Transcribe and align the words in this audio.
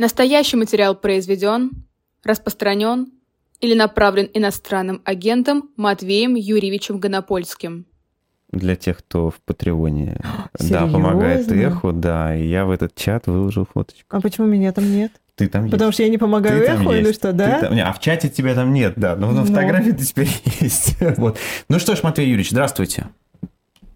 Настоящий 0.00 0.56
материал 0.56 0.94
произведен, 0.94 1.72
распространен 2.24 3.08
или 3.60 3.74
направлен 3.74 4.30
иностранным 4.32 5.02
агентом 5.04 5.68
Матвеем 5.76 6.36
Юрьевичем 6.36 6.98
Гонопольским. 7.00 7.84
Для 8.50 8.76
тех, 8.76 8.96
кто 8.96 9.28
в 9.28 9.34
Патреоне 9.44 10.18
да, 10.58 10.86
помогает 10.86 11.52
эху, 11.52 11.92
да, 11.92 12.34
и 12.34 12.46
я 12.48 12.64
в 12.64 12.70
этот 12.70 12.94
чат 12.94 13.26
выложил 13.26 13.66
фоточку. 13.70 14.16
А 14.16 14.22
почему 14.22 14.46
меня 14.46 14.72
там 14.72 14.90
нет? 14.90 15.12
Ты 15.34 15.48
там 15.48 15.64
есть. 15.64 15.72
Потому 15.72 15.92
что 15.92 16.02
я 16.02 16.08
не 16.08 16.16
помогаю 16.16 16.60
Ты 16.60 16.66
там 16.68 16.80
эху 16.80 16.92
или 16.94 17.12
что, 17.12 17.34
да? 17.34 17.56
Ты 17.58 17.66
там- 17.66 17.74
не, 17.74 17.84
А 17.84 17.92
в 17.92 18.00
чате 18.00 18.30
тебя 18.30 18.54
там 18.54 18.72
нет, 18.72 18.94
да. 18.96 19.16
Но 19.16 19.30
на 19.32 19.42
Ну. 19.42 19.46
фотографии 19.48 19.90
ты 19.90 20.02
теперь 20.06 20.30
есть. 20.60 20.96
Вот. 21.18 21.38
Ну 21.68 21.78
что 21.78 21.94
ж, 21.94 22.02
Матвей 22.02 22.26
Юрьевич, 22.26 22.52
здравствуйте. 22.52 23.08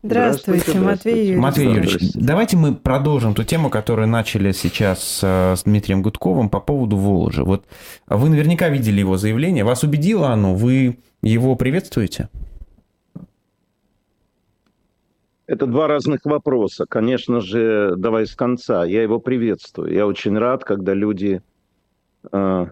Здравствуйте, 0.05 0.61
Здравствуйте, 0.61 0.86
Матвей. 0.86 1.18
Юрьевич. 1.21 1.43
Матвей 1.43 1.66
Юрьевич, 1.66 2.12
давайте 2.12 2.57
мы 2.59 2.75
продолжим 2.75 3.34
ту 3.34 3.43
тему, 3.43 3.71
которую 3.71 4.07
начали 4.07 4.53
сейчас 4.53 5.21
э, 5.23 5.54
с 5.57 5.62
Дмитрием 5.62 6.03
Гудковым 6.03 6.50
по 6.50 6.61
поводу 6.61 6.98
Воложи. 6.98 7.43
Вот 7.43 7.64
вы 8.07 8.29
наверняка 8.29 8.68
видели 8.68 9.00
его 9.00 9.17
заявление. 9.17 9.64
Вас 9.64 9.82
убедило 9.82 10.29
оно? 10.29 10.54
Вы 10.54 10.98
его 11.22 11.57
приветствуете? 11.57 12.29
Это 15.46 15.64
два 15.67 15.89
разных 15.89 16.21
вопроса. 16.26 16.84
Конечно 16.86 17.40
же, 17.40 17.95
давай 17.96 18.26
с 18.26 18.34
конца. 18.34 18.84
Я 18.84 19.03
его 19.03 19.18
приветствую. 19.21 19.90
Я 19.90 20.07
очень 20.07 20.36
рад, 20.36 20.64
когда 20.64 20.93
люди 20.93 21.40
э, 22.31 22.67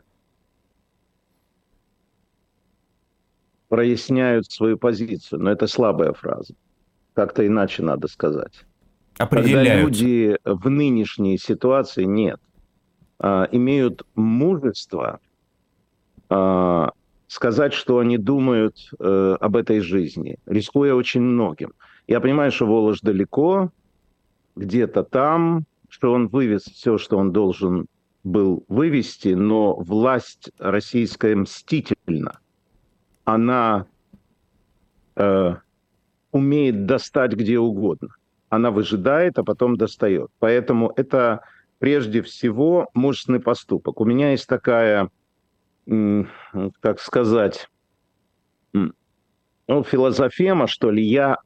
проясняют 3.70 4.51
свою 4.51 4.76
позицию. 4.76 5.40
Но 5.40 5.51
это 5.51 5.66
слабая 5.66 6.12
фраза. 6.12 6.52
Как-то 7.15 7.47
иначе 7.47 7.83
надо 7.83 8.09
сказать. 8.09 8.65
Когда 9.15 9.41
Определяют. 9.41 9.84
люди 9.84 10.39
в 10.45 10.71
нынешней 10.71 11.38
ситуации 11.38 12.05
нет, 12.05 12.41
а, 13.19 13.48
имеют 13.52 14.02
мужество 14.15 15.21
а, 16.29 16.93
сказать, 17.32 17.73
что 17.73 17.99
они 17.99 18.19
думают 18.19 18.91
э, 18.99 19.37
об 19.41 19.57
этой 19.57 19.80
жизни, 19.80 20.37
рискуя 20.45 20.95
очень 20.95 21.23
многим. 21.23 21.73
Я 22.07 22.21
понимаю, 22.21 22.52
что 22.52 22.66
Волож 22.66 23.01
далеко, 23.01 23.71
где-то 24.54 25.02
там, 25.02 25.65
что 25.88 26.13
он 26.13 26.29
вывез 26.29 26.65
все, 26.65 26.99
что 26.99 27.16
он 27.16 27.32
должен 27.32 27.87
был 28.23 28.65
вывести, 28.69 29.29
но 29.29 29.74
власть 29.76 30.51
российская 30.59 31.35
мстительна. 31.35 32.38
Она 33.24 33.87
э, 35.16 35.57
умеет 36.33 36.87
достать 36.87 37.33
где 37.33 37.59
угодно. 37.59 38.09
Она 38.49 38.71
выжидает, 38.71 39.38
а 39.38 39.45
потом 39.45 39.77
достает. 39.77 40.30
Поэтому 40.38 40.93
это 40.97 41.43
прежде 41.79 42.23
всего 42.23 42.88
мужественный 42.95 43.41
поступок. 43.41 44.01
У 44.01 44.05
меня 44.05 44.33
есть 44.33 44.47
такая, 44.47 45.10
как 45.87 47.01
сказать, 47.01 47.69
ну, 48.73 49.85
философема, 49.85 50.66
что 50.66 50.91
ли. 50.91 51.03
Я 51.03 51.38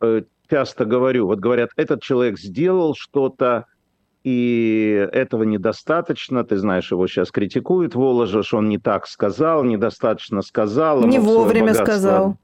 э, 0.00 0.22
часто 0.48 0.84
говорю, 0.84 1.26
вот 1.26 1.40
говорят, 1.40 1.70
этот 1.76 2.02
человек 2.02 2.38
сделал 2.38 2.94
что-то, 2.96 3.66
и 4.22 5.08
этого 5.12 5.42
недостаточно. 5.42 6.44
Ты 6.44 6.56
знаешь, 6.56 6.90
его 6.90 7.06
сейчас 7.06 7.30
критикуют 7.30 7.94
Воложа, 7.94 8.42
что 8.42 8.58
он 8.58 8.68
не 8.68 8.78
так 8.78 9.06
сказал, 9.06 9.64
недостаточно 9.64 10.40
сказал. 10.42 11.04
Не 11.04 11.18
вовремя 11.18 11.74
сказал. 11.74 12.38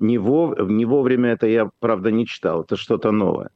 Не, 0.00 0.18
вов- 0.18 0.60
не 0.68 0.84
вовремя 0.84 1.30
это 1.32 1.46
я, 1.46 1.70
правда, 1.78 2.10
не 2.10 2.26
читал. 2.26 2.62
Это 2.62 2.76
что-то 2.76 3.10
новое. 3.12 3.50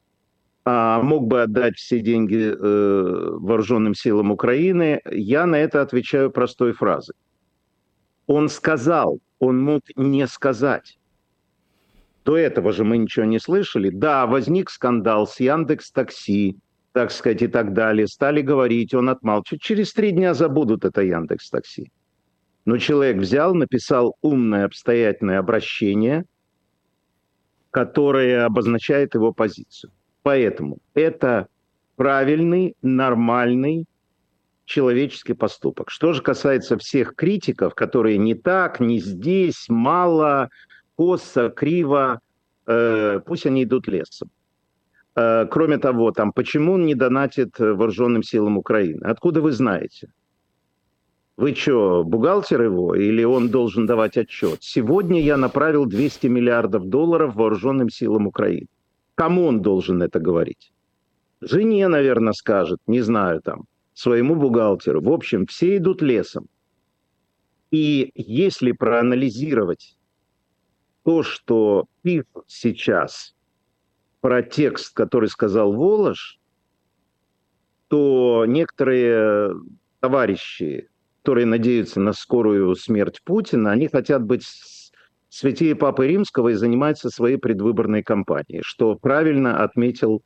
А 0.64 1.02
мог 1.02 1.26
бы 1.26 1.42
отдать 1.42 1.76
все 1.76 2.00
деньги 2.00 2.54
э, 2.54 3.30
вооруженным 3.38 3.94
силам 3.94 4.30
Украины. 4.30 5.00
Я 5.10 5.46
на 5.46 5.56
это 5.56 5.82
отвечаю 5.82 6.30
простой 6.30 6.72
фразой. 6.72 7.14
Он 8.26 8.48
сказал, 8.48 9.18
он 9.38 9.62
мог 9.62 9.82
не 9.96 10.26
сказать. 10.26 10.98
До 12.24 12.38
этого 12.38 12.72
же 12.72 12.84
мы 12.84 12.96
ничего 12.96 13.26
не 13.26 13.38
слышали. 13.38 13.90
Да, 13.90 14.26
возник 14.26 14.70
скандал 14.70 15.26
с 15.26 15.38
Яндекс 15.40 15.90
Такси, 15.90 16.56
так 16.92 17.10
сказать, 17.10 17.42
и 17.42 17.48
так 17.48 17.74
далее. 17.74 18.06
Стали 18.06 18.40
говорить, 18.40 18.94
он 18.94 19.10
отмалчивает. 19.10 19.60
Через 19.60 19.92
три 19.92 20.12
дня 20.12 20.32
забудут 20.32 20.86
это 20.86 21.02
Яндекс 21.02 21.50
Такси. 21.50 21.90
Но 22.64 22.78
человек 22.78 23.18
взял, 23.18 23.54
написал 23.54 24.16
умное, 24.22 24.64
обстоятельное 24.64 25.38
обращение, 25.38 26.24
которое 27.74 28.44
обозначает 28.44 29.14
его 29.14 29.32
позицию. 29.32 29.90
Поэтому 30.22 30.78
это 30.94 31.48
правильный, 31.96 32.76
нормальный 32.82 33.86
человеческий 34.64 35.34
поступок. 35.34 35.90
Что 35.90 36.12
же 36.12 36.22
касается 36.22 36.78
всех 36.78 37.16
критиков, 37.16 37.74
которые 37.74 38.16
не 38.16 38.34
так, 38.34 38.78
не 38.78 39.00
здесь, 39.00 39.66
мало, 39.68 40.50
косо, 40.94 41.50
криво, 41.50 42.20
э, 42.68 43.20
пусть 43.26 43.44
они 43.44 43.64
идут 43.64 43.88
лесом. 43.88 44.30
Э, 45.16 45.46
кроме 45.50 45.78
того, 45.78 46.12
там, 46.12 46.32
почему 46.32 46.74
он 46.74 46.86
не 46.86 46.94
донатит 46.94 47.58
вооруженным 47.58 48.22
силам 48.22 48.56
Украины? 48.56 49.02
Откуда 49.02 49.40
вы 49.40 49.50
знаете? 49.50 50.12
Вы 51.36 51.54
что, 51.54 52.04
бухгалтер 52.04 52.62
его, 52.62 52.94
или 52.94 53.24
он 53.24 53.48
должен 53.48 53.86
давать 53.86 54.16
отчет? 54.16 54.62
Сегодня 54.62 55.20
я 55.20 55.36
направил 55.36 55.84
200 55.84 56.28
миллиардов 56.28 56.88
долларов 56.88 57.34
вооруженным 57.34 57.90
силам 57.90 58.28
Украины. 58.28 58.68
Кому 59.16 59.46
он 59.46 59.60
должен 59.60 60.00
это 60.02 60.20
говорить? 60.20 60.72
Жене, 61.40 61.88
наверное, 61.88 62.32
скажет, 62.32 62.78
не 62.86 63.00
знаю, 63.00 63.42
там, 63.42 63.64
своему 63.94 64.36
бухгалтеру. 64.36 65.00
В 65.02 65.10
общем, 65.10 65.46
все 65.46 65.76
идут 65.76 66.02
лесом. 66.02 66.46
И 67.72 68.12
если 68.14 68.70
проанализировать 68.70 69.98
то, 71.02 71.24
что 71.24 71.86
пишут 72.02 72.44
сейчас 72.46 73.34
про 74.20 74.42
текст, 74.42 74.94
который 74.94 75.28
сказал 75.28 75.72
Волош, 75.72 76.38
то 77.88 78.44
некоторые 78.46 79.54
товарищи, 80.00 80.88
которые 81.24 81.46
надеются 81.46 82.00
на 82.00 82.12
скорую 82.12 82.74
смерть 82.74 83.22
Путина, 83.24 83.70
они 83.70 83.88
хотят 83.88 84.22
быть 84.22 84.44
святее 85.30 85.74
Папы 85.74 86.06
Римского 86.06 86.50
и 86.50 86.52
заниматься 86.52 87.08
своей 87.08 87.38
предвыборной 87.38 88.02
кампанией, 88.02 88.60
что 88.62 88.94
правильно 88.96 89.64
отметил 89.64 90.22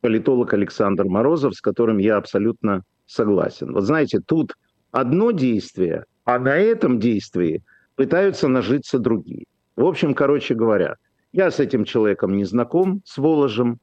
политолог 0.00 0.54
Александр 0.54 1.04
Морозов, 1.04 1.54
с 1.54 1.60
которым 1.60 1.98
я 1.98 2.16
абсолютно 2.16 2.82
согласен. 3.04 3.74
Вот 3.74 3.84
знаете, 3.84 4.20
тут 4.26 4.54
одно 4.90 5.32
действие, 5.32 6.06
а 6.24 6.38
на 6.38 6.56
этом 6.56 6.98
действии 6.98 7.62
пытаются 7.94 8.48
нажиться 8.48 8.98
другие. 8.98 9.44
В 9.76 9.84
общем, 9.84 10.14
короче 10.14 10.54
говоря, 10.54 10.96
я 11.30 11.50
с 11.50 11.60
этим 11.60 11.84
человеком 11.84 12.34
не 12.38 12.44
знаком, 12.44 13.02
с 13.04 13.18
Воложем. 13.18 13.80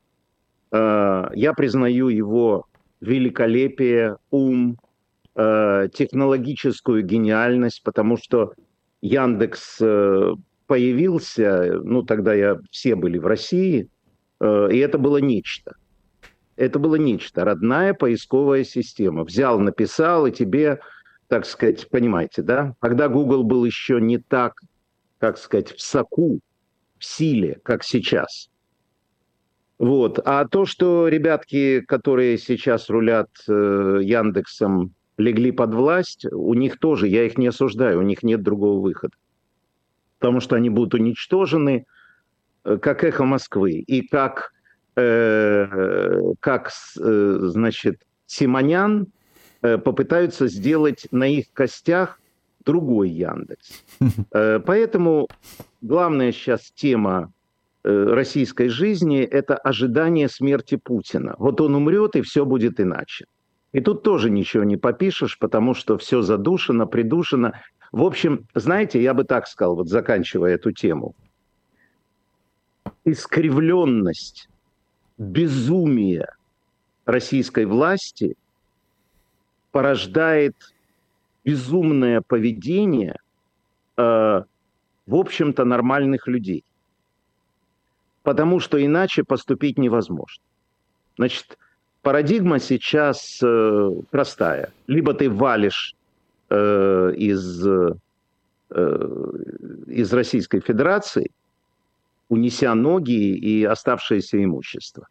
Э, 0.71 1.27
Я 1.35 1.53
признаю 1.53 2.07
его 2.07 2.65
великолепие, 3.01 4.17
ум, 4.31 4.79
э, 5.35 5.87
технологическую 5.93 7.03
гениальность, 7.03 7.83
потому 7.83 8.17
что 8.17 8.53
Яндекс 9.01 9.77
э, 9.81 10.31
появился, 10.67 11.79
ну 11.83 12.03
тогда 12.03 12.33
я, 12.33 12.57
все 12.71 12.95
были 12.95 13.17
в 13.17 13.25
России, 13.25 13.89
э, 14.39 14.67
и 14.71 14.77
это 14.77 14.97
было 14.97 15.17
нечто. 15.17 15.75
Это 16.55 16.79
было 16.79 16.95
нечто, 16.95 17.43
родная 17.43 17.93
поисковая 17.93 18.63
система. 18.63 19.23
Взял, 19.25 19.59
написал, 19.59 20.25
и 20.25 20.31
тебе, 20.31 20.79
так 21.27 21.45
сказать, 21.45 21.89
понимаете, 21.89 22.41
да? 22.41 22.75
Когда 22.79 23.09
Google 23.09 23.43
был 23.43 23.65
еще 23.65 23.99
не 23.99 24.19
так, 24.19 24.53
как 25.19 25.37
сказать, 25.37 25.73
в 25.73 25.81
соку, 25.81 26.39
в 26.97 27.05
силе, 27.05 27.59
как 27.63 27.83
сейчас. 27.83 28.49
Вот. 29.77 30.19
А 30.23 30.45
то, 30.47 30.65
что 30.65 31.09
ребятки, 31.09 31.81
которые 31.81 32.37
сейчас 32.37 32.89
рулят 32.89 33.29
э, 33.47 33.99
Яндексом, 34.01 34.93
легли 35.17 35.51
под 35.51 35.73
власть, 35.73 36.25
у 36.31 36.53
них 36.53 36.79
тоже, 36.79 37.07
я 37.07 37.23
их 37.25 37.37
не 37.37 37.47
осуждаю, 37.47 37.99
у 37.99 38.03
них 38.03 38.23
нет 38.23 38.41
другого 38.41 38.79
выхода. 38.81 39.15
Потому 40.19 40.39
что 40.39 40.55
они 40.55 40.69
будут 40.69 40.93
уничтожены, 40.93 41.85
э, 42.63 42.77
как 42.77 43.03
эхо 43.03 43.25
Москвы. 43.25 43.71
И 43.73 44.07
как, 44.07 44.51
э, 44.95 46.33
как 46.39 46.71
э, 46.99 47.37
значит, 47.41 48.01
Симонян 48.25 49.07
э, 49.61 49.77
попытаются 49.77 50.47
сделать 50.47 51.07
на 51.11 51.27
их 51.27 51.51
костях 51.53 52.19
другой 52.65 53.09
Яндекс. 53.09 53.83
Э, 54.33 54.59
Поэтому 54.59 55.27
главная 55.81 56.31
сейчас 56.31 56.71
тема 56.71 57.31
э, 57.83 58.13
российской 58.13 58.67
жизни– 58.67 59.21
это 59.31 59.55
ожидание 59.55 60.27
смерти 60.27 60.75
Путина. 60.75 61.35
Вот 61.37 61.61
он 61.61 61.75
умрет, 61.75 62.15
и 62.15 62.21
все 62.21 62.45
будет 62.45 62.79
иначе. 62.79 63.25
И 63.75 63.81
тут 63.81 64.03
тоже 64.03 64.29
ничего 64.29 64.63
не 64.63 64.77
попишешь, 64.77 65.37
потому 65.37 65.73
что 65.73 65.97
все 65.97 66.21
задушено, 66.21 66.87
придушено. 66.87 67.51
В 67.91 68.03
общем, 68.03 68.47
знаете, 68.53 69.03
я 69.03 69.13
бы 69.13 69.25
так 69.25 69.49
сказал, 69.49 69.75
вот 69.75 69.89
заканчивая 69.89 70.55
эту 70.55 70.71
тему. 70.71 71.13
Искривленность, 73.03 74.47
безумие 75.17 76.29
российской 77.03 77.65
власти 77.65 78.37
порождает 79.71 80.55
безумное 81.43 82.21
поведение, 82.21 83.19
э, 83.97 84.43
в 85.05 85.15
общем-то, 85.15 85.65
нормальных 85.65 86.29
людей. 86.29 86.63
Потому 88.23 88.61
что 88.61 88.81
иначе 88.81 89.25
поступить 89.25 89.77
невозможно. 89.77 90.41
Значит, 91.17 91.57
парадигма 92.05 92.59
сейчас 92.59 93.39
э, 93.43 93.91
простая. 94.11 94.71
Либо 94.85 95.15
ты 95.15 95.27
валишь 95.27 95.95
э, 96.51 97.13
из, 97.17 97.67
э, 97.67 97.93
из 99.87 100.13
Российской 100.13 100.59
Федерации, 100.59 101.31
унеся 102.29 102.75
ноги 102.75 103.35
и 103.35 103.65
оставшееся 103.65 104.43
имущество. 104.43 105.07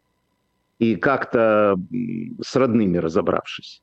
И 0.79 0.95
как-то 0.95 1.75
с 2.41 2.55
родными 2.55 2.97
разобравшись. 2.97 3.81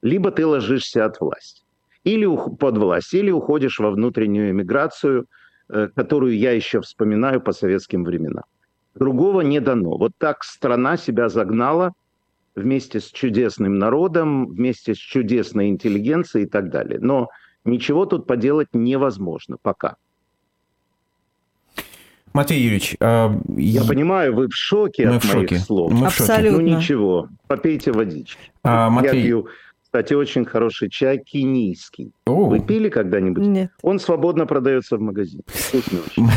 Либо 0.00 0.30
ты 0.30 0.46
ложишься 0.46 1.04
от 1.04 1.20
власти. 1.20 1.62
Или 2.04 2.26
под 2.56 2.78
власть, 2.78 3.12
или 3.12 3.30
уходишь 3.30 3.78
во 3.80 3.90
внутреннюю 3.90 4.50
эмиграцию, 4.52 5.26
э, 5.68 5.88
которую 5.94 6.38
я 6.38 6.52
еще 6.52 6.80
вспоминаю 6.80 7.42
по 7.42 7.52
советским 7.52 8.02
временам. 8.02 8.44
Другого 8.94 9.42
не 9.42 9.60
дано. 9.60 9.98
Вот 9.98 10.12
так 10.16 10.42
страна 10.42 10.96
себя 10.96 11.28
загнала 11.28 11.92
вместе 12.54 13.00
с 13.00 13.10
чудесным 13.10 13.78
народом, 13.78 14.46
вместе 14.46 14.94
с 14.94 14.98
чудесной 14.98 15.68
интеллигенцией 15.68 16.46
и 16.46 16.48
так 16.48 16.70
далее. 16.70 16.98
Но 17.00 17.28
ничего 17.64 18.06
тут 18.06 18.26
поделать 18.26 18.68
невозможно 18.72 19.56
пока. 19.60 19.96
Матвей 22.32 22.60
Юрьевич, 22.60 22.96
а, 23.00 23.36
я 23.56 23.82
понимаю, 23.84 24.34
вы 24.34 24.48
в 24.48 24.54
шоке 24.54 25.08
мы 25.08 25.16
от 25.16 25.24
в 25.24 25.34
моих 25.34 25.48
шоке. 25.48 25.58
слов. 25.58 25.92
Мы 25.92 26.06
Абсолютно. 26.06 26.34
в 26.34 26.38
шоке. 26.38 26.50
Ну 26.50 26.76
ничего, 26.76 27.28
попейте 27.48 27.90
водички. 27.90 28.52
А, 28.62 28.88
Матвей... 28.88 29.16
Я 29.16 29.22
пью, 29.22 29.48
кстати, 29.90 30.14
очень 30.14 30.44
хороший 30.44 30.88
чай 30.88 31.18
кенийский. 31.18 32.12
О, 32.24 32.44
Вы 32.44 32.60
пили 32.60 32.88
когда-нибудь? 32.88 33.44
Нет. 33.44 33.72
Он 33.82 33.98
свободно 33.98 34.46
продается 34.46 34.96
в 34.96 35.00
магазине. 35.00 35.42
Вкусный 35.48 35.98
очень. 36.06 36.28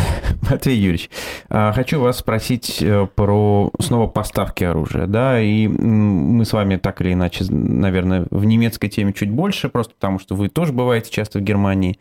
Матвей 0.49 0.75
Юрьевич, 0.75 1.11
а, 1.49 1.71
хочу 1.71 1.99
вас 1.99 2.17
спросить 2.17 2.81
э, 2.81 3.07
про 3.13 3.69
снова 3.79 4.07
поставки 4.07 4.63
оружия, 4.63 5.05
да, 5.05 5.39
и 5.39 5.67
мы 5.67 6.45
с 6.45 6.53
вами 6.53 6.77
так 6.77 6.99
или 7.01 7.13
иначе, 7.13 7.45
наверное, 7.51 8.25
в 8.31 8.43
немецкой 8.43 8.89
теме 8.89 9.13
чуть 9.13 9.29
больше, 9.29 9.69
просто 9.69 9.93
потому 9.93 10.17
что 10.17 10.33
вы 10.33 10.49
тоже 10.49 10.73
бываете 10.73 11.11
часто 11.11 11.37
в 11.37 11.43
Германии. 11.43 11.99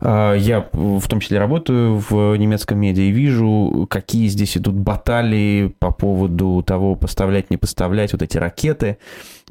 А, 0.00 0.32
Я 0.32 0.66
в 0.72 1.06
том 1.08 1.20
числе 1.20 1.38
работаю 1.38 2.02
в 2.08 2.34
немецком 2.36 2.78
медиа 2.78 3.02
и 3.02 3.10
вижу, 3.10 3.86
какие 3.90 4.28
здесь 4.28 4.56
идут 4.56 4.76
баталии 4.76 5.74
по 5.78 5.90
поводу 5.90 6.64
того, 6.66 6.94
поставлять, 6.94 7.50
не 7.50 7.58
поставлять 7.58 8.14
вот 8.14 8.22
эти 8.22 8.38
ракеты, 8.38 8.96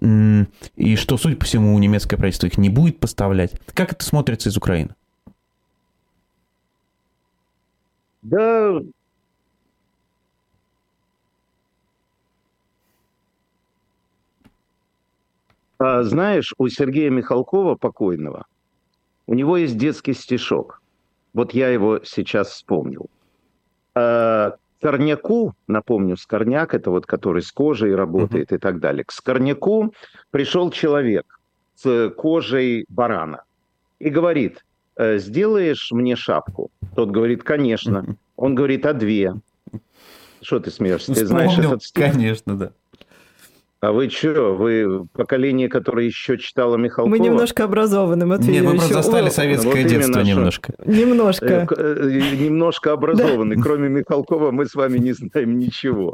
и 0.02 0.96
что, 0.98 1.18
судя 1.18 1.38
по 1.38 1.46
всему, 1.46 1.78
немецкое 1.80 2.18
правительство 2.18 2.48
их 2.48 2.58
не 2.58 2.70
будет 2.70 3.00
поставлять. 3.00 3.54
Как 3.74 3.94
это 3.94 4.04
смотрится 4.04 4.50
из 4.50 4.58
Украины? 4.58 4.96
Да, 8.24 8.80
а, 15.80 16.04
знаешь, 16.04 16.54
у 16.58 16.68
Сергея 16.68 17.10
Михалкова, 17.12 17.76
покойного, 17.76 18.46
у 19.28 19.34
него 19.36 19.58
есть 19.58 19.78
детский 19.78 20.14
стишок. 20.14 20.82
Вот 21.34 21.54
я 21.54 21.70
его 21.70 22.00
сейчас 22.04 22.50
вспомнил. 22.50 23.10
Скорняку, 24.80 25.54
напомню, 25.68 26.18
Скорняк, 26.18 26.74
это 26.74 26.92
вот 26.92 27.06
который 27.06 27.42
с 27.42 27.52
кожей 27.52 27.96
работает 27.96 28.52
и 28.52 28.58
так 28.58 28.80
далее. 28.80 29.04
К 29.04 29.12
Скорняку 29.12 29.94
пришел 30.32 30.70
человек 30.70 31.40
с 31.76 32.10
кожей 32.10 32.86
барана 32.90 33.44
и 34.00 34.10
говорит, 34.10 34.64
«Э, 34.98 35.18
сделаешь 35.18 35.92
мне 35.92 36.16
шапку? 36.16 36.72
Тот 36.96 37.12
говорит, 37.12 37.44
конечно. 37.44 38.18
Он 38.36 38.56
говорит, 38.56 38.86
а 38.86 38.94
две? 38.94 39.36
Что 40.42 40.60
ты 40.60 40.72
смеешься? 40.72 41.14
Ты 41.14 41.26
знаешь 41.26 41.58
этот 41.58 41.84
стих? 41.84 42.12
Конечно, 42.12 42.58
да. 42.58 42.72
А 43.86 43.92
вы 43.92 44.10
что, 44.10 44.56
вы 44.56 45.06
поколение, 45.14 45.70
которое 45.70 46.08
еще 46.08 46.40
читало 46.40 46.76
Михалкова? 46.76 47.08
Мы 47.08 47.20
немножко 47.20 47.66
образованы, 47.66 48.26
Матвей 48.26 48.54
Нет, 48.56 48.64
мы 48.64 48.72
просто 48.78 48.94
застали 48.96 49.30
советское 49.30 49.84
вот 49.84 49.90
детство 49.90 50.22
немножко. 50.22 50.74
Э, 50.80 50.92
Немножко. 50.92 51.68
к- 51.68 51.76
э, 51.78 52.22
немножко 52.40 52.94
образованы. 52.94 53.62
Кроме 53.62 53.90
Михалкова 53.90 54.50
мы 54.50 54.66
с 54.66 54.74
вами 54.74 54.98
не 54.98 55.14
знаем 55.14 55.60
ничего. 55.60 56.12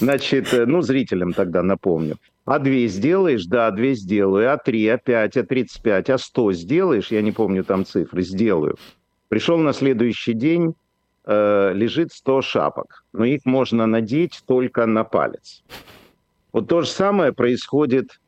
Значит, 0.00 0.54
э, 0.54 0.64
ну, 0.64 0.80
зрителям 0.80 1.34
тогда 1.34 1.62
напомню. 1.62 2.16
А 2.46 2.58
две 2.58 2.86
сделаешь? 2.86 3.44
Да, 3.44 3.70
две 3.72 3.94
сделаю. 3.94 4.50
А 4.50 4.56
три, 4.56 4.88
а 4.88 4.96
пять, 4.96 5.36
а 5.36 5.42
тридцать 5.42 5.82
пять, 5.82 6.08
а 6.08 6.16
сто 6.16 6.50
сделаешь? 6.54 7.08
Я 7.10 7.20
не 7.20 7.32
помню 7.32 7.62
там 7.62 7.84
цифры. 7.84 8.22
Сделаю. 8.22 8.76
Пришел 9.28 9.58
на 9.58 9.74
следующий 9.74 10.32
день, 10.32 10.72
э, 11.26 11.72
лежит 11.74 12.10
100 12.10 12.40
шапок. 12.40 13.04
Но 13.12 13.26
их 13.26 13.44
можно 13.44 13.84
надеть 13.86 14.42
только 14.46 14.86
на 14.86 15.04
палец. 15.04 15.62
Вот 16.52 16.68
то 16.68 16.82
же 16.82 16.88
самое 16.88 17.32
происходит 17.32 18.20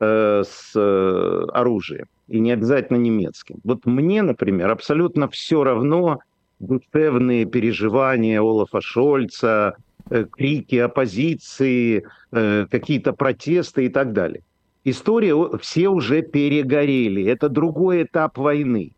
э, 0.00 0.42
с 0.46 0.72
э, 0.74 1.46
оружием. 1.52 2.06
И 2.28 2.40
не 2.40 2.52
обязательно 2.52 2.98
немецким. 2.98 3.60
Вот 3.64 3.84
мне, 3.86 4.22
например, 4.22 4.70
абсолютно 4.70 5.28
все 5.28 5.64
равно 5.64 6.20
душевные 6.58 7.44
переживания 7.46 8.40
Олафа 8.40 8.80
Шольца, 8.80 9.76
э, 10.10 10.24
крики 10.30 10.76
оппозиции, 10.76 12.04
э, 12.32 12.66
какие-то 12.70 13.12
протесты 13.12 13.86
и 13.86 13.88
так 13.88 14.12
далее. 14.12 14.42
История, 14.84 15.34
все 15.58 15.88
уже 15.88 16.22
перегорели. 16.22 17.24
Это 17.24 17.48
другой 17.48 18.02
этап 18.02 18.36
войны. 18.36 18.92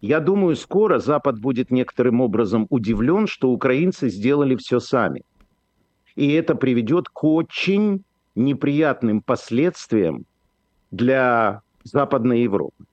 Я 0.00 0.20
думаю, 0.20 0.54
скоро 0.54 0.98
Запад 0.98 1.40
будет 1.40 1.70
некоторым 1.70 2.20
образом 2.20 2.66
удивлен, 2.70 3.26
что 3.26 3.50
украинцы 3.50 4.08
сделали 4.08 4.54
все 4.54 4.78
сами. 4.78 5.22
И 6.16 6.32
это 6.32 6.54
приведет 6.54 7.08
к 7.08 7.24
очень 7.24 8.04
неприятным 8.34 9.20
последствиям 9.20 10.24
для 10.90 11.62
Западной 11.82 12.42
Европы. 12.42 12.84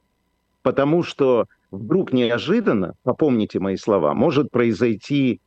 Потому 0.63 1.03
что 1.03 1.45
вдруг 1.71 2.13
неожиданно, 2.13 2.93
попомните 3.03 3.59
мои 3.59 3.77
слова, 3.77 4.13
может 4.13 4.51
произойти 4.51 5.39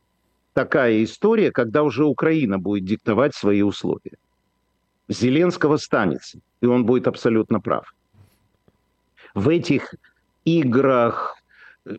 такая 0.53 1.03
история, 1.03 1.51
когда 1.51 1.83
уже 1.83 2.05
Украина 2.05 2.57
будет 2.59 2.85
диктовать 2.85 3.35
свои 3.35 3.61
условия. 3.61 4.17
Зеленского 5.07 5.77
станется, 5.77 6.39
и 6.61 6.65
он 6.65 6.85
будет 6.85 7.07
абсолютно 7.07 7.59
прав. 7.59 7.93
В 9.33 9.49
этих 9.49 9.93
играх, 10.45 11.37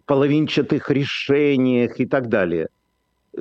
половинчатых 0.06 0.90
решениях 0.90 2.00
и 2.00 2.06
так 2.06 2.28
далее, 2.28 2.68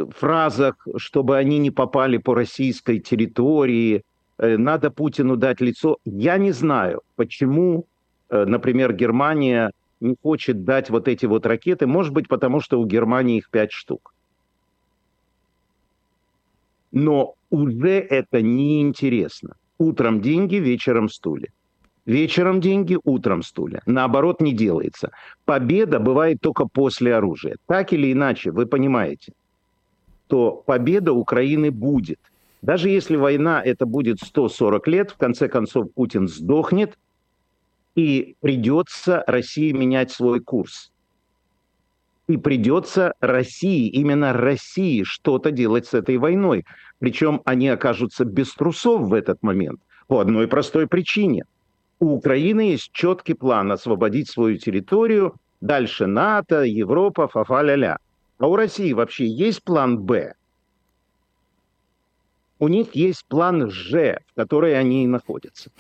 фразах, 0.09 0.87
чтобы 0.97 1.37
они 1.37 1.59
не 1.59 1.71
попали 1.71 2.17
по 2.17 2.35
российской 2.35 2.99
территории, 2.99 4.03
э, 4.37 4.57
надо 4.57 4.91
Путину 4.91 5.35
дать 5.35 5.61
лицо. 5.61 5.97
Я 6.05 6.37
не 6.37 6.51
знаю, 6.51 7.01
почему, 7.15 7.85
э, 8.29 8.45
например, 8.45 8.93
Германия 8.93 9.71
не 9.99 10.15
хочет 10.21 10.63
дать 10.63 10.89
вот 10.89 11.07
эти 11.07 11.25
вот 11.25 11.45
ракеты. 11.45 11.87
Может 11.87 12.13
быть, 12.13 12.27
потому 12.27 12.59
что 12.61 12.79
у 12.79 12.85
Германии 12.85 13.37
их 13.37 13.49
пять 13.49 13.71
штук. 13.71 14.13
Но 16.91 17.35
уже 17.49 17.99
это 17.99 18.41
неинтересно. 18.41 19.55
Утром 19.77 20.21
деньги, 20.21 20.55
вечером 20.55 21.09
стулья. 21.09 21.49
Вечером 22.05 22.61
деньги, 22.61 22.97
утром 23.03 23.41
стулья. 23.41 23.81
Наоборот, 23.85 24.41
не 24.41 24.53
делается. 24.53 25.11
Победа 25.45 25.99
бывает 25.99 26.37
только 26.41 26.67
после 26.67 27.15
оружия. 27.15 27.57
Так 27.65 27.93
или 27.93 28.11
иначе, 28.11 28.51
вы 28.51 28.67
понимаете, 28.67 29.33
то 30.27 30.63
победа 30.65 31.13
Украины 31.13 31.71
будет. 31.71 32.19
Даже 32.61 32.89
если 32.89 33.15
война 33.15 33.61
это 33.63 33.85
будет 33.85 34.19
140 34.19 34.87
лет, 34.87 35.11
в 35.11 35.17
конце 35.17 35.47
концов 35.47 35.91
Путин 35.93 36.27
сдохнет, 36.27 36.97
и 37.95 38.35
придется 38.41 39.23
России 39.27 39.71
менять 39.71 40.11
свой 40.11 40.39
курс. 40.39 40.91
И 42.27 42.37
придется 42.37 43.13
России, 43.19 43.87
именно 43.87 44.33
России, 44.33 45.03
что-то 45.03 45.51
делать 45.51 45.85
с 45.85 45.93
этой 45.93 46.17
войной. 46.17 46.65
Причем 46.99 47.41
они 47.45 47.69
окажутся 47.69 48.25
без 48.25 48.53
трусов 48.53 49.01
в 49.01 49.13
этот 49.13 49.43
момент. 49.43 49.79
По 50.07 50.19
одной 50.19 50.47
простой 50.47 50.87
причине. 50.87 51.45
У 51.99 52.15
Украины 52.15 52.71
есть 52.71 52.91
четкий 52.91 53.35
план 53.35 53.71
освободить 53.71 54.29
свою 54.29 54.57
территорию, 54.57 55.35
дальше 55.61 56.07
НАТО, 56.07 56.63
Европа, 56.63 57.27
фа-фа-ля-ля. 57.27 57.97
А 58.37 58.47
у 58.47 58.55
России 58.55 58.93
вообще 58.93 59.25
есть 59.25 59.63
план 59.63 59.97
«Б»? 59.99 60.33
У 62.59 62.67
них 62.67 62.95
есть 62.95 63.25
план 63.25 63.69
«Ж», 63.69 64.19
в 64.27 64.33
которой 64.35 64.77
они 64.77 65.03
и 65.03 65.07
находятся. 65.07 65.71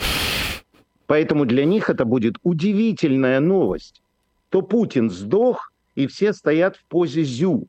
Поэтому 1.07 1.45
для 1.45 1.65
них 1.65 1.89
это 1.89 2.05
будет 2.05 2.35
удивительная 2.43 3.39
новость. 3.39 4.01
То 4.49 4.61
Путин 4.61 5.09
сдох, 5.09 5.71
и 5.95 6.07
все 6.07 6.33
стоят 6.33 6.77
в 6.77 6.83
позе 6.85 7.23
зю. 7.23 7.67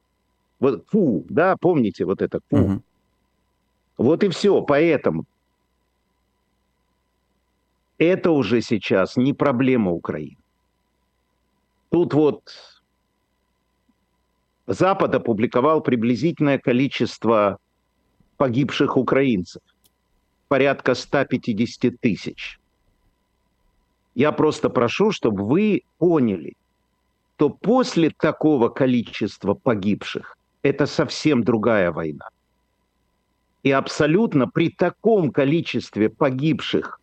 Вот 0.58 0.86
фу, 0.88 1.24
да, 1.28 1.56
помните 1.56 2.04
вот 2.04 2.22
это 2.22 2.40
фу. 2.48 2.56
Мгм. 2.56 2.82
Вот 3.98 4.24
и 4.24 4.28
все. 4.28 4.62
Поэтому 4.62 5.24
это 7.98 8.30
уже 8.30 8.62
сейчас 8.62 9.16
не 9.16 9.32
проблема 9.32 9.92
Украины. 9.92 10.36
Тут 11.90 12.14
вот 12.14 12.42
Запад 14.66 15.14
опубликовал 15.14 15.80
приблизительное 15.80 16.58
количество 16.58 17.58
погибших 18.36 18.96
украинцев. 18.96 19.62
Порядка 20.48 20.94
150 20.94 22.00
тысяч. 22.00 22.58
Я 24.14 24.32
просто 24.32 24.70
прошу, 24.70 25.12
чтобы 25.12 25.44
вы 25.44 25.82
поняли, 25.98 26.54
что 27.36 27.50
после 27.50 28.10
такого 28.10 28.68
количества 28.68 29.54
погибших 29.54 30.36
это 30.62 30.86
совсем 30.86 31.44
другая 31.44 31.92
война. 31.92 32.28
И 33.62 33.70
абсолютно 33.70 34.48
при 34.48 34.70
таком 34.70 35.30
количестве 35.30 36.08
погибших 36.08 37.00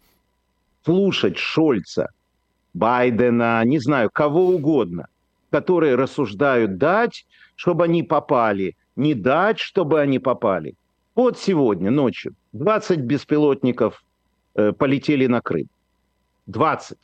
слушать 0.84 1.38
Шольца, 1.38 2.10
Байдена, 2.74 3.64
не 3.64 3.80
знаю, 3.80 4.10
кого 4.12 4.48
угодно, 4.48 5.08
которые 5.54 5.94
рассуждают 5.94 6.80
дать, 6.80 7.28
чтобы 7.56 7.84
они 7.84 8.02
попали, 8.02 8.76
не 8.96 9.14
дать, 9.14 9.60
чтобы 9.60 10.02
они 10.02 10.18
попали. 10.18 10.74
Вот 11.14 11.38
сегодня 11.38 11.92
ночью 11.92 12.34
20 12.54 13.02
беспилотников 13.02 14.04
э, 14.56 14.72
полетели 14.72 15.28
на 15.28 15.42
Крым. 15.42 15.68
20. 16.48 16.98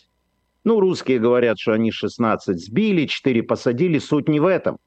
Ну, 0.64 0.80
русские 0.80 1.20
говорят, 1.20 1.60
что 1.60 1.74
они 1.74 1.92
16 1.92 2.60
сбили, 2.60 3.06
4 3.06 3.44
посадили. 3.44 4.00
Суть 4.00 4.28
не 4.28 4.40
в 4.40 4.48
этом. 4.48 4.80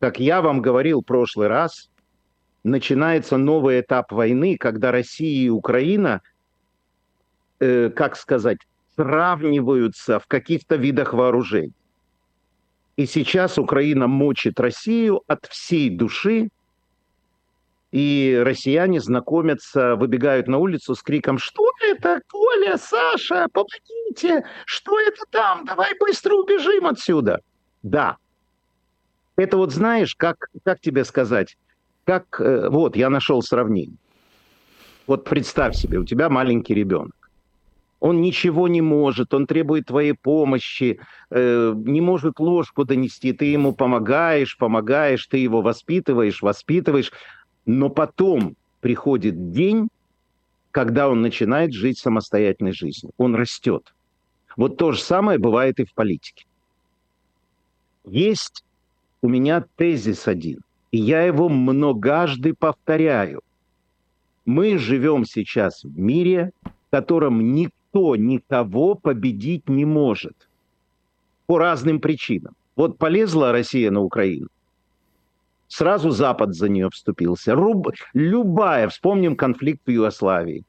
Как 0.00 0.18
я 0.18 0.42
вам 0.42 0.60
говорил 0.60 1.02
в 1.02 1.04
прошлый 1.04 1.46
раз, 1.46 1.88
начинается 2.64 3.36
новый 3.36 3.80
этап 3.80 4.10
войны, 4.10 4.56
когда 4.58 4.90
Россия 4.90 5.46
и 5.46 5.50
Украина, 5.50 6.20
э, 7.60 7.90
как 7.90 8.16
сказать, 8.16 8.58
сравниваются 8.96 10.18
в 10.18 10.26
каких-то 10.26 10.74
видах 10.74 11.12
вооружений. 11.12 11.74
И 12.96 13.06
сейчас 13.06 13.58
Украина 13.58 14.06
мочит 14.06 14.60
Россию 14.60 15.22
от 15.26 15.46
всей 15.46 15.88
души, 15.90 16.50
и 17.90 18.40
россияне 18.42 19.00
знакомятся, 19.00 19.96
выбегают 19.96 20.48
на 20.48 20.58
улицу 20.58 20.94
с 20.94 21.02
криком 21.02 21.38
«Что 21.38 21.64
это? 21.82 22.22
Коля, 22.28 22.78
Саша, 22.78 23.48
помогите! 23.52 24.44
Что 24.64 24.98
это 24.98 25.24
там? 25.30 25.64
Давай 25.66 25.92
быстро 25.98 26.34
убежим 26.34 26.86
отсюда!» 26.86 27.40
Да, 27.82 28.16
это 29.36 29.56
вот 29.56 29.72
знаешь, 29.72 30.14
как, 30.14 30.48
как 30.64 30.80
тебе 30.80 31.04
сказать, 31.04 31.56
как, 32.04 32.40
э, 32.40 32.68
вот, 32.68 32.96
я 32.96 33.10
нашел 33.10 33.42
сравнение. 33.42 33.96
Вот 35.06 35.24
представь 35.24 35.74
себе, 35.76 35.98
у 35.98 36.04
тебя 36.04 36.28
маленький 36.28 36.74
ребенок 36.74 37.21
он 38.02 38.20
ничего 38.20 38.66
не 38.66 38.80
может, 38.80 39.32
он 39.32 39.46
требует 39.46 39.86
твоей 39.86 40.12
помощи, 40.12 40.98
э, 41.30 41.72
не 41.76 42.00
может 42.00 42.40
ложку 42.40 42.84
донести, 42.84 43.32
ты 43.32 43.44
ему 43.44 43.72
помогаешь, 43.74 44.58
помогаешь, 44.58 45.24
ты 45.28 45.38
его 45.38 45.62
воспитываешь, 45.62 46.42
воспитываешь, 46.42 47.12
но 47.64 47.90
потом 47.90 48.56
приходит 48.80 49.52
день, 49.52 49.88
когда 50.72 51.08
он 51.08 51.22
начинает 51.22 51.72
жить 51.72 51.96
самостоятельной 51.96 52.72
жизнью, 52.72 53.12
он 53.18 53.36
растет. 53.36 53.94
Вот 54.56 54.78
то 54.78 54.90
же 54.90 55.00
самое 55.00 55.38
бывает 55.38 55.78
и 55.78 55.84
в 55.84 55.94
политике. 55.94 56.44
Есть 58.04 58.64
у 59.20 59.28
меня 59.28 59.64
тезис 59.76 60.26
один, 60.26 60.58
и 60.90 60.98
я 60.98 61.22
его 61.22 61.48
многожды 61.48 62.52
повторяю. 62.52 63.42
Мы 64.44 64.76
живем 64.76 65.24
сейчас 65.24 65.84
в 65.84 65.96
мире, 65.96 66.50
в 66.64 66.90
котором 66.90 67.54
никто 67.54 67.76
никто 67.92 68.16
никого 68.16 68.94
победить 68.94 69.68
не 69.68 69.84
может. 69.84 70.48
По 71.46 71.58
разным 71.58 72.00
причинам. 72.00 72.54
Вот 72.76 72.98
полезла 72.98 73.52
Россия 73.52 73.90
на 73.90 74.00
Украину. 74.00 74.48
Сразу 75.68 76.10
Запад 76.10 76.54
за 76.54 76.68
нее 76.68 76.88
вступился. 76.90 77.54
Руб... 77.54 77.88
Любая, 78.14 78.88
вспомним 78.88 79.36
конфликт 79.36 79.82
в 79.86 79.90
Югославии. 79.90 80.64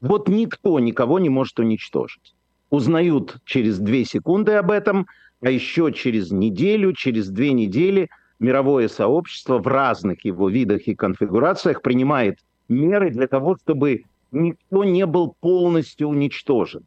Вот 0.00 0.28
никто 0.28 0.78
никого 0.80 1.18
не 1.18 1.28
может 1.28 1.58
уничтожить. 1.58 2.34
Узнают 2.70 3.38
через 3.44 3.78
две 3.78 4.04
секунды 4.04 4.52
об 4.52 4.70
этом, 4.70 5.06
а 5.40 5.50
еще 5.50 5.92
через 5.92 6.30
неделю, 6.30 6.92
через 6.92 7.28
две 7.28 7.52
недели 7.52 8.08
мировое 8.38 8.88
сообщество 8.88 9.58
в 9.58 9.66
разных 9.66 10.24
его 10.24 10.48
видах 10.48 10.82
и 10.86 10.94
конфигурациях 10.94 11.82
принимает 11.82 12.38
меры 12.68 13.10
для 13.10 13.26
того, 13.26 13.56
чтобы 13.56 14.04
никто 14.32 14.84
не 14.84 15.06
был 15.06 15.34
полностью 15.40 16.08
уничтожен. 16.08 16.84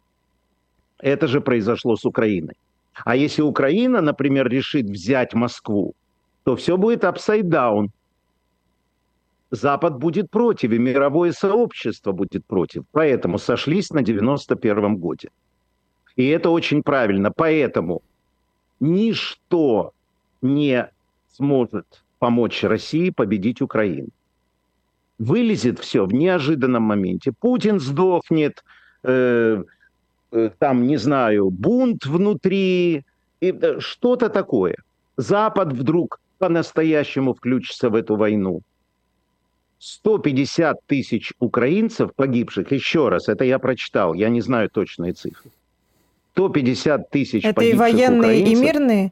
Это 1.00 1.28
же 1.28 1.42
произошло 1.42 1.96
с 1.96 2.06
Украиной. 2.06 2.56
А 3.06 3.16
если 3.16 3.42
Украина, 3.42 4.02
например, 4.02 4.48
решит 4.48 4.86
взять 4.86 5.34
Москву, 5.34 5.94
то 6.44 6.56
все 6.56 6.78
будет 6.78 7.04
upside 7.04 7.44
down. 7.44 7.90
Запад 9.52 9.98
будет 9.98 10.30
против, 10.30 10.72
и 10.72 10.80
мировое 10.80 11.32
сообщество 11.32 12.12
будет 12.12 12.46
против. 12.46 12.84
Поэтому 12.92 13.38
сошлись 13.38 13.92
на 13.92 14.02
91 14.02 14.96
годе. 14.96 15.30
И 16.16 16.28
это 16.28 16.50
очень 16.50 16.84
правильно. 16.84 17.32
Поэтому 17.32 18.02
ничто 18.80 19.92
не 20.42 20.90
сможет 21.34 22.04
помочь 22.20 22.64
России 22.64 23.10
победить 23.10 23.62
Украину 23.62 24.10
вылезет 25.20 25.80
все 25.80 26.06
в 26.06 26.14
неожиданном 26.14 26.84
моменте. 26.84 27.32
Путин 27.32 27.80
сдохнет, 27.80 28.64
э, 29.04 29.64
э, 30.32 30.50
там, 30.60 30.88
не 30.88 30.98
знаю, 30.98 31.50
бунт 31.50 32.06
внутри, 32.06 33.04
э, 33.42 33.80
что-то 33.80 34.30
такое. 34.30 34.76
Запад 35.18 35.74
вдруг 35.74 36.20
по-настоящему 36.40 37.34
включится 37.34 37.90
в 37.90 37.96
эту 37.96 38.16
войну. 38.16 38.62
150 39.80 40.78
тысяч 40.88 41.34
украинцев 41.40 42.12
погибших, 42.16 42.72
еще 42.72 43.10
раз, 43.10 43.28
это 43.28 43.44
я 43.44 43.60
прочитал, 43.60 44.14
я 44.14 44.30
не 44.30 44.42
знаю 44.42 44.70
точные 44.70 45.14
цифры. 45.14 45.52
150 46.34 47.10
тысяч 47.10 47.44
это 47.44 47.54
погибших 47.54 47.80
Это 47.80 47.90
и 47.90 47.94
военные, 47.94 48.20
украинцев. 48.20 48.54
и 48.54 48.62
мирные? 48.62 49.12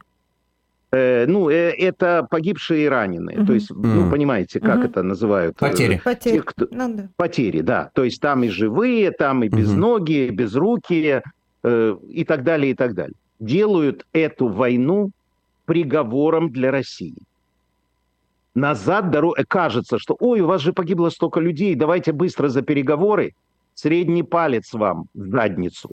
Э, 0.93 1.25
ну, 1.25 1.49
э, 1.49 1.71
это 1.71 2.27
погибшие 2.29 2.85
и 2.85 2.89
раненые. 2.89 3.39
Угу. 3.39 3.45
То 3.45 3.53
есть, 3.53 3.71
угу. 3.71 3.87
ну, 3.87 4.11
понимаете, 4.11 4.59
как 4.59 4.79
угу. 4.79 4.85
это 4.85 5.03
называют? 5.03 5.55
Потери. 5.55 5.95
Э, 5.95 5.99
Потери. 5.99 6.35
Тех, 6.35 6.45
кто... 6.45 6.67
ну, 6.71 6.93
да. 6.93 7.09
Потери, 7.15 7.61
да. 7.61 7.89
То 7.93 8.03
есть 8.03 8.19
там 8.19 8.43
и 8.43 8.49
живые, 8.49 9.11
там 9.11 9.43
и 9.43 9.47
безногие, 9.47 10.27
угу. 10.27 10.35
безрукие 10.35 11.23
э, 11.63 11.95
и 12.09 12.25
так 12.25 12.43
далее, 12.43 12.71
и 12.71 12.75
так 12.75 12.93
далее. 12.93 13.15
Делают 13.39 14.05
эту 14.11 14.47
войну 14.47 15.11
приговором 15.65 16.51
для 16.51 16.71
России. 16.71 17.15
Назад 18.53 19.11
дорога... 19.11 19.45
Кажется, 19.47 19.97
что, 19.97 20.17
ой, 20.19 20.41
у 20.41 20.47
вас 20.47 20.61
же 20.61 20.73
погибло 20.73 21.09
столько 21.09 21.39
людей, 21.39 21.73
давайте 21.75 22.11
быстро 22.11 22.49
за 22.49 22.63
переговоры 22.63 23.33
средний 23.81 24.23
палец 24.23 24.73
вам 24.73 25.05
в 25.13 25.29
задницу. 25.29 25.89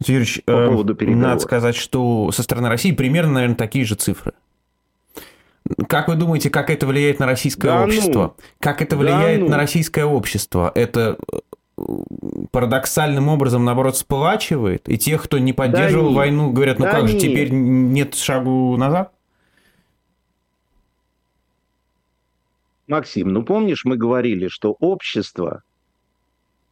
Юрьевич, 0.00 0.42
по 0.44 0.50
э, 0.50 0.68
поводу 0.68 0.94
переговоров. 0.94 1.28
надо 1.28 1.40
сказать, 1.40 1.76
что 1.76 2.30
со 2.32 2.42
стороны 2.42 2.68
России 2.68 2.92
примерно, 2.92 3.34
наверное, 3.34 3.56
такие 3.56 3.84
же 3.84 3.94
цифры. 3.94 4.32
Как 5.88 6.08
вы 6.08 6.16
думаете, 6.16 6.50
как 6.50 6.70
это 6.70 6.86
влияет 6.86 7.20
на 7.20 7.26
российское 7.26 7.68
да 7.68 7.84
общество? 7.84 8.34
Ну, 8.36 8.44
как 8.58 8.82
это 8.82 8.96
влияет 8.96 9.40
да 9.40 9.44
ну. 9.44 9.50
на 9.52 9.56
российское 9.56 10.04
общество? 10.04 10.72
Это 10.74 11.16
э, 11.32 11.82
парадоксальным 12.50 13.28
образом, 13.28 13.64
наоборот, 13.64 13.96
сплачивает? 13.96 14.88
И 14.88 14.98
тех, 14.98 15.22
кто 15.22 15.38
не 15.38 15.52
поддерживал 15.52 16.10
да 16.10 16.16
войну, 16.16 16.50
говорят, 16.50 16.80
ну 16.80 16.86
да 16.86 16.92
как 16.92 17.02
нет. 17.02 17.12
же, 17.12 17.18
теперь 17.20 17.50
нет 17.52 18.16
шагу 18.16 18.76
назад? 18.76 19.12
Максим, 22.88 23.28
ну 23.28 23.44
помнишь, 23.44 23.84
мы 23.84 23.96
говорили, 23.96 24.48
что 24.48 24.76
общество 24.80 25.62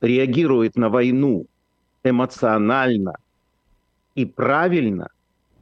реагирует 0.00 0.76
на 0.76 0.88
войну 0.88 1.46
эмоционально 2.02 3.14
и 4.14 4.24
правильно, 4.24 5.08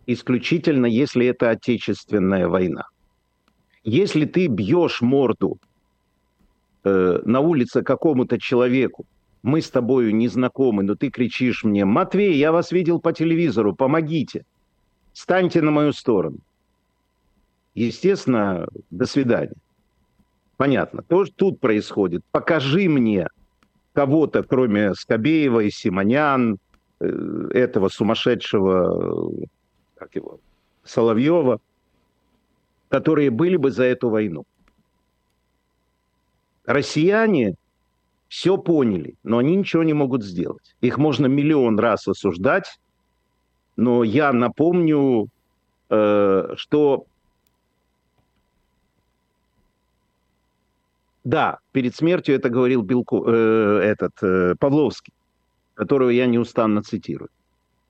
исключительно 0.06 0.86
если 0.86 1.26
это 1.26 1.50
отечественная 1.50 2.48
война. 2.48 2.86
Если 3.84 4.24
ты 4.24 4.46
бьешь 4.46 5.00
морду 5.00 5.58
э, 6.84 7.20
на 7.24 7.40
улице 7.40 7.82
какому-то 7.82 8.38
человеку, 8.38 9.06
мы 9.42 9.60
с 9.60 9.70
тобою 9.70 10.14
не 10.14 10.28
знакомы, 10.28 10.82
но 10.82 10.94
ты 10.94 11.10
кричишь 11.10 11.64
мне, 11.64 11.84
Матвей, 11.84 12.36
я 12.36 12.52
вас 12.52 12.72
видел 12.72 13.00
по 13.00 13.12
телевизору, 13.12 13.74
помогите, 13.74 14.44
станьте 15.12 15.62
на 15.62 15.70
мою 15.70 15.92
сторону. 15.92 16.38
Естественно, 17.74 18.66
до 18.90 19.06
свидания. 19.06 19.54
Понятно. 20.56 21.02
То, 21.02 21.24
что 21.24 21.34
тут 21.36 21.60
происходит. 21.60 22.22
Покажи 22.32 22.88
мне 22.88 23.28
кого-то, 23.98 24.44
кроме 24.44 24.94
Скобеева 24.94 25.58
и 25.58 25.70
Симонян, 25.70 26.58
э, 27.00 27.48
этого 27.50 27.88
сумасшедшего, 27.88 29.32
как 29.96 30.14
его, 30.14 30.38
Соловьева, 30.84 31.58
которые 32.90 33.30
были 33.30 33.56
бы 33.56 33.72
за 33.72 33.82
эту 33.82 34.08
войну. 34.08 34.44
Россияне 36.64 37.56
все 38.28 38.56
поняли, 38.56 39.16
но 39.24 39.38
они 39.38 39.56
ничего 39.56 39.82
не 39.82 39.94
могут 39.94 40.22
сделать. 40.22 40.76
Их 40.80 40.96
можно 40.96 41.26
миллион 41.26 41.76
раз 41.80 42.06
осуждать, 42.06 42.78
но 43.74 44.04
я 44.04 44.32
напомню, 44.32 45.26
э, 45.90 46.54
что 46.54 47.06
да, 51.28 51.58
перед 51.72 51.94
смертью 51.94 52.34
это 52.34 52.48
говорил 52.48 52.80
Белко, 52.80 53.22
э, 53.26 53.80
этот 53.84 54.12
э, 54.22 54.54
Павловский, 54.58 55.12
которого 55.74 56.08
я 56.08 56.26
неустанно 56.26 56.82
цитирую. 56.82 57.28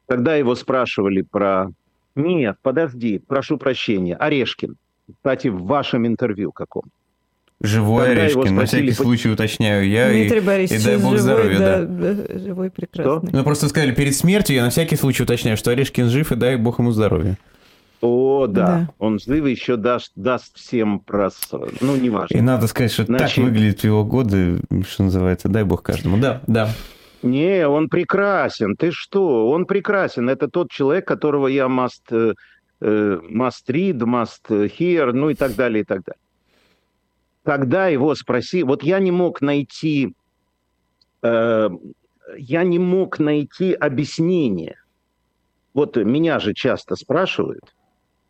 Когда 0.08 0.34
его 0.34 0.56
спрашивали 0.56 1.22
про... 1.22 1.70
Нет, 2.16 2.56
подожди, 2.62 3.20
прошу 3.24 3.56
прощения, 3.56 4.16
Орешкин. 4.16 4.74
Кстати, 5.14 5.48
в 5.48 5.62
вашем 5.62 6.04
интервью 6.04 6.50
каком? 6.50 6.82
Живой 7.60 8.06
Когда 8.06 8.22
Орешкин, 8.22 8.56
на 8.56 8.64
всякий 8.64 8.90
случай 8.90 9.28
уточняю 9.28 9.88
я. 9.88 10.10
Дмитрий 10.10 10.38
и, 10.38 10.40
Борисович, 10.40 10.80
и 10.80 10.84
дай 10.84 10.96
бог 10.96 11.04
живой, 11.04 11.18
здоровья, 11.18 11.58
да. 11.58 11.82
да. 11.84 12.38
Живой, 12.40 12.70
прекрасный. 12.70 13.30
Ну, 13.32 13.44
просто 13.44 13.68
сказали 13.68 13.94
перед 13.94 14.16
смертью, 14.16 14.56
я 14.56 14.64
на 14.64 14.70
всякий 14.70 14.96
случай 14.96 15.22
уточняю, 15.22 15.56
что 15.56 15.70
Орешкин 15.70 16.08
жив, 16.08 16.32
и 16.32 16.34
дай 16.34 16.56
бог 16.56 16.80
ему 16.80 16.90
здоровья. 16.90 17.38
О, 18.00 18.46
да. 18.46 18.66
да. 18.66 18.88
Он 18.98 19.18
жив 19.18 19.44
и 19.44 19.50
еще 19.50 19.76
даст, 19.76 20.12
даст 20.14 20.56
всем 20.56 21.00
прос... 21.00 21.50
Ну, 21.80 21.96
неважно. 21.96 22.36
И 22.36 22.40
надо 22.40 22.66
сказать, 22.68 22.92
что 22.92 23.04
Значит... 23.04 23.36
так 23.36 23.44
выглядит 23.44 23.80
в 23.80 23.84
его 23.84 24.04
годы, 24.04 24.60
что 24.86 25.04
называется, 25.04 25.48
дай 25.48 25.64
бог 25.64 25.82
каждому. 25.82 26.18
Да, 26.18 26.42
да. 26.46 26.70
Не, 27.22 27.66
он 27.66 27.88
прекрасен. 27.88 28.76
Ты 28.76 28.92
что? 28.92 29.50
Он 29.50 29.66
прекрасен. 29.66 30.28
Это 30.28 30.48
тот 30.48 30.70
человек, 30.70 31.08
которого 31.08 31.48
я 31.48 31.66
must, 31.66 32.04
э, 32.10 32.34
э, 32.80 33.20
must 33.28 33.66
read, 33.68 33.98
must 33.98 34.48
hear, 34.48 35.12
ну 35.12 35.30
и 35.30 35.34
так 35.34 35.56
далее, 35.56 35.82
и 35.82 35.84
так 35.84 36.04
далее. 36.04 36.20
Когда 37.44 37.88
его 37.88 38.14
спроси, 38.14 38.62
вот 38.62 38.84
я 38.84 39.00
не 39.00 39.10
мог 39.10 39.40
найти, 39.40 40.14
э, 41.22 41.70
я 42.36 42.62
не 42.62 42.78
мог 42.78 43.18
найти 43.18 43.72
объяснение. 43.72 44.76
Вот 45.74 45.96
меня 45.96 46.38
же 46.38 46.54
часто 46.54 46.94
спрашивают, 46.94 47.74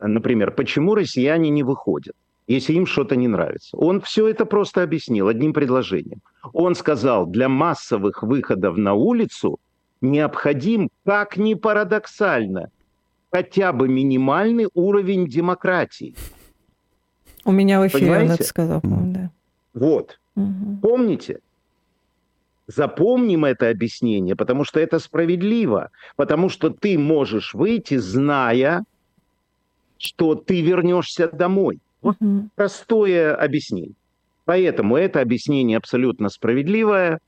например, 0.00 0.52
почему 0.52 0.94
россияне 0.94 1.50
не 1.50 1.62
выходят? 1.62 2.14
если 2.48 2.72
им 2.72 2.86
что-то 2.86 3.14
не 3.14 3.28
нравится. 3.28 3.76
Он 3.76 4.00
все 4.00 4.26
это 4.26 4.46
просто 4.46 4.82
объяснил 4.82 5.28
одним 5.28 5.52
предложением. 5.52 6.22
Он 6.54 6.74
сказал, 6.74 7.26
для 7.26 7.48
массовых 7.48 8.22
выходов 8.22 8.78
на 8.78 8.94
улицу 8.94 9.60
необходим, 10.00 10.88
как 11.04 11.36
ни 11.36 11.52
парадоксально, 11.52 12.70
хотя 13.30 13.72
бы 13.72 13.86
минимальный 13.88 14.68
уровень 14.72 15.28
демократии. 15.28 16.14
У 17.44 17.52
меня 17.52 17.80
в 17.80 17.86
эфире 17.86 18.06
Понимаете? 18.06 18.26
он 18.26 18.34
это 18.34 18.44
сказал, 18.44 18.80
да. 18.82 19.30
Вот. 19.74 20.18
Угу. 20.34 20.78
Помните? 20.80 21.40
Запомним 22.66 23.44
это 23.44 23.68
объяснение, 23.68 24.36
потому 24.36 24.64
что 24.64 24.80
это 24.80 24.98
справедливо. 24.98 25.90
Потому 26.16 26.48
что 26.48 26.70
ты 26.70 26.98
можешь 26.98 27.54
выйти, 27.54 27.96
зная, 27.96 28.84
что 29.98 30.34
ты 30.34 30.62
вернешься 30.62 31.28
домой. 31.28 31.80
Вот 32.00 32.16
простое 32.54 33.34
объяснение. 33.34 33.94
Поэтому 34.44 34.96
это 34.96 35.20
объяснение 35.20 35.76
абсолютно 35.76 36.30
справедливое, 36.30 37.18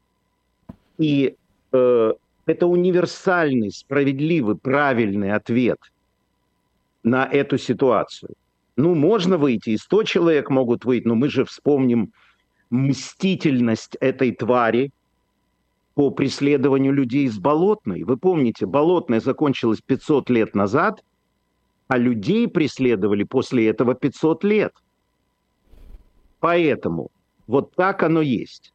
и 0.97 1.35
э, 1.73 2.13
это 2.47 2.67
универсальный, 2.67 3.71
справедливый, 3.73 4.57
правильный 4.57 5.33
ответ 5.33 5.79
на 7.03 7.27
эту 7.27 7.59
ситуацию. 7.59 8.35
Ну, 8.77 8.95
можно 8.95 9.37
выйти, 9.37 9.71
и 9.71 9.77
100 9.77 10.05
человек 10.05 10.49
могут 10.49 10.85
выйти, 10.85 11.09
но 11.09 11.15
мы 11.15 11.29
же 11.29 11.45
вспомним 11.45 12.13
мстительность 12.71 13.97
этой 14.01 14.33
твари 14.33 14.91
по 15.95 16.11
преследованию 16.11 16.93
людей 16.93 17.25
из 17.25 17.39
Болотной. 17.39 18.05
Вы 18.05 18.17
помните, 18.17 18.65
Болотная 18.65 19.21
закончилась 19.21 19.81
500 19.85 20.31
лет 20.31 20.55
назад– 20.55 21.03
а 21.91 21.99
людей 21.99 22.47
преследовали 22.47 23.25
после 23.25 23.69
этого 23.69 23.97
500 23.97 24.45
лет. 24.45 24.73
Поэтому 26.39 27.11
вот 27.49 27.75
так 27.75 28.05
оно 28.05 28.23
есть. 28.23 28.73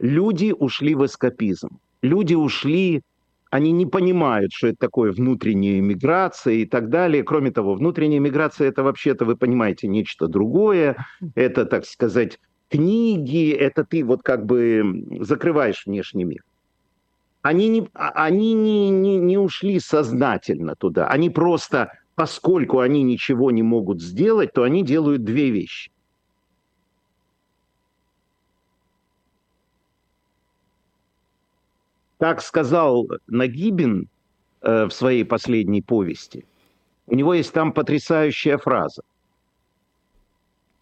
Люди 0.00 0.52
ушли 0.52 0.96
в 0.96 1.06
эскапизм. 1.06 1.78
Люди 2.02 2.34
ушли, 2.34 3.02
они 3.50 3.70
не 3.70 3.86
понимают, 3.86 4.50
что 4.52 4.66
это 4.66 4.78
такое 4.80 5.12
внутренняя 5.12 5.80
миграция 5.80 6.54
и 6.54 6.66
так 6.66 6.88
далее. 6.88 7.22
Кроме 7.22 7.52
того, 7.52 7.74
внутренняя 7.74 8.18
миграция 8.18 8.66
это 8.66 8.82
вообще-то, 8.82 9.24
вы 9.24 9.36
понимаете, 9.36 9.86
нечто 9.86 10.26
другое. 10.26 10.96
Это, 11.36 11.64
так 11.64 11.86
сказать, 11.86 12.40
книги, 12.68 13.52
это 13.52 13.84
ты 13.84 14.04
вот 14.04 14.24
как 14.24 14.44
бы 14.44 15.06
закрываешь 15.20 15.86
внешний 15.86 16.24
мир. 16.24 16.42
Они 17.42 17.68
не, 17.68 17.88
а, 17.94 18.08
они 18.24 18.54
не, 18.54 18.90
не, 18.90 19.18
не 19.18 19.38
ушли 19.38 19.78
сознательно 19.78 20.74
туда, 20.74 21.06
они 21.06 21.30
просто 21.30 21.92
поскольку 22.14 22.80
они 22.80 23.02
ничего 23.02 23.50
не 23.50 23.62
могут 23.62 24.00
сделать, 24.00 24.52
то 24.52 24.62
они 24.62 24.84
делают 24.84 25.24
две 25.24 25.50
вещи. 25.50 25.90
Как 32.18 32.40
сказал 32.40 33.08
Нагибин 33.26 34.08
э, 34.62 34.84
в 34.84 34.90
своей 34.90 35.24
последней 35.24 35.82
повести, 35.82 36.46
у 37.06 37.14
него 37.14 37.34
есть 37.34 37.52
там 37.52 37.72
потрясающая 37.72 38.56
фраза. 38.56 39.02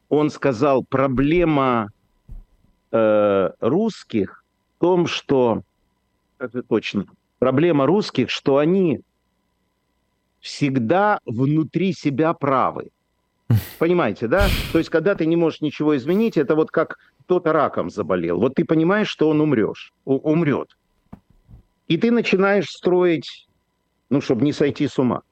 Он 0.08 0.30
сказал, 0.30 0.84
проблема 0.84 1.90
э, 2.92 3.50
русских 3.60 4.44
в 4.76 4.80
том, 4.80 5.06
что, 5.06 5.62
это 6.38 6.62
точно, 6.62 7.06
проблема 7.38 7.86
русских, 7.86 8.30
что 8.30 8.58
они 8.58 9.00
всегда 10.42 11.20
внутри 11.24 11.94
себя 11.94 12.34
правы. 12.34 12.90
Понимаете, 13.78 14.28
да? 14.28 14.48
То 14.72 14.78
есть, 14.78 14.90
когда 14.90 15.14
ты 15.14 15.24
не 15.24 15.36
можешь 15.36 15.62
ничего 15.62 15.96
изменить, 15.96 16.36
это 16.36 16.54
вот 16.54 16.70
как 16.70 16.98
кто-то 17.20 17.52
раком 17.52 17.88
заболел. 17.88 18.38
Вот 18.38 18.56
ты 18.56 18.64
понимаешь, 18.64 19.08
что 19.08 19.30
он 19.30 19.40
умрешь, 19.40 19.94
умрет. 20.04 20.76
И 21.88 21.96
ты 21.96 22.10
начинаешь 22.10 22.66
строить, 22.68 23.48
ну, 24.10 24.20
чтобы 24.20 24.44
не 24.44 24.52
сойти 24.52 24.88
с 24.88 24.98
ума. 24.98 25.22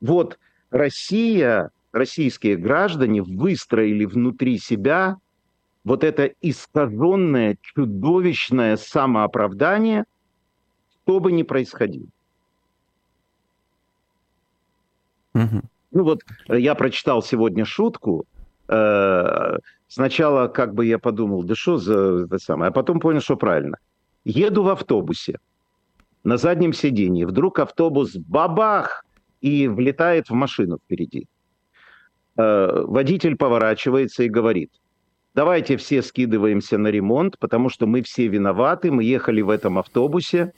Вот 0.00 0.38
Россия, 0.70 1.70
российские 1.92 2.56
граждане 2.56 3.22
выстроили 3.22 4.04
внутри 4.04 4.58
себя 4.58 5.16
вот 5.84 6.02
это 6.02 6.32
искаженное, 6.40 7.56
чудовищное 7.62 8.76
самооправдание, 8.76 10.04
что 11.04 11.20
бы 11.20 11.30
ни 11.30 11.44
происходило. 11.44 12.08
Ну 15.34 16.02
вот 16.02 16.22
э, 16.48 16.58
я 16.58 16.74
прочитал 16.74 17.22
сегодня 17.22 17.64
шутку. 17.64 18.24
Э, 18.68 19.58
сначала 19.88 20.48
как 20.48 20.74
бы 20.74 20.86
я 20.86 20.98
подумал, 20.98 21.42
да 21.44 21.54
что 21.54 21.78
за 21.78 22.24
это 22.24 22.38
самое, 22.38 22.70
а 22.70 22.72
потом 22.72 23.00
понял, 23.00 23.20
что 23.20 23.36
правильно. 23.36 23.78
Еду 24.24 24.62
в 24.62 24.68
автобусе 24.68 25.38
на 26.24 26.36
заднем 26.36 26.72
сиденье, 26.72 27.26
вдруг 27.26 27.58
автобус 27.58 28.16
бабах 28.16 29.04
и 29.40 29.68
влетает 29.68 30.30
в 30.30 30.34
машину 30.34 30.78
впереди. 30.78 31.26
Э, 32.36 32.84
водитель 32.86 33.36
поворачивается 33.36 34.24
и 34.24 34.28
говорит, 34.28 34.70
давайте 35.34 35.76
все 35.76 36.02
скидываемся 36.02 36.78
на 36.78 36.88
ремонт, 36.88 37.38
потому 37.38 37.68
что 37.68 37.86
мы 37.86 38.02
все 38.02 38.26
виноваты, 38.26 38.90
мы 38.90 39.04
ехали 39.04 39.42
в 39.42 39.50
этом 39.50 39.78
автобусе, 39.78 40.52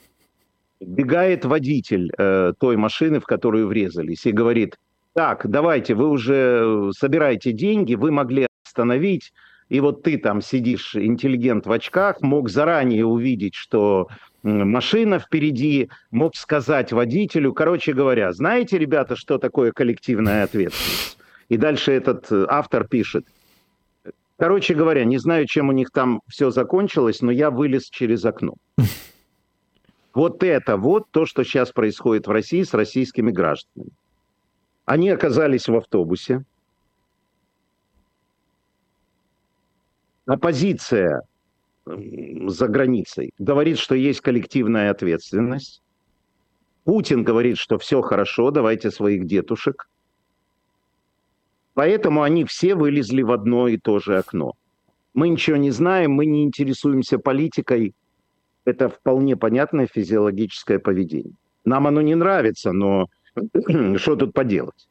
бегает 0.79 1.45
водитель 1.45 2.11
э, 2.17 2.53
той 2.59 2.77
машины, 2.77 3.19
в 3.19 3.25
которую 3.25 3.67
врезались, 3.67 4.25
и 4.25 4.31
говорит, 4.31 4.77
так, 5.13 5.49
давайте, 5.49 5.95
вы 5.95 6.09
уже 6.09 6.91
собираете 6.95 7.51
деньги, 7.51 7.95
вы 7.95 8.11
могли 8.11 8.47
остановить, 8.65 9.33
и 9.69 9.79
вот 9.79 10.03
ты 10.03 10.17
там 10.17 10.41
сидишь, 10.41 10.95
интеллигент 10.95 11.65
в 11.65 11.71
очках, 11.71 12.21
мог 12.21 12.49
заранее 12.49 13.05
увидеть, 13.05 13.55
что 13.55 14.07
машина 14.43 15.19
впереди, 15.19 15.89
мог 16.11 16.35
сказать 16.35 16.91
водителю, 16.93 17.53
короче 17.53 17.93
говоря, 17.93 18.31
знаете, 18.33 18.77
ребята, 18.77 19.15
что 19.15 19.37
такое 19.37 19.71
коллективная 19.71 20.43
ответственность? 20.43 21.17
И 21.49 21.57
дальше 21.57 21.93
этот 21.93 22.31
э, 22.31 22.45
автор 22.49 22.87
пишет, 22.87 23.25
короче 24.37 24.73
говоря, 24.73 25.05
не 25.05 25.17
знаю, 25.17 25.47
чем 25.47 25.69
у 25.69 25.71
них 25.71 25.91
там 25.91 26.21
все 26.27 26.51
закончилось, 26.51 27.21
но 27.21 27.31
я 27.31 27.51
вылез 27.51 27.89
через 27.89 28.23
окно. 28.25 28.55
Вот 30.17 30.41
это 30.41 30.77
вот 30.77 31.11
то, 31.11 31.27
что 31.27 31.43
сейчас 31.43 31.71
происходит 31.71 32.25
в 32.25 32.31
России 32.31 32.63
с 32.63 32.73
российскими 32.73 33.29
гражданами. 33.29 33.91
Они 34.83 35.11
оказались 35.11 35.67
в 35.67 35.75
автобусе. 35.75 36.43
Оппозиция 40.25 41.21
за 41.85 42.67
границей 42.67 43.29
говорит, 43.37 43.77
что 43.77 43.93
есть 43.93 44.21
коллективная 44.21 44.89
ответственность. 44.89 45.83
Путин 46.83 47.23
говорит, 47.23 47.59
что 47.59 47.77
все 47.77 48.01
хорошо, 48.01 48.49
давайте 48.49 48.89
своих 48.89 49.27
детушек. 49.27 49.87
Поэтому 51.75 52.23
они 52.23 52.43
все 52.43 52.73
вылезли 52.73 53.21
в 53.21 53.31
одно 53.31 53.67
и 53.67 53.77
то 53.77 53.99
же 53.99 54.17
окно. 54.17 54.53
Мы 55.13 55.29
ничего 55.29 55.57
не 55.57 55.69
знаем, 55.69 56.13
мы 56.13 56.25
не 56.25 56.43
интересуемся 56.43 57.19
политикой. 57.19 57.93
Это 58.67 58.89
вполне 58.89 59.37
понятное 59.37 59.87
физиологическое 59.87 60.77
поведение. 60.77 61.35
Нам 61.63 61.87
оно 61.87 62.01
не 62.01 62.15
нравится, 62.15 62.73
но 62.73 63.07
что 63.95 64.17
тут 64.17 64.33
поделать? 64.33 64.89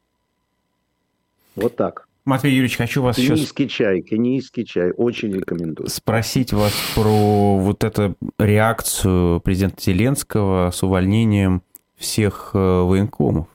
Вот 1.55 1.75
так. 1.75 2.07
Матвей 2.25 2.53
Юрьевич, 2.53 2.77
хочу 2.77 3.03
вас 3.03 3.17
кенийский 3.17 3.35
сейчас... 3.35 3.53
Кенийский 3.53 3.67
чай, 3.67 4.01
кенийский 4.01 4.65
чай, 4.65 4.91
очень 4.97 5.31
рекомендую. 5.31 5.89
Спросить 5.89 6.53
вас 6.53 6.73
про 6.95 7.57
вот 7.59 7.83
эту 7.83 8.15
реакцию 8.39 9.41
президента 9.41 9.83
Зеленского 9.83 10.71
с 10.71 10.81
увольнением 10.81 11.61
всех 11.97 12.49
э, 12.55 12.57
военкомов. 12.57 13.45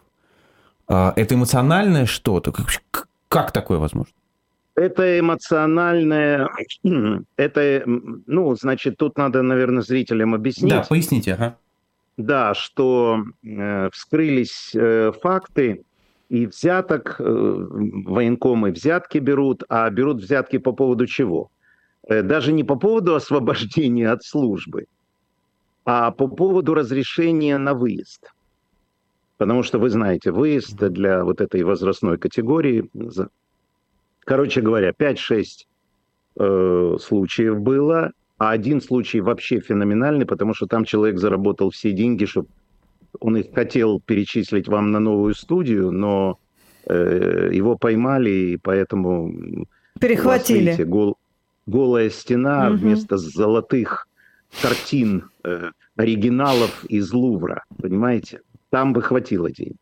А, 0.86 1.12
это 1.16 1.34
эмоциональное 1.34 2.06
что-то? 2.06 2.52
Как, 2.52 3.08
как 3.26 3.50
такое 3.50 3.78
возможно? 3.78 4.14
Это 4.74 5.18
эмоциональное, 5.18 6.48
это, 7.36 7.82
ну, 7.86 8.54
значит, 8.56 8.96
тут 8.96 9.18
надо, 9.18 9.42
наверное, 9.42 9.82
зрителям 9.82 10.34
объяснить. 10.34 10.72
Да, 10.72 10.84
поясните, 10.88 11.34
ага. 11.34 11.56
Да, 12.16 12.54
что 12.54 13.24
э, 13.44 13.88
вскрылись 13.92 14.70
э, 14.74 15.12
факты, 15.22 15.82
и 16.32 16.46
взяток, 16.46 17.16
э, 17.18 17.24
военкомы 17.24 18.70
взятки 18.70 19.18
берут, 19.18 19.64
а 19.68 19.90
берут 19.90 20.22
взятки 20.22 20.56
по 20.56 20.72
поводу 20.72 21.06
чего? 21.06 21.50
Э, 22.08 22.22
даже 22.22 22.52
не 22.52 22.64
по 22.64 22.76
поводу 22.76 23.14
освобождения 23.16 24.08
от 24.08 24.24
службы, 24.24 24.86
а 25.84 26.10
по 26.10 26.28
поводу 26.28 26.72
разрешения 26.72 27.58
на 27.58 27.74
выезд. 27.74 28.32
Потому 29.36 29.62
что 29.62 29.78
вы 29.78 29.90
знаете, 29.90 30.30
выезд 30.30 30.76
для 30.76 31.22
вот 31.22 31.42
этой 31.42 31.62
возрастной 31.64 32.16
категории, 32.16 32.88
короче 34.24 34.60
говоря, 34.60 34.90
5-6 34.90 35.44
э, 36.36 36.96
случаев 37.00 37.60
было, 37.60 38.12
а 38.38 38.50
один 38.50 38.80
случай 38.80 39.20
вообще 39.20 39.60
феноменальный, 39.60 40.26
потому 40.26 40.54
что 40.54 40.66
там 40.66 40.84
человек 40.84 41.18
заработал 41.18 41.70
все 41.70 41.92
деньги, 41.92 42.24
чтобы 42.24 42.48
он 43.20 43.36
их 43.36 43.54
хотел 43.54 44.00
перечислить 44.00 44.68
вам 44.68 44.90
на 44.90 44.98
новую 44.98 45.34
студию, 45.34 45.92
но 45.92 46.38
э, 46.86 47.50
его 47.52 47.76
поймали, 47.76 48.30
и 48.30 48.56
поэтому... 48.56 49.66
Перехватили. 50.00 50.58
Вас, 50.58 50.78
видите, 50.78 50.84
гол, 50.84 51.18
голая 51.66 52.10
стена 52.10 52.68
угу. 52.68 52.78
вместо 52.78 53.16
золотых 53.18 54.08
картин 54.60 55.30
э, 55.44 55.70
оригиналов 55.96 56.84
из 56.86 57.12
Лувра, 57.12 57.64
понимаете? 57.80 58.40
Там 58.70 58.92
бы 58.92 59.02
хватило 59.02 59.50
денег. 59.50 59.76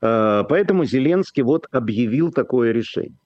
Э, 0.00 0.44
поэтому 0.48 0.84
Зеленский 0.84 1.42
вот 1.42 1.66
объявил 1.70 2.32
такое 2.32 2.72
решение. 2.72 3.18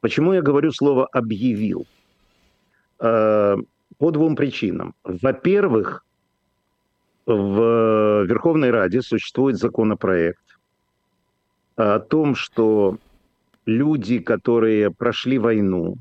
Почему 0.00 0.32
я 0.32 0.42
говорю 0.42 0.72
слово 0.72 1.06
«объявил»? 1.06 1.86
Э, 3.00 3.56
по 3.98 4.10
двум 4.10 4.36
причинам. 4.36 4.94
Во-первых, 5.04 6.04
в 7.26 8.24
Верховной 8.24 8.70
Раде 8.70 9.02
существует 9.02 9.56
законопроект 9.56 10.58
о 11.76 11.98
том, 11.98 12.34
что 12.34 12.96
люди, 13.66 14.18
которые 14.18 14.90
прошли 14.90 15.38
войну 15.38 15.96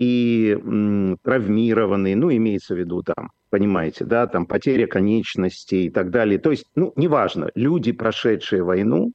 и 0.00 0.58
м, 0.58 1.18
травмированные, 1.22 2.16
ну, 2.16 2.32
имеется 2.32 2.74
в 2.74 2.78
виду 2.78 3.02
там, 3.02 3.30
понимаете, 3.50 4.06
да, 4.06 4.26
там 4.26 4.46
потеря 4.46 4.86
конечностей 4.86 5.84
и 5.86 5.90
так 5.90 6.10
далее. 6.10 6.38
То 6.38 6.50
есть, 6.50 6.64
ну, 6.74 6.94
неважно, 6.96 7.50
люди, 7.54 7.92
прошедшие 7.92 8.62
войну, 8.62 9.12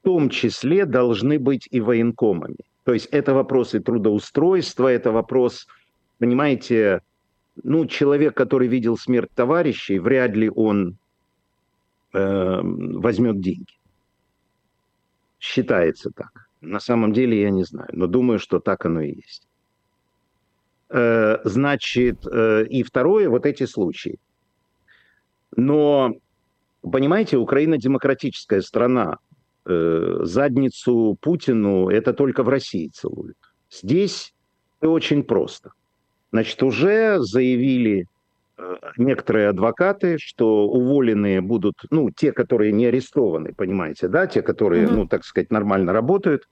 в 0.00 0.04
том 0.04 0.30
числе 0.30 0.86
должны 0.86 1.38
быть 1.38 1.68
и 1.70 1.82
военкомами. 1.82 2.56
То 2.84 2.94
есть 2.94 3.06
это 3.10 3.34
вопросы 3.34 3.80
трудоустройства, 3.80 4.88
это 4.88 5.12
вопрос, 5.12 5.66
понимаете, 6.18 7.02
ну, 7.62 7.84
человек, 7.84 8.34
который 8.34 8.66
видел 8.66 8.96
смерть 8.96 9.30
товарищей, 9.34 9.98
вряд 9.98 10.34
ли 10.34 10.48
он 10.48 10.96
э, 12.14 12.60
возьмет 12.62 13.42
деньги. 13.42 13.74
Считается 15.38 16.10
так. 16.16 16.47
На 16.60 16.80
самом 16.80 17.12
деле 17.12 17.40
я 17.40 17.50
не 17.50 17.64
знаю, 17.64 17.88
но 17.92 18.06
думаю, 18.06 18.38
что 18.38 18.58
так 18.58 18.84
оно 18.86 19.00
и 19.00 19.14
есть. 19.14 19.46
Э, 20.90 21.38
значит, 21.44 22.26
э, 22.26 22.64
и 22.64 22.82
второе, 22.82 23.28
вот 23.28 23.46
эти 23.46 23.66
случаи. 23.66 24.18
Но, 25.56 26.14
понимаете, 26.82 27.36
Украина 27.36 27.78
демократическая 27.78 28.62
страна. 28.62 29.18
Э, 29.66 30.20
задницу 30.22 31.18
Путину 31.20 31.90
это 31.90 32.12
только 32.12 32.42
в 32.42 32.48
России 32.48 32.88
целуют. 32.88 33.36
Здесь 33.70 34.34
очень 34.80 35.22
просто. 35.22 35.72
Значит, 36.32 36.62
уже 36.62 37.18
заявили 37.20 38.06
некоторые 38.96 39.48
адвокаты, 39.48 40.18
что 40.18 40.66
уволенные 40.66 41.40
будут, 41.40 41.74
ну, 41.90 42.10
те, 42.10 42.32
которые 42.32 42.72
не 42.72 42.86
арестованы, 42.86 43.52
понимаете, 43.52 44.08
да, 44.08 44.26
те, 44.26 44.42
которые, 44.42 44.86
mm-hmm. 44.86 44.94
ну, 44.94 45.06
так 45.06 45.24
сказать, 45.24 45.50
нормально 45.50 45.92
работают, 45.92 46.48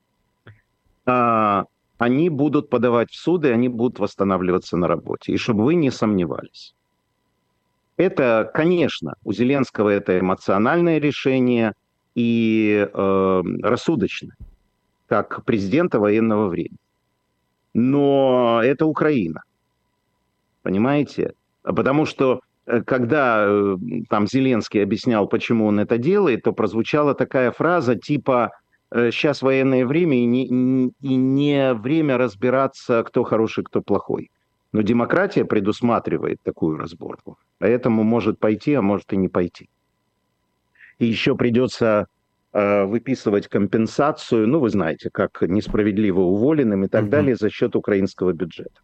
а, 1.05 1.65
они 1.99 2.29
будут 2.31 2.71
подавать 2.71 3.11
в 3.11 3.17
суды, 3.17 3.53
они 3.53 3.69
будут 3.69 3.99
восстанавливаться 3.99 4.77
на 4.77 4.89
работе. 4.89 5.33
И 5.33 5.37
чтобы 5.37 5.65
вы 5.65 5.75
не 5.75 5.91
сомневались. 5.91 6.75
Это, 7.97 8.51
конечно, 8.53 9.15
у 9.25 9.33
Зеленского 9.33 9.89
это 9.89 10.19
эмоциональное 10.19 10.99
решение 10.99 11.73
и 12.15 12.87
э, 12.93 13.43
рассудочное, 13.63 14.37
как 15.09 15.45
президента 15.45 15.99
военного 15.99 16.49
времени. 16.49 16.77
Но 17.73 18.61
это 18.63 18.85
Украина 18.85 19.43
понимаете? 20.67 21.33
Потому 21.67 22.07
что 22.07 22.41
э, 22.67 22.81
когда 22.83 23.45
э, 23.49 23.77
там 24.09 24.27
Зеленский 24.27 24.83
объяснял, 24.83 25.27
почему 25.27 25.67
он 25.67 25.81
это 25.81 25.99
делает, 25.99 26.43
то 26.43 26.53
прозвучала 26.53 27.15
такая 27.15 27.51
фраза 27.51 27.97
типа 27.97 28.53
«сейчас 28.93 29.43
э, 29.43 29.47
военное 29.47 29.85
время 29.85 30.17
и 30.17 30.25
не, 30.27 30.93
и 31.01 31.17
не 31.17 31.75
время 31.75 32.19
разбираться, 32.19 33.03
кто 33.03 33.25
хороший, 33.25 33.65
кто 33.65 33.83
плохой». 33.83 34.31
Но 34.73 34.83
демократия 34.83 35.45
предусматривает 35.45 36.39
такую 36.43 36.79
разборку. 36.79 37.37
Поэтому 37.59 38.05
может 38.05 38.39
пойти, 38.39 38.75
а 38.75 38.83
может 38.83 39.13
и 39.13 39.17
не 39.17 39.29
пойти. 39.29 39.69
И 40.99 41.07
еще 41.07 41.35
придется 41.35 42.07
э, 42.53 42.85
выписывать 42.85 43.49
компенсацию, 43.49 44.47
ну, 44.47 44.61
вы 44.61 44.71
знаете, 44.71 45.11
как 45.11 45.43
несправедливо 45.43 46.21
уволенным 46.21 46.85
и 46.85 46.89
так 46.89 47.05
угу. 47.05 47.11
далее 47.11 47.35
за 47.35 47.51
счет 47.51 47.75
украинского 47.75 48.33
бюджета. 48.33 48.81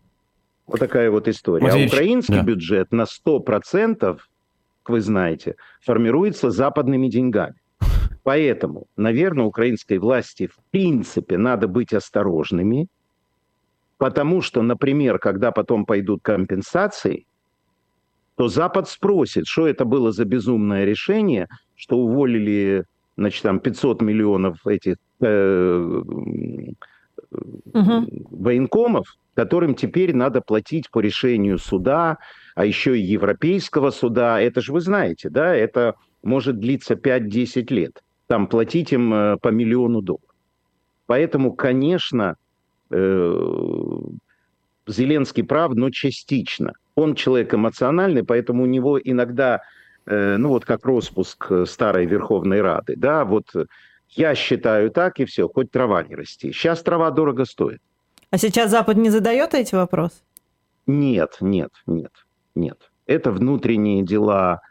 Вот 0.73 0.81
такая 0.81 1.11
вот 1.11 1.29
история. 1.29 1.67
Вот 1.67 1.75
а 1.75 1.85
украинский 1.85 2.37
да. 2.37 2.43
бюджет 2.43 2.93
на 2.93 3.05
100%, 3.05 3.99
как 3.99 4.19
вы 4.87 5.01
знаете, 5.01 5.57
формируется 5.83 6.51
западными 6.51 7.09
деньгами. 7.09 7.55
Поэтому, 8.23 8.87
наверное, 8.97 9.45
украинской 9.45 9.99
власти 9.99 10.47
в 10.47 10.57
принципе 10.71 11.37
надо 11.37 11.69
быть 11.69 11.93
осторожными, 11.93 12.87
потому 13.99 14.41
что, 14.41 14.63
например, 14.63 15.19
когда 15.19 15.53
потом 15.53 15.85
пойдут 15.85 16.23
компенсации, 16.23 17.27
то 18.37 18.49
Запад 18.49 18.89
спросит, 18.89 19.47
что 19.47 19.67
это 19.67 19.85
было 19.85 20.11
за 20.11 20.25
безумное 20.25 20.85
решение, 20.85 21.49
что 21.77 21.99
уволили, 21.99 22.85
значит, 23.17 23.43
там 23.43 23.61
500 23.61 24.01
миллионов 24.01 24.67
этих 24.67 24.97
э, 25.21 26.03
угу. 27.31 28.07
военкомов, 28.31 29.17
которым 29.35 29.75
теперь 29.75 30.15
надо 30.15 30.41
платить 30.41 30.91
по 30.91 31.01
решению 31.01 31.59
суда, 31.59 32.19
а 32.55 32.67
еще 32.67 32.99
и 32.99 33.03
Европейского 33.03 33.91
суда. 33.91 34.41
Это 34.41 34.61
же 34.61 34.73
вы 34.73 34.81
знаете, 34.81 35.31
да, 35.31 35.55
это 35.55 35.95
может 36.23 36.59
длиться 36.59 36.95
5-10 36.95 37.73
лет. 37.73 38.03
Там 38.27 38.47
платить 38.47 38.93
им 38.93 39.13
э, 39.13 39.37
по 39.39 39.49
миллиону 39.49 40.03
долларов. 40.03 40.29
Поэтому, 41.07 41.53
конечно, 41.53 42.37
э, 42.91 43.99
Зеленский 44.87 45.45
прав, 45.45 45.73
но 45.75 45.91
частично. 45.91 46.73
Он 46.95 47.15
человек 47.15 47.55
эмоциональный, 47.55 48.25
поэтому 48.25 48.63
у 48.63 48.67
него 48.67 48.99
иногда, 49.03 49.63
э, 50.07 50.37
ну 50.37 50.51
вот 50.51 50.65
как 50.65 50.85
распуск 50.87 51.51
старой 51.67 52.07
Верховной 52.07 52.61
Рады, 52.61 52.95
да, 52.97 53.25
вот 53.25 53.47
я 54.11 54.35
считаю 54.35 54.91
так 54.91 55.21
и 55.21 55.25
все, 55.25 55.49
хоть 55.49 55.71
трава 55.71 56.03
не 56.03 56.15
расти. 56.15 56.53
Сейчас 56.53 56.83
трава 56.83 57.11
дорого 57.11 57.45
стоит. 57.45 57.81
А 58.33 58.39
сейчас 58.39 58.71
Запад 58.71 58.97
не 58.97 59.11
задает 59.11 59.53
эти 59.53 59.75
вопросы? 59.75 60.17
Нет, 60.87 61.37
нет, 61.43 61.71
нет, 61.87 62.13
нет. 62.55 62.79
Это 63.07 63.31
внутренние 63.31 64.03
дела, 64.03 64.63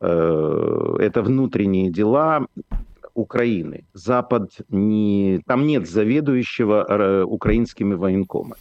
э, 0.00 0.96
это 1.00 1.22
внутренние 1.22 1.90
дела 1.90 2.46
Украины. 3.14 3.82
Запад 3.92 4.52
не, 4.68 5.40
там 5.46 5.66
нет 5.66 5.88
заведующего 5.90 6.86
э, 6.88 7.22
украинскими 7.24 7.94
военкомами. 7.94 8.54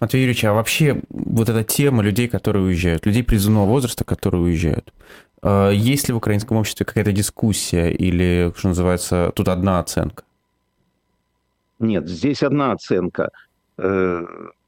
Матвей 0.00 0.22
Юрьевич, 0.22 0.44
а 0.46 0.54
вообще 0.54 1.02
вот 1.10 1.50
эта 1.50 1.62
тема 1.62 2.02
людей, 2.02 2.26
которые 2.26 2.64
уезжают, 2.64 3.04
людей 3.04 3.22
призывного 3.22 3.66
возраста, 3.66 4.04
которые 4.04 4.40
уезжают, 4.40 4.94
э, 5.42 5.72
есть 5.74 6.08
ли 6.08 6.14
в 6.14 6.16
украинском 6.16 6.56
обществе 6.56 6.86
какая-то 6.86 7.12
дискуссия 7.12 7.90
или, 7.90 8.50
что 8.56 8.68
называется, 8.68 9.30
тут 9.34 9.48
одна 9.48 9.78
оценка? 9.78 10.24
Нет, 11.78 12.08
здесь 12.08 12.42
одна 12.42 12.72
оценка. 12.72 13.28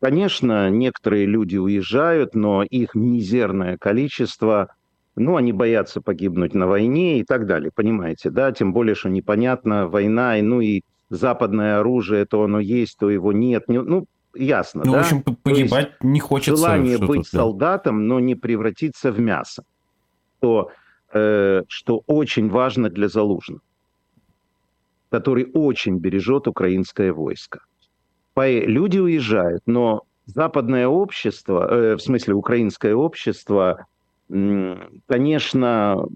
Конечно, 0.00 0.70
некоторые 0.70 1.26
люди 1.26 1.56
уезжают, 1.56 2.34
но 2.34 2.62
их 2.62 2.94
мизерное 2.94 3.76
количество, 3.76 4.74
ну, 5.16 5.36
они 5.36 5.52
боятся 5.52 6.00
погибнуть 6.00 6.54
на 6.54 6.66
войне 6.66 7.20
и 7.20 7.24
так 7.24 7.46
далее, 7.46 7.70
понимаете, 7.74 8.30
да? 8.30 8.52
Тем 8.52 8.72
более, 8.72 8.94
что 8.94 9.10
непонятно, 9.10 9.86
война, 9.86 10.38
и, 10.38 10.42
ну 10.42 10.60
и 10.60 10.82
западное 11.10 11.78
оружие, 11.78 12.24
то 12.24 12.42
оно 12.42 12.58
есть, 12.58 12.98
то 12.98 13.10
его 13.10 13.32
нет. 13.32 13.64
Ну, 13.68 14.06
ясно, 14.34 14.82
ну, 14.84 14.92
да? 14.92 14.98
в 14.98 15.00
общем, 15.02 15.22
погибать 15.22 15.92
не 16.02 16.20
хочется. 16.20 16.56
Желание 16.56 16.98
быть 16.98 17.18
тут, 17.18 17.26
солдатом, 17.28 18.08
но 18.08 18.18
не 18.18 18.34
превратиться 18.34 19.12
в 19.12 19.20
мясо. 19.20 19.62
То, 20.40 20.70
э, 21.12 21.62
что 21.68 22.02
очень 22.06 22.48
важно 22.48 22.88
для 22.88 23.08
Залужного, 23.08 23.60
который 25.10 25.50
очень 25.52 25.98
бережет 25.98 26.48
украинское 26.48 27.12
войско. 27.12 27.60
Люди 28.36 28.98
уезжают, 28.98 29.62
но 29.66 30.04
западное 30.26 30.86
общество, 30.86 31.68
э, 31.68 31.96
в 31.96 32.00
смысле 32.00 32.34
украинское 32.34 32.94
общество, 32.94 33.86
конечно, 34.28 36.06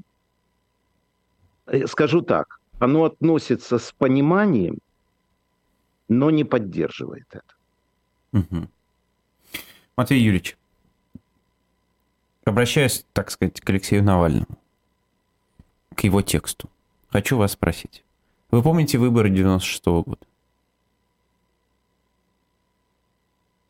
э, 1.66 1.86
скажу 1.86 2.22
так, 2.22 2.60
оно 2.78 3.04
относится 3.04 3.78
с 3.78 3.92
пониманием, 3.92 4.78
но 6.08 6.30
не 6.30 6.44
поддерживает 6.44 7.26
это. 7.30 7.54
Угу. 8.32 8.68
Матвей 9.96 10.20
Юрьевич, 10.20 10.56
обращаясь, 12.44 13.04
так 13.12 13.30
сказать, 13.30 13.60
к 13.60 13.68
Алексею 13.70 14.02
Навальному, 14.02 14.58
к 15.94 16.04
его 16.04 16.22
тексту, 16.22 16.70
хочу 17.08 17.36
вас 17.36 17.52
спросить. 17.52 18.04
Вы 18.50 18.62
помните 18.62 18.98
выборы 18.98 19.30
96 19.30 19.86
-го 19.86 20.04
года? 20.04 20.26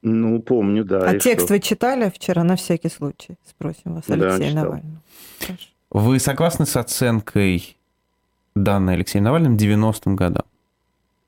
Ну, 0.09 0.41
помню, 0.41 0.85
да. 0.85 1.01
А 1.01 1.19
текст 1.19 1.47
что? 1.47 1.55
вы 1.55 1.61
читали 1.61 2.13
вчера, 2.15 2.45
на 2.45 2.55
всякий 2.55 2.89
случай? 2.89 3.35
Спросим 3.45 3.95
вас, 3.95 4.05
Алексей 4.07 4.55
да, 4.55 4.63
Навальный. 4.63 4.99
Вы 5.91 6.21
согласны 6.21 6.65
с 6.65 6.77
оценкой 6.77 7.77
данной 8.55 8.95
Алексеем 8.95 9.25
Навальным 9.25 9.57
90-м 9.57 10.15
годам? 10.15 10.45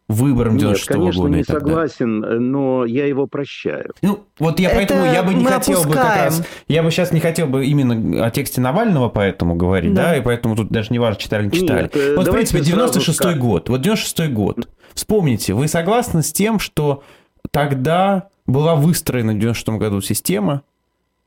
выбором 0.07 0.57
96 0.57 0.91
-го 0.91 0.95
конечно, 0.95 1.23
года. 1.23 1.37
не 1.37 1.45
согласен, 1.45 2.51
но 2.51 2.87
я 2.87 3.05
его 3.07 3.27
прощаю. 3.27 3.93
Ну, 4.01 4.25
вот 4.39 4.59
я 4.59 4.69
Это 4.69 4.77
поэтому 4.77 5.05
я 5.05 5.23
бы 5.23 5.35
не 5.35 5.45
хотел 5.45 5.83
опускаем. 5.83 5.89
бы 5.89 5.95
как 5.95 6.25
раз, 6.25 6.47
я 6.67 6.83
бы 6.83 6.91
сейчас 6.91 7.13
не 7.13 7.21
хотел 7.21 7.47
бы 7.47 7.67
именно 7.67 8.25
о 8.25 8.31
тексте 8.31 8.63
Навального 8.63 9.11
поэтому 9.11 9.55
говорить, 9.55 9.93
да, 9.93 10.05
да 10.05 10.17
и 10.17 10.23
поэтому 10.23 10.57
тут 10.57 10.71
даже 10.71 10.89
не 10.93 10.99
важно, 10.99 11.21
читали, 11.21 11.45
не 11.45 11.53
читали. 11.53 11.83
Нет, 11.83 11.97
э, 11.97 12.17
вот, 12.17 12.27
в 12.27 12.33
принципе, 12.33 12.61
96 12.61 13.37
год, 13.37 13.69
вот 13.69 13.83
96 13.83 14.33
год. 14.33 14.69
Вспомните, 14.95 15.53
вы 15.53 15.69
согласны 15.69 16.23
с 16.23 16.33
тем, 16.33 16.59
что 16.59 17.03
тогда 17.51 18.29
была 18.49 18.75
выстроена 18.75 19.35
в 19.35 19.39
96 19.39 19.79
году 19.79 20.01
система 20.01 20.63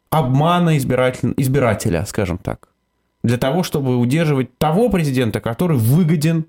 обмана 0.10 0.77
избиратель, 0.77 1.34
избирателя, 1.38 2.03
скажем 2.05 2.38
так, 2.38 2.67
для 3.23 3.38
того, 3.38 3.63
чтобы 3.63 3.97
удерживать 3.97 4.57
того 4.57 4.89
президента, 4.89 5.39
который 5.39 5.77
выгоден 5.77 6.45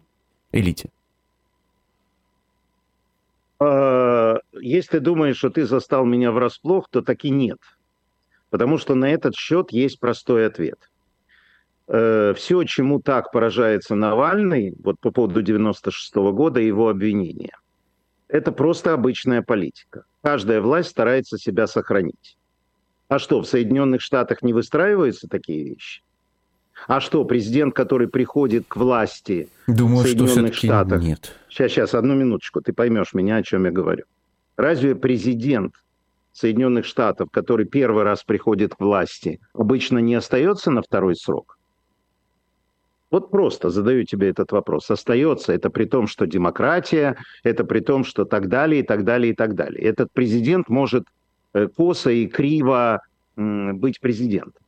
элите? 0.50 0.88
А, 3.60 4.38
если 4.60 4.98
думаешь, 4.98 5.36
что 5.36 5.50
ты 5.50 5.66
застал 5.66 6.04
меня 6.04 6.32
врасплох, 6.32 6.88
то 6.90 7.02
таки 7.02 7.30
нет. 7.30 7.58
Потому 8.50 8.78
что 8.78 8.94
на 8.94 9.10
этот 9.10 9.36
счет 9.36 9.70
есть 9.72 10.00
простой 10.00 10.46
ответ. 10.46 10.90
Э, 11.88 12.32
Все, 12.34 12.64
чему 12.64 13.00
так 13.00 13.30
поражается 13.32 13.94
Навальный, 13.94 14.74
вот 14.82 14.98
по 15.00 15.10
поводу 15.10 15.42
96 15.42 16.16
-го 16.16 16.32
года 16.32 16.60
и 16.60 16.66
его 16.66 16.88
обвинения, 16.88 17.56
это 18.32 18.50
просто 18.50 18.94
обычная 18.94 19.42
политика. 19.42 20.04
Каждая 20.22 20.62
власть 20.62 20.88
старается 20.88 21.36
себя 21.36 21.66
сохранить. 21.66 22.38
А 23.08 23.18
что, 23.18 23.42
в 23.42 23.46
Соединенных 23.46 24.00
Штатах 24.00 24.42
не 24.42 24.54
выстраиваются 24.54 25.28
такие 25.28 25.62
вещи? 25.62 26.02
А 26.88 27.00
что, 27.00 27.24
президент, 27.26 27.74
который 27.74 28.08
приходит 28.08 28.64
к 28.66 28.76
власти 28.76 29.50
Думаю, 29.66 29.98
в 29.98 30.08
Соединенных 30.08 30.54
что 30.54 30.66
Штатах... 30.66 31.02
нет. 31.02 31.36
Сейчас, 31.50 31.72
сейчас, 31.72 31.94
одну 31.94 32.14
минуточку, 32.14 32.62
ты 32.62 32.72
поймешь 32.72 33.12
меня, 33.12 33.36
о 33.36 33.42
чем 33.42 33.66
я 33.66 33.70
говорю. 33.70 34.04
Разве 34.56 34.94
президент 34.94 35.74
Соединенных 36.32 36.86
Штатов, 36.86 37.28
который 37.30 37.66
первый 37.66 38.02
раз 38.02 38.24
приходит 38.24 38.74
к 38.74 38.80
власти, 38.80 39.40
обычно 39.52 39.98
не 39.98 40.14
остается 40.14 40.70
на 40.70 40.80
второй 40.80 41.16
срок? 41.16 41.58
Вот 43.12 43.30
просто 43.30 43.68
задаю 43.68 44.04
тебе 44.04 44.30
этот 44.30 44.52
вопрос. 44.52 44.90
Остается 44.90 45.52
это 45.52 45.68
при 45.68 45.84
том, 45.84 46.06
что 46.06 46.26
демократия, 46.26 47.16
это 47.44 47.62
при 47.62 47.80
том, 47.80 48.04
что 48.04 48.24
так 48.24 48.48
далее, 48.48 48.80
и 48.80 48.82
так 48.82 49.04
далее, 49.04 49.32
и 49.32 49.36
так 49.36 49.54
далее. 49.54 49.84
Этот 49.84 50.10
президент 50.12 50.70
может 50.70 51.04
э, 51.52 51.68
косо 51.68 52.10
и 52.10 52.26
криво 52.26 53.02
быть 53.36 54.00
президентом. 54.00 54.62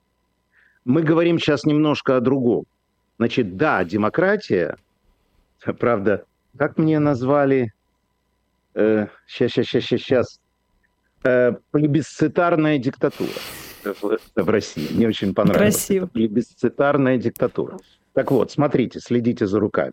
Мы 0.85 1.03
говорим 1.03 1.39
сейчас 1.39 1.65
немножко 1.65 2.19
о 2.19 2.21
другом. 2.21 2.67
Значит, 3.19 3.57
да, 3.57 3.83
демократия, 3.83 4.77
правда, 5.79 6.27
как 6.59 6.77
мне 6.77 6.99
назвали, 6.99 7.73
сейчас, 8.75 9.53
сейчас, 9.53 9.67
сейчас, 9.67 10.01
сейчас, 10.03 10.41
э, 11.23 11.53
плебисцитарная 11.71 12.77
диктатура 12.77 13.31
в, 13.85 14.19
в 14.37 14.49
России. 14.51 14.89
Мне 14.93 15.09
очень 15.09 15.33
понравилось. 15.33 15.77
Красиво. 15.77 16.07
Плебисцитарная 16.09 17.17
диктатура. 17.17 17.79
Так 18.15 18.31
вот, 18.31 18.51
смотрите, 18.51 19.01
следите 19.01 19.47
за 19.47 19.61
руками. 19.61 19.93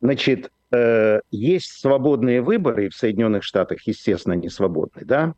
Значит, 0.00 0.50
э, 0.72 1.20
есть 1.30 1.80
свободные 1.80 2.40
выборы 2.40 2.88
в 2.88 2.94
Соединенных 2.94 3.44
Штатах, 3.44 3.86
естественно, 3.86 4.32
не 4.32 4.48
свободные, 4.48 5.04
да, 5.04 5.34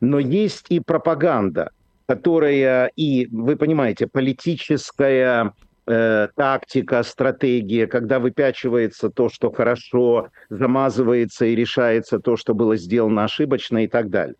но 0.00 0.18
есть 0.18 0.66
и 0.70 0.80
пропаганда, 0.80 1.70
которая 2.06 2.90
и, 2.96 3.26
вы 3.30 3.56
понимаете, 3.56 4.06
политическая 4.06 5.52
э, 5.86 6.28
тактика, 6.34 7.02
стратегия, 7.02 7.86
когда 7.86 8.18
выпячивается 8.18 9.10
то, 9.10 9.28
что 9.28 9.50
хорошо, 9.50 10.28
замазывается 10.48 11.44
и 11.44 11.54
решается 11.54 12.18
то, 12.18 12.36
что 12.36 12.54
было 12.54 12.76
сделано 12.76 13.24
ошибочно 13.24 13.84
и 13.84 13.88
так 13.88 14.08
далее. 14.08 14.36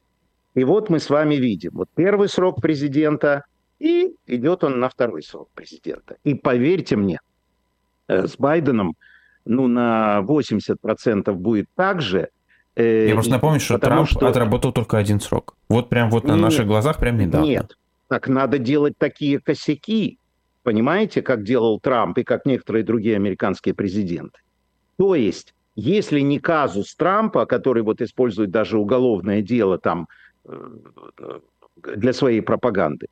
И 0.55 0.65
вот 0.65 0.89
мы 0.89 1.01
с 1.01 1.11
вами 1.11 1.35
видим, 1.35 1.73
вот 1.75 1.89
первый 1.95 2.31
срок 2.31 2.63
президента, 2.63 3.45
и 3.45 3.56
идет 4.27 4.65
он 4.65 4.81
на 4.81 4.89
второй 4.89 5.23
срок 5.23 5.49
президента. 5.55 6.17
И 6.25 6.35
поверьте 6.35 6.97
мне, 6.97 7.21
э, 8.09 8.27
с 8.27 8.37
Байденом 8.37 8.95
ну, 9.45 9.69
на 9.69 10.23
80% 10.23 11.33
будет 11.35 11.67
так 11.75 12.01
же, 12.01 12.29
я 12.77 13.15
просто 13.15 13.33
напомню, 13.33 13.59
что 13.59 13.79
Трамп 13.79 14.07
что... 14.07 14.27
отработал 14.27 14.71
только 14.71 14.99
один 14.99 15.19
срок. 15.19 15.57
Вот 15.71 15.89
прям 15.89 16.11
вот 16.11 16.25
на 16.25 16.33
нет, 16.33 16.43
наших 16.43 16.67
глазах 16.67 16.99
прям 16.99 17.17
недавно. 17.17 17.47
Нет, 17.47 17.79
так 18.09 18.29
надо 18.29 18.59
делать 18.59 18.99
такие 18.99 19.41
косяки, 19.41 20.19
понимаете, 20.63 21.23
как 21.23 21.43
делал 21.43 21.81
Трамп 21.81 22.19
и 22.19 22.25
как 22.25 22.45
некоторые 22.45 22.85
другие 22.85 23.17
американские 23.17 23.75
президенты. 23.75 24.41
То 24.99 25.15
есть, 25.15 25.55
если 25.75 26.21
не 26.21 26.39
казус 26.39 26.95
Трампа, 26.95 27.47
который 27.47 27.83
вот 27.83 28.03
использует 28.03 28.51
даже 28.51 28.79
уголовное 28.79 29.41
дело 29.41 29.79
там 29.79 30.07
э, 30.45 30.69
для 31.83 32.13
своей 32.13 32.43
пропаганды, 32.43 33.07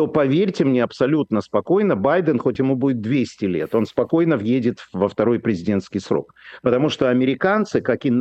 то 0.00 0.06
поверьте 0.06 0.64
мне 0.64 0.82
абсолютно 0.82 1.42
спокойно, 1.42 1.94
Байден, 1.94 2.38
хоть 2.38 2.58
ему 2.58 2.74
будет 2.74 3.02
200 3.02 3.44
лет, 3.44 3.74
он 3.74 3.84
спокойно 3.84 4.38
въедет 4.38 4.78
во 4.94 5.10
второй 5.10 5.38
президентский 5.40 5.98
срок. 6.00 6.34
Потому 6.62 6.88
что 6.88 7.10
американцы, 7.10 7.82
как 7.82 8.06
и 8.06 8.12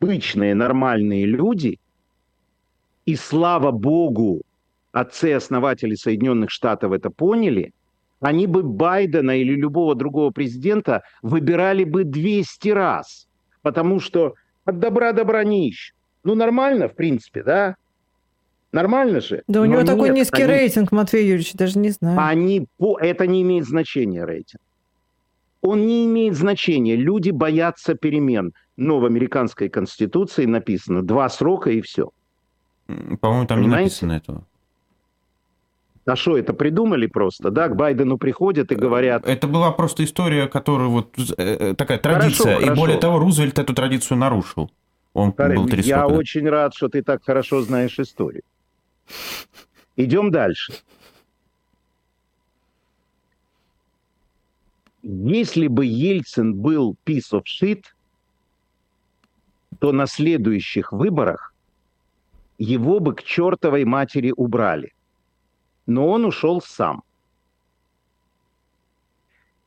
обычные 0.00 0.54
нормальные 0.54 1.26
люди, 1.26 1.80
и 3.04 3.16
слава 3.16 3.72
богу, 3.72 4.42
отцы-основатели 4.92 5.96
Соединенных 5.96 6.52
Штатов 6.52 6.92
это 6.92 7.10
поняли, 7.10 7.72
они 8.20 8.46
бы 8.46 8.62
Байдена 8.62 9.36
или 9.36 9.56
любого 9.56 9.96
другого 9.96 10.30
президента 10.30 11.02
выбирали 11.22 11.82
бы 11.82 12.04
200 12.04 12.68
раз, 12.68 13.26
потому 13.62 13.98
что 13.98 14.34
от 14.64 14.78
добра 14.78 15.10
добра 15.10 15.42
не. 15.42 15.74
Ну, 16.22 16.36
нормально, 16.36 16.88
в 16.88 16.94
принципе, 16.94 17.42
да? 17.42 17.74
Нормально 18.72 19.20
же. 19.20 19.42
Да 19.48 19.62
у 19.62 19.64
него 19.64 19.80
нет, 19.80 19.86
такой 19.86 20.10
низкий 20.10 20.42
они, 20.42 20.52
рейтинг, 20.52 20.92
Матвей 20.92 21.24
Юрьевич, 21.24 21.54
даже 21.54 21.78
не 21.78 21.90
знаю. 21.90 22.20
Они, 22.20 22.66
это 23.00 23.26
не 23.26 23.42
имеет 23.42 23.66
значения, 23.66 24.24
рейтинг. 24.24 24.60
Он 25.60 25.86
не 25.86 26.06
имеет 26.06 26.36
значения. 26.36 26.94
Люди 26.96 27.30
боятся 27.30 27.94
перемен 27.94 28.52
но 28.78 29.00
в 29.00 29.04
американской 29.04 29.68
конституции 29.68 30.46
написано 30.46 31.02
два 31.02 31.28
срока 31.28 31.70
и 31.70 31.82
все. 31.82 32.10
По-моему, 32.86 33.46
там 33.46 33.58
Понимаете? 33.58 33.66
не 33.66 33.68
написано 33.68 34.12
этого. 34.12 34.44
А 36.06 36.16
что, 36.16 36.38
это 36.38 36.54
придумали 36.54 37.06
просто, 37.06 37.50
да? 37.50 37.68
К 37.68 37.76
Байдену 37.76 38.16
приходят 38.16 38.72
и 38.72 38.76
говорят... 38.76 39.26
Это 39.26 39.46
была 39.46 39.72
просто 39.72 40.04
история, 40.04 40.46
которая 40.46 40.88
вот 40.88 41.18
э, 41.36 41.42
э, 41.42 41.74
такая 41.74 41.98
традиция. 41.98 42.44
Хорошо, 42.44 42.60
и 42.60 42.64
хорошо. 42.64 42.80
более 42.80 42.98
того, 42.98 43.18
Рузвельт 43.18 43.58
эту 43.58 43.74
традицию 43.74 44.16
нарушил. 44.16 44.70
Он 45.12 45.32
Карин, 45.32 45.66
был 45.66 45.76
Я 45.78 46.06
очень 46.06 46.48
рад, 46.48 46.72
что 46.74 46.88
ты 46.88 47.02
так 47.02 47.24
хорошо 47.24 47.60
знаешь 47.62 47.98
историю. 47.98 48.42
Идем 49.96 50.30
дальше. 50.30 50.74
Если 55.02 55.68
бы 55.68 55.86
Ельцин 55.86 56.54
был 56.54 56.96
piece 57.04 57.32
of 57.32 57.44
shit– 57.44 57.84
то 59.78 59.92
на 59.92 60.06
следующих 60.06 60.92
выборах 60.92 61.54
его 62.58 63.00
бы 63.00 63.14
к 63.14 63.22
чертовой 63.22 63.84
матери 63.84 64.32
убрали. 64.36 64.92
Но 65.86 66.08
он 66.08 66.24
ушел 66.24 66.60
сам. 66.60 67.02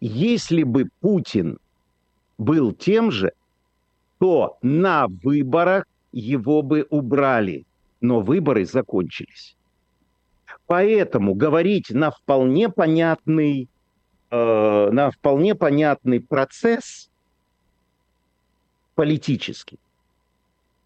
Если 0.01 0.63
бы 0.63 0.89
Путин 0.99 1.59
был 2.37 2.73
тем 2.73 3.11
же, 3.11 3.31
то 4.19 4.57
на 4.61 5.07
выборах 5.07 5.85
его 6.11 6.61
бы 6.61 6.85
убрали, 6.89 7.65
но 8.01 8.19
выборы 8.19 8.65
закончились. 8.65 9.55
Поэтому 10.67 11.33
говорить 11.35 11.91
на 11.91 12.11
вполне 12.11 12.69
понятный, 12.69 13.69
э, 14.29 14.89
на 14.91 15.11
вполне 15.11 15.55
понятный 15.55 16.19
процесс 16.19 17.09
политический, 18.95 19.79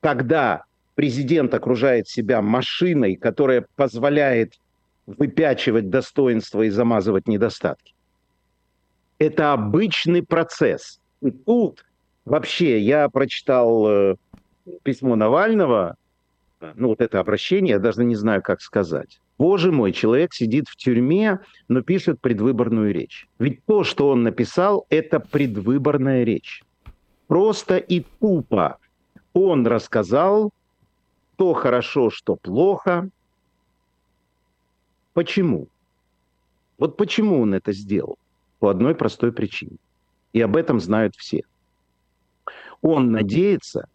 когда 0.01 0.65
президент 0.95 1.53
окружает 1.53 2.07
себя 2.07 2.41
машиной, 2.41 3.15
которая 3.15 3.65
позволяет 3.75 4.59
выпячивать 5.05 5.89
достоинства 5.89 6.63
и 6.63 6.69
замазывать 6.69 7.27
недостатки. 7.27 7.93
Это 9.19 9.53
обычный 9.53 10.23
процесс. 10.23 10.99
И 11.21 11.31
тут 11.31 11.85
вообще 12.25 12.79
я 12.79 13.07
прочитал 13.09 13.87
э, 13.87 14.15
письмо 14.83 15.15
Навального, 15.15 15.95
ну 16.75 16.89
вот 16.89 17.01
это 17.01 17.19
обращение, 17.19 17.71
я 17.71 17.79
даже 17.79 18.03
не 18.03 18.15
знаю, 18.15 18.41
как 18.41 18.61
сказать. 18.61 19.19
Боже 19.37 19.71
мой, 19.71 19.91
человек 19.91 20.33
сидит 20.33 20.67
в 20.67 20.75
тюрьме, 20.75 21.39
но 21.67 21.81
пишет 21.81 22.21
предвыборную 22.21 22.93
речь. 22.93 23.27
Ведь 23.37 23.63
то, 23.65 23.83
что 23.83 24.09
он 24.09 24.23
написал, 24.23 24.85
это 24.89 25.19
предвыборная 25.19 26.23
речь. 26.23 26.63
Просто 27.27 27.77
и 27.77 28.05
тупо 28.19 28.77
он 29.33 29.67
рассказал, 29.67 30.51
что 31.35 31.53
хорошо, 31.53 32.09
что 32.09 32.37
плохо. 32.37 33.09
Почему? 35.13 35.67
Вот 36.77 36.95
почему 36.95 37.41
он 37.41 37.53
это 37.53 37.73
сделал? 37.73 38.17
По 38.59 38.69
одной 38.69 38.95
простой 38.95 39.33
причине. 39.33 39.77
И 40.31 40.41
об 40.41 40.55
этом 40.55 40.79
знают 40.79 41.15
все. 41.15 41.41
Он 42.81 43.11
надеется, 43.11 43.87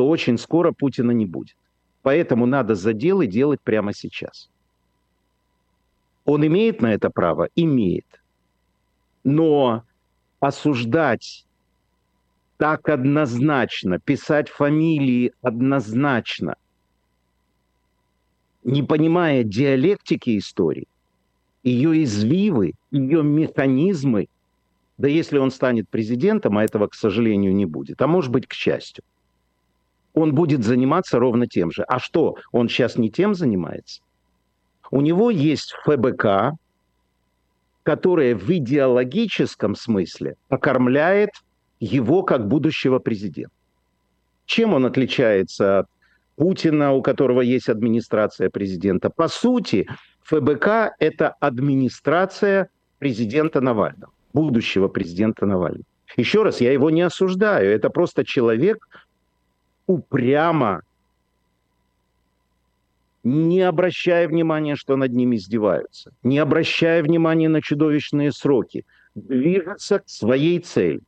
что 0.00 0.08
очень 0.08 0.38
скоро 0.38 0.72
Путина 0.72 1.10
не 1.10 1.26
будет. 1.26 1.56
Поэтому 2.00 2.46
надо 2.46 2.74
заделы 2.74 3.26
делать 3.26 3.60
прямо 3.60 3.92
сейчас. 3.92 4.48
Он 6.24 6.46
имеет 6.46 6.80
на 6.80 6.94
это 6.94 7.10
право? 7.10 7.50
Имеет. 7.54 8.06
Но 9.24 9.84
осуждать 10.40 11.44
так 12.56 12.88
однозначно, 12.88 13.98
писать 13.98 14.48
фамилии 14.48 15.34
однозначно, 15.42 16.54
не 18.64 18.82
понимая 18.82 19.44
диалектики 19.44 20.38
истории, 20.38 20.88
ее 21.62 22.04
извивы, 22.04 22.72
ее 22.90 23.22
механизмы, 23.22 24.28
да 24.96 25.08
если 25.08 25.36
он 25.36 25.50
станет 25.50 25.90
президентом, 25.90 26.56
а 26.56 26.64
этого, 26.64 26.86
к 26.86 26.94
сожалению, 26.94 27.54
не 27.54 27.66
будет, 27.66 28.00
а 28.00 28.06
может 28.06 28.30
быть, 28.30 28.46
к 28.46 28.54
счастью, 28.54 29.04
он 30.14 30.34
будет 30.34 30.64
заниматься 30.64 31.18
ровно 31.18 31.46
тем 31.46 31.70
же. 31.70 31.82
А 31.84 31.98
что, 31.98 32.36
он 32.52 32.68
сейчас 32.68 32.96
не 32.96 33.10
тем 33.10 33.34
занимается? 33.34 34.02
У 34.90 35.00
него 35.00 35.30
есть 35.30 35.74
ФБК, 35.84 36.56
которая 37.82 38.34
в 38.34 38.50
идеологическом 38.50 39.74
смысле 39.74 40.36
покормляет 40.48 41.30
его 41.78 42.22
как 42.22 42.48
будущего 42.48 42.98
президента. 42.98 43.54
Чем 44.46 44.74
он 44.74 44.84
отличается 44.84 45.80
от 45.80 45.86
Путина, 46.36 46.92
у 46.92 47.02
которого 47.02 47.40
есть 47.40 47.68
администрация 47.68 48.50
президента? 48.50 49.10
По 49.10 49.28
сути, 49.28 49.88
ФБК– 50.24 50.94
это 50.98 51.30
администрация 51.40 52.68
президента 52.98 53.60
Навального, 53.60 54.12
будущего 54.32 54.88
президента 54.88 55.46
Навального. 55.46 55.84
Еще 56.16 56.42
раз, 56.42 56.60
я 56.60 56.72
его 56.72 56.90
не 56.90 57.02
осуждаю. 57.02 57.70
Это 57.70 57.90
просто 57.90 58.24
человек, 58.24 58.88
упрямо, 59.90 60.82
не 63.24 63.60
обращая 63.60 64.28
внимания, 64.28 64.76
что 64.76 64.96
над 64.96 65.12
ним 65.12 65.34
издеваются, 65.34 66.12
не 66.22 66.38
обращая 66.38 67.02
внимания 67.02 67.48
на 67.48 67.60
чудовищные 67.60 68.32
сроки, 68.32 68.86
движется 69.14 69.98
к 69.98 70.08
своей 70.08 70.60
цели. 70.60 71.00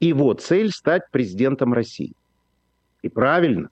Его 0.00 0.32
цель– 0.34 0.70
стать 0.72 1.10
президентом 1.10 1.74
России. 1.74 2.14
И 3.02 3.08
правильно. 3.08 3.68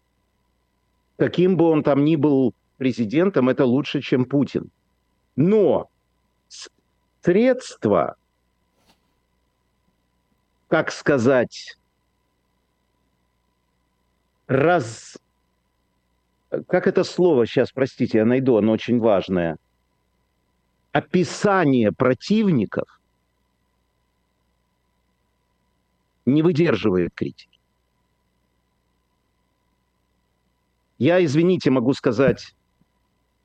Каким 1.17 1.57
бы 1.57 1.67
он 1.67 1.83
там 1.83 2.05
ни 2.05 2.17
был 2.17 2.53
президентом, 2.79 3.49
это 3.49 3.65
лучше, 3.65 4.01
чем 4.01 4.25
Путин. 4.25 4.71
Но 5.37 5.89
средства, 7.23 8.17
как 10.69 10.91
сказать, 10.91 11.79
раз... 14.47 15.19
Как 16.69 16.87
это 16.87 17.05
слово 17.05 17.47
сейчас, 17.47 17.73
простите, 17.73 18.19
я 18.19 18.25
найду, 18.25 18.57
оно 18.57 18.73
очень 18.73 19.01
важное. 19.01 19.57
Описание 20.93 21.93
противников 21.93 23.01
не 26.25 26.43
выдерживает 26.43 27.11
критики. 27.15 27.61
Я, 30.99 31.23
извините, 31.23 31.71
могу 31.71 31.93
сказать, 31.93 32.55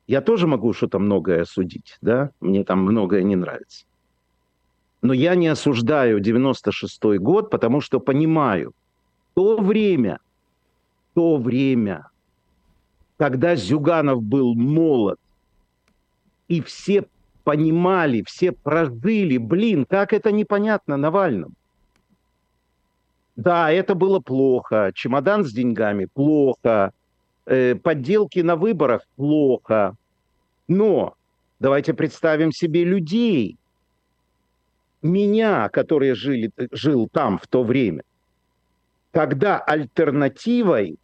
я 0.06 0.22
тоже 0.22 0.46
могу 0.46 0.72
что-то 0.72 0.98
многое 0.98 1.42
осудить, 1.42 1.98
да, 2.00 2.30
мне 2.40 2.64
там 2.64 2.82
многое 2.82 3.22
не 3.24 3.36
нравится. 3.36 3.84
Но 5.02 5.12
я 5.12 5.34
не 5.34 5.48
осуждаю 5.48 6.20
96-й 6.20 7.18
год, 7.18 7.50
потому 7.50 7.80
что 7.80 8.00
понимаю, 8.00 8.72
то 9.34 9.58
время– 9.58 10.20
то 11.14 11.36
время, 11.36 12.08
когда 13.18 13.56
Зюганов 13.56 14.22
был 14.22 14.54
молод, 14.54 15.18
и 16.48 16.60
все 16.60 17.04
понимали, 17.44 18.22
все 18.26 18.52
прожили, 18.52 19.38
блин, 19.38 19.84
как 19.84 20.12
это 20.12 20.32
непонятно 20.32 20.96
Навальному. 20.96 21.54
Да, 23.36 23.70
это 23.70 23.94
было 23.94 24.20
плохо, 24.20 24.92
чемодан 24.94 25.44
с 25.44 25.52
деньгами 25.52 26.06
плохо, 26.12 26.92
э, 27.46 27.74
подделки 27.74 28.40
на 28.40 28.56
выборах 28.56 29.02
плохо. 29.16 29.96
Но 30.68 31.14
давайте 31.58 31.94
представим 31.94 32.52
себе 32.52 32.84
людей, 32.84 33.56
меня, 35.00 35.68
которые 35.68 36.14
жили, 36.14 36.50
жил 36.70 37.08
там 37.10 37.38
в 37.38 37.46
то 37.46 37.64
время, 37.64 38.02
когда 39.12 39.58
альтернативой 39.58 40.96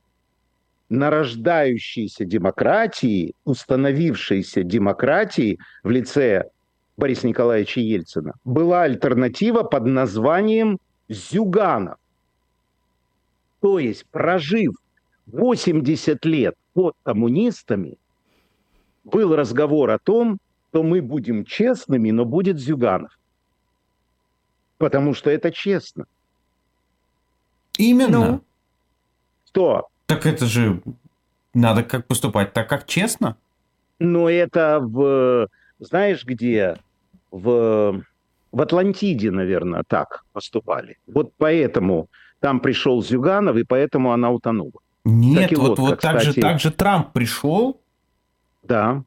нарождающейся 0.88 2.24
демократии, 2.24 3.34
установившейся 3.44 4.62
демократии 4.62 5.58
в 5.82 5.90
лице 5.90 6.50
Бориса 6.96 7.28
Николаевича 7.28 7.80
Ельцина, 7.80 8.32
была 8.44 8.82
альтернатива 8.82 9.62
под 9.62 9.84
названием 9.84 10.78
Зюганов. 11.08 11.98
То 13.60 13.78
есть, 13.78 14.06
прожив 14.06 14.74
80 15.26 16.24
лет 16.24 16.54
под 16.72 16.96
коммунистами, 17.02 17.98
был 19.04 19.36
разговор 19.36 19.90
о 19.90 19.98
том, 19.98 20.38
что 20.70 20.82
мы 20.82 21.02
будем 21.02 21.44
честными, 21.44 22.10
но 22.10 22.24
будет 22.24 22.58
Зюганов. 22.58 23.18
Потому 24.78 25.12
что 25.12 25.30
это 25.30 25.50
честно. 25.50 26.06
Именно. 27.78 28.18
Ну, 28.18 28.40
что? 29.46 29.88
Так 30.06 30.26
это 30.26 30.46
же 30.46 30.82
надо 31.54 31.82
как 31.82 32.06
поступать 32.06 32.52
так, 32.52 32.68
как 32.68 32.86
честно. 32.86 33.36
Но 33.98 34.28
это 34.28 34.80
в, 34.80 35.48
знаешь 35.78 36.24
где, 36.24 36.76
в, 37.30 38.02
в 38.52 38.60
Атлантиде, 38.60 39.30
наверное, 39.30 39.82
так 39.86 40.24
поступали. 40.32 40.98
Вот 41.06 41.32
поэтому 41.38 42.08
там 42.40 42.60
пришел 42.60 43.02
Зюганов, 43.02 43.56
и 43.56 43.64
поэтому 43.64 44.12
она 44.12 44.30
утонула. 44.30 44.72
Нет, 45.04 45.56
вот, 45.56 45.68
вот, 45.68 45.78
вот 45.78 46.00
так, 46.00 46.20
же, 46.20 46.34
так 46.34 46.60
же 46.60 46.70
Трамп 46.70 47.12
пришел. 47.12 47.80
Да. 48.62 49.02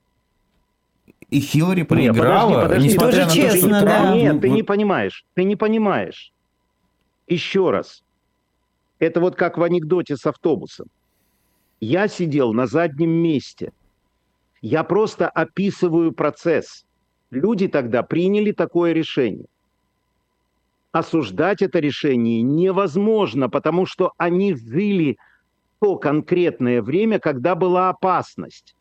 И 1.30 1.40
Хиллари 1.40 1.84
проиграла, 1.84 2.50
Нет, 2.50 2.62
подожди, 2.64 2.68
подожди, 2.68 2.88
несмотря 2.88 3.20
подожди, 3.22 3.42
на 3.42 3.48
то, 3.48 3.50
что 3.50 3.60
честно, 3.60 3.80
Трамп... 3.82 4.08
да. 4.10 4.16
Нет, 4.16 4.42
ты 4.42 4.50
не 4.50 4.64
понимаешь, 4.64 5.26
ты 5.34 5.44
не 5.44 5.56
понимаешь. 5.56 6.34
Еще 7.28 7.70
раз. 7.70 8.04
Это 9.02 9.20
вот 9.20 9.36
как 9.36 9.58
в 9.58 9.64
анекдоте 9.64 10.16
с 10.16 10.28
автобусом. 10.28 10.86
Я 11.80 12.08
сидел 12.08 12.54
на 12.54 12.68
заднем 12.68 13.10
месте. 13.10 13.74
Я 14.62 14.84
просто 14.84 15.28
описываю 15.28 16.12
процесс. 16.12 16.86
Люди 17.32 17.68
тогда 17.68 18.04
приняли 18.04 18.52
такое 18.52 18.94
решение. 18.94 19.48
осуждать 20.92 21.62
это 21.62 21.80
решение 21.80 22.42
невозможно, 22.42 23.50
потому 23.50 23.86
что 23.86 24.12
они 24.18 24.54
жили 24.54 25.18
то 25.80 25.96
конкретное 25.96 26.82
время, 26.82 27.18
когда 27.18 27.56
была 27.56 27.90
опасность. 27.90 28.76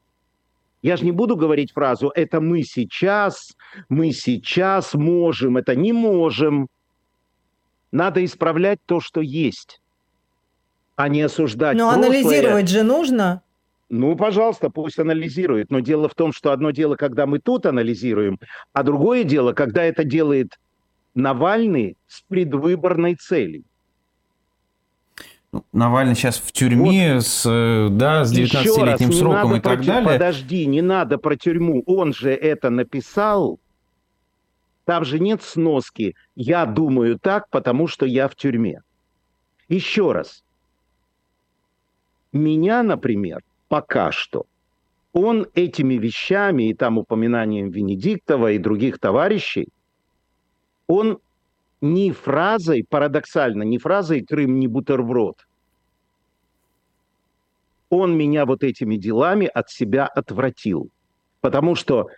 Я 0.83 0.97
же 0.97 1.05
не 1.05 1.13
буду 1.13 1.37
говорить 1.37 1.73
фразу 1.73 2.11
«это 2.15 2.41
мы 2.41 2.63
сейчас, 2.63 3.57
мы 3.89 4.13
сейчас 4.13 4.93
можем», 4.95 5.57
это 5.57 5.77
не 5.77 5.93
можем. 5.93 6.67
Надо 7.93 8.25
исправлять 8.25 8.81
то, 8.87 9.01
что 9.01 9.21
есть, 9.21 9.81
а 11.01 11.09
не 11.09 11.23
осуждать 11.23 11.77
Но 11.77 11.89
прошлое. 11.89 12.09
анализировать 12.09 12.69
же 12.69 12.83
нужно. 12.83 13.43
Ну, 13.89 14.15
пожалуйста, 14.17 14.69
пусть 14.69 14.99
анализирует. 14.99 15.71
Но 15.71 15.81
дело 15.81 16.09
в 16.09 16.15
том, 16.15 16.33
что 16.33 16.53
одно 16.53 16.71
дело, 16.73 16.97
когда 16.97 17.27
мы 17.27 17.39
тут 17.39 17.65
анализируем, 17.67 18.39
а 18.73 18.83
другое 18.83 19.25
дело, 19.25 19.53
когда 19.53 19.83
это 19.83 20.05
делает 20.05 20.59
Навальный 21.15 21.97
с 22.07 22.23
предвыборной 22.29 23.17
целью. 23.17 23.65
Ну, 25.53 25.65
Навальный 25.73 26.15
сейчас 26.15 26.37
в 26.39 26.53
тюрьме 26.53 27.15
вот. 27.15 27.27
с, 27.27 27.45
э, 27.51 27.89
да, 27.91 28.25
с 28.25 28.33
19-летним 28.33 29.13
сроком 29.13 29.57
и 29.57 29.61
так 29.61 29.79
про, 29.79 29.87
далее. 29.87 30.09
Подожди, 30.13 30.67
не 30.67 30.83
надо 30.83 31.19
про 31.19 31.35
тюрьму. 31.35 31.83
Он 31.87 32.13
же 32.13 32.31
это 32.31 32.71
написал. 32.71 33.59
Там 34.85 35.05
же 35.05 35.19
нет 35.19 35.43
сноски. 35.43 36.15
Я 36.37 36.67
думаю 36.67 37.19
так, 37.19 37.49
потому 37.49 37.89
что 37.89 38.07
я 38.07 38.29
в 38.29 38.37
тюрьме. 38.37 38.83
Еще 39.69 40.13
раз. 40.13 40.45
Меня, 42.33 42.83
например, 42.83 43.43
пока 43.69 44.13
что, 44.13 44.47
он 45.13 45.47
этими 45.55 45.95
вещами 45.95 46.71
и 46.71 46.75
там 46.75 46.99
упоминанием 46.99 47.71
Венедиктова 47.71 48.53
и 48.53 48.59
других 48.59 48.99
товарищей, 48.99 49.69
он 50.87 51.19
не 51.81 52.13
фразой, 52.13 52.85
парадоксально, 52.89 53.63
не 53.63 53.79
фразой 53.79 54.21
«Крым 54.21 54.61
не 54.61 54.69
бутерброд», 54.69 55.47
он 57.91 58.17
меня 58.17 58.47
вот 58.47 58.63
этими 58.63 58.97
делами 58.97 59.47
от 59.47 59.69
себя 59.69 60.07
отвратил. 60.07 60.91
Потому 61.41 61.75
что 61.75 62.09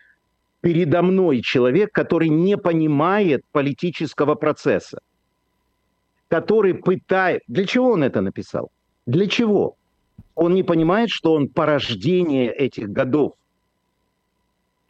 передо 0.61 1.03
мной 1.03 1.41
человек, 1.41 1.93
который 1.93 2.29
не 2.29 2.57
понимает 2.57 3.43
политического 3.53 4.35
процесса, 4.35 5.01
который 6.29 6.75
пытает... 6.75 7.43
Для 7.49 7.65
чего 7.67 7.93
он 7.93 8.05
это 8.05 8.21
написал? 8.21 8.71
Для 9.07 9.27
чего? 9.27 9.77
Он 10.35 10.55
не 10.55 10.63
понимает, 10.63 11.11
что 11.11 11.35
он 11.35 11.49
порождение 11.49 12.53
этих 12.53 12.91
годов. 12.91 13.35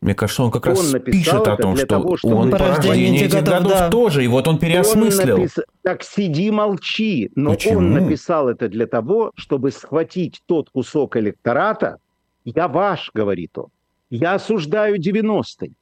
Мне 0.03 0.17
кажется, 0.17 0.43
он 0.43 0.51
как 0.51 0.67
он 0.67 0.73
раз 0.73 0.95
пишет 1.05 1.47
о 1.47 1.57
том, 1.57 1.77
что 1.77 1.87
того, 1.87 2.17
он 2.25 2.51
порождение 2.51 3.27
этих 3.27 3.39
годов, 3.39 3.63
годов 3.63 3.79
да. 3.79 3.89
тоже, 3.89 4.25
и 4.25 4.27
вот 4.27 4.49
он 4.49 4.59
переосмыслил. 4.59 5.37
Он 5.37 5.43
напис... 5.43 5.59
Так 5.83 6.03
сиди, 6.03 6.51
молчи. 6.51 7.31
Но 7.37 7.53
Почему? 7.53 7.79
он 7.79 7.93
написал 7.93 8.49
это 8.49 8.69
для 8.69 8.89
того, 8.89 9.31
чтобы 9.37 9.71
схватить 9.71 10.43
тот 10.47 10.71
кусок 10.71 11.17
электората. 11.17 11.99
Я 12.45 12.67
ваш, 12.67 13.13
говорит 13.15 13.57
он. 13.57 13.69
Я 14.11 14.35
осуждаю 14.35 14.99
90-й. 14.99 15.73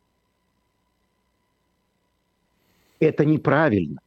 Это 3.01 3.25
неправильно. 3.25 4.01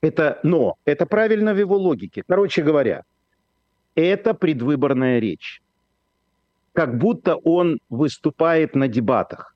Это, 0.00 0.40
но 0.42 0.76
это 0.84 1.06
правильно 1.06 1.54
в 1.54 1.58
его 1.58 1.76
логике. 1.76 2.24
Короче 2.26 2.62
говоря, 2.62 3.04
это 3.94 4.34
предвыборная 4.34 5.18
речь 5.18 5.62
как 6.72 6.98
будто 6.98 7.36
он 7.36 7.78
выступает 7.88 8.74
на 8.74 8.88
дебатах. 8.88 9.54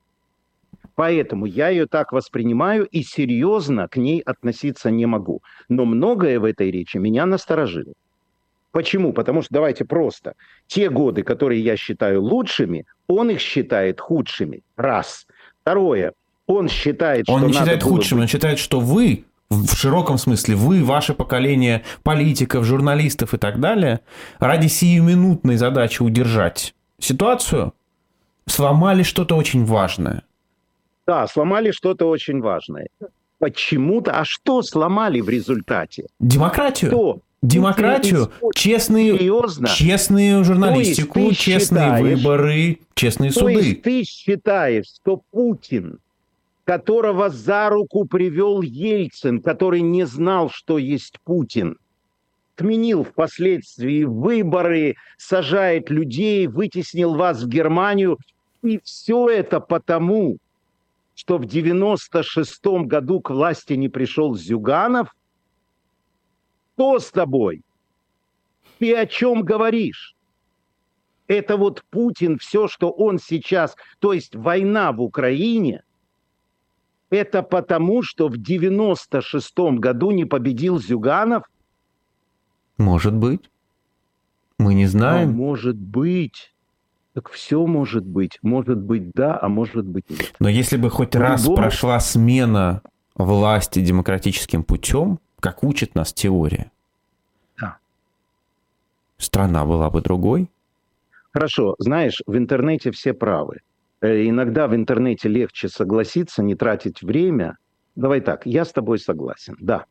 Поэтому 0.95 1.45
я 1.45 1.69
ее 1.69 1.87
так 1.87 2.11
воспринимаю 2.11 2.85
и 2.85 3.03
серьезно 3.03 3.87
к 3.87 3.97
ней 3.97 4.21
относиться 4.21 4.91
не 4.91 5.05
могу. 5.05 5.41
Но 5.67 5.85
многое 5.85 6.39
в 6.39 6.45
этой 6.45 6.71
речи 6.71 6.97
меня 6.97 7.25
насторожило. 7.25 7.93
Почему? 8.71 9.13
Потому 9.13 9.41
что 9.41 9.53
давайте 9.53 9.85
просто. 9.85 10.33
Те 10.67 10.89
годы, 10.89 11.23
которые 11.23 11.61
я 11.61 11.77
считаю 11.77 12.21
лучшими, 12.21 12.85
он 13.07 13.29
их 13.29 13.39
считает 13.39 13.99
худшими. 13.99 14.61
Раз. 14.75 15.27
Второе. 15.61 16.13
Он 16.47 16.69
считает, 16.69 17.27
он 17.27 17.39
что 17.39 17.47
не 17.47 17.53
считает 17.53 17.83
худшим, 17.83 18.17
быть... 18.17 18.23
он 18.23 18.27
считает, 18.27 18.59
что 18.59 18.79
вы 18.79 19.25
в 19.55 19.75
широком 19.75 20.17
смысле, 20.17 20.55
вы, 20.55 20.83
ваше 20.83 21.13
поколение 21.13 21.83
политиков, 22.03 22.65
журналистов 22.65 23.33
и 23.33 23.37
так 23.37 23.59
далее, 23.59 24.01
ради 24.39 24.67
сиюминутной 24.67 25.57
задачи 25.57 26.01
удержать 26.01 26.73
ситуацию, 26.99 27.73
сломали 28.47 29.03
что-то 29.03 29.35
очень 29.35 29.65
важное. 29.65 30.23
Да, 31.07 31.27
сломали 31.27 31.71
что-то 31.71 32.07
очень 32.07 32.41
важное. 32.41 32.87
Почему-то. 33.37 34.11
А 34.11 34.25
что 34.25 34.61
сломали 34.63 35.21
в 35.21 35.29
результате? 35.29 36.07
Демократию. 36.19 36.91
Что? 36.91 37.19
Демократию, 37.41 38.31
честные, 38.55 39.19
Серьезно? 39.19 39.67
честную 39.67 40.43
журналистику, 40.43 41.31
честные 41.31 41.83
считаешь, 41.83 42.01
выборы, 42.01 42.79
честные 42.95 43.31
то 43.31 43.41
суды. 43.41 43.53
Есть 43.53 43.81
ты 43.83 44.03
считаешь, 44.03 44.85
что 44.95 45.21
Путин, 45.31 45.99
которого 46.65 47.29
за 47.29 47.69
руку 47.69 48.05
привел 48.05 48.61
Ельцин, 48.61 49.41
который 49.41 49.81
не 49.81 50.05
знал, 50.05 50.49
что 50.49 50.77
есть 50.77 51.19
Путин, 51.23 51.77
отменил 52.55 53.03
впоследствии 53.03 54.03
выборы, 54.03 54.95
сажает 55.17 55.89
людей, 55.89 56.47
вытеснил 56.47 57.13
вас 57.15 57.43
в 57.43 57.47
Германию. 57.47 58.17
И 58.63 58.79
все 58.83 59.29
это 59.29 59.59
потому, 59.59 60.37
что 61.13 61.37
в 61.37 61.43
96-м 61.43 62.87
году 62.87 63.21
к 63.21 63.29
власти 63.29 63.73
не 63.73 63.87
пришел 63.87 64.35
Зюганов? 64.35 65.15
Кто 66.73 66.99
с 66.99 67.11
тобой? 67.11 67.61
Ты 68.79 68.95
о 68.95 69.05
чем 69.05 69.43
говоришь? 69.43 70.15
Это 71.27 71.57
вот 71.57 71.83
Путин, 71.89 72.37
все, 72.37 72.67
что 72.67 72.89
он 72.89 73.19
сейчас, 73.19 73.75
то 73.99 74.13
есть 74.13 74.35
война 74.35 74.91
в 74.91 75.01
Украине, 75.01 75.84
это 77.15 77.43
потому, 77.43 78.03
что 78.03 78.27
в 78.27 78.35
96-м 78.35 79.77
году 79.77 80.11
не 80.11 80.25
победил 80.25 80.79
Зюганов– 80.79 81.43
может 82.77 83.13
быть. 83.13 83.49
Мы 84.57 84.73
не 84.73 84.85
знаем. 84.85 85.29
А 85.29 85.31
может 85.31 85.77
быть. 85.77 86.53
Так 87.13 87.29
все 87.29 87.65
может 87.65 88.05
быть. 88.05 88.39
Может 88.41 88.77
быть 88.77 89.11
да, 89.13 89.39
а 89.41 89.47
может 89.47 89.85
быть 89.85 90.09
нет. 90.09 90.33
Но 90.39 90.49
если 90.49 90.77
бы 90.77 90.89
хоть 90.89 91.15
раз 91.15 91.43
любому... 91.43 91.57
прошла 91.57 91.99
смена 91.99 92.81
власти 93.15 93.79
демократическим 93.79 94.63
путем, 94.63 95.19
как 95.39 95.63
учит 95.63 95.95
нас 95.95 96.11
теория, 96.11 96.71
да. 97.59 97.77
страна 99.17 99.65
была 99.65 99.89
бы 99.89 100.01
другой. 100.01 100.49
Хорошо, 101.31 101.75
знаешь, 101.79 102.21
в 102.25 102.37
интернете 102.37 102.91
все 102.91 103.13
правы. 103.13 103.61
Э, 104.01 104.27
иногда 104.27 104.67
в 104.67 104.75
интернете 104.75 105.29
легче 105.29 105.69
согласиться, 105.69 106.43
не 106.43 106.55
тратить 106.55 107.01
время. 107.01 107.57
Давай 107.95 108.21
так, 108.21 108.45
я 108.45 108.65
с 108.65 108.71
тобой 108.71 108.99
согласен, 108.99 109.55
да. 109.59 109.85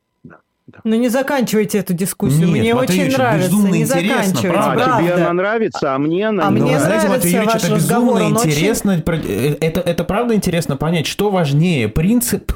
Да. 0.67 0.81
Ну 0.83 0.97
не 0.97 1.11
заканчивайте 1.11 1.77
эту 1.77 1.93
дискуссию. 1.93 2.47
Нет, 2.47 2.61
мне 2.61 2.75
Матвей 2.75 3.03
очень 3.03 3.17
нравится. 3.19 3.55
Не 3.55 3.85
заканчивайте. 3.85 4.51
А, 4.51 5.03
тебе 5.03 5.13
она 5.13 5.33
нравится, 5.35 5.95
а 5.95 5.99
мне 5.99 6.29
она 6.29 6.49
а 6.49 6.51
не 6.51 6.63
мне 6.63 6.79
нравится. 6.79 7.09
Матвей 7.11 7.35
Юрьевич, 7.35 7.55
это 7.57 7.75
безумно 7.75 7.77
разговор, 7.77 8.23
интересно. 8.23 8.93
Очень... 9.07 9.23
Э, 9.29 9.57
это, 9.61 9.81
это 9.81 10.05
правда 10.05 10.35
интересно 10.35 10.79
понять, 10.79 11.07
что 11.07 11.31
важнее, 11.31 11.91
принцип 11.91 12.53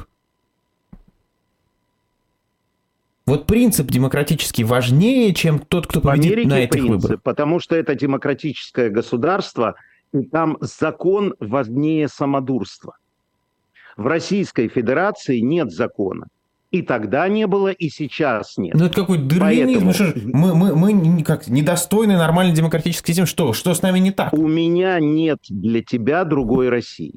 Вот 3.29 3.45
принцип 3.45 3.91
демократический 3.91 4.63
важнее, 4.63 5.35
чем 5.35 5.59
тот, 5.59 5.85
кто 5.85 6.01
победит 6.01 6.47
на 6.47 6.61
этих 6.61 6.71
принцип, 6.71 6.89
выборах. 6.89 7.21
Потому 7.21 7.59
что 7.59 7.75
это 7.75 7.93
демократическое 7.93 8.89
государство, 8.89 9.75
и 10.13 10.23
там 10.23 10.57
закон 10.61 11.35
важнее 11.39 12.07
самодурства. 12.07 12.97
В 13.97 14.07
Российской 14.07 14.67
Федерации 14.67 15.39
нет 15.39 15.71
закона. 15.71 16.27
И 16.71 16.83
тогда 16.83 17.27
не 17.27 17.47
было, 17.47 17.69
и 17.69 17.89
сейчас 17.89 18.57
нет. 18.57 18.75
Ну, 18.75 18.85
это 18.85 18.93
какой 18.93 19.17
дарвинизм. 19.17 19.87
Поэтому... 19.87 20.37
Мы, 20.37 20.55
мы, 20.55 20.93
мы 20.93 21.23
как, 21.23 21.47
недостойны 21.47 22.15
нормальной 22.15 22.53
демократической 22.53 23.07
системы. 23.07 23.25
Что? 23.25 23.53
Что 23.53 23.73
с 23.73 23.81
нами 23.81 23.97
не 23.97 24.11
так? 24.11 24.33
У 24.33 24.47
меня 24.47 24.99
нет 24.99 25.39
для 25.49 25.83
тебя 25.83 26.23
другой 26.25 26.69
России. 26.69 27.15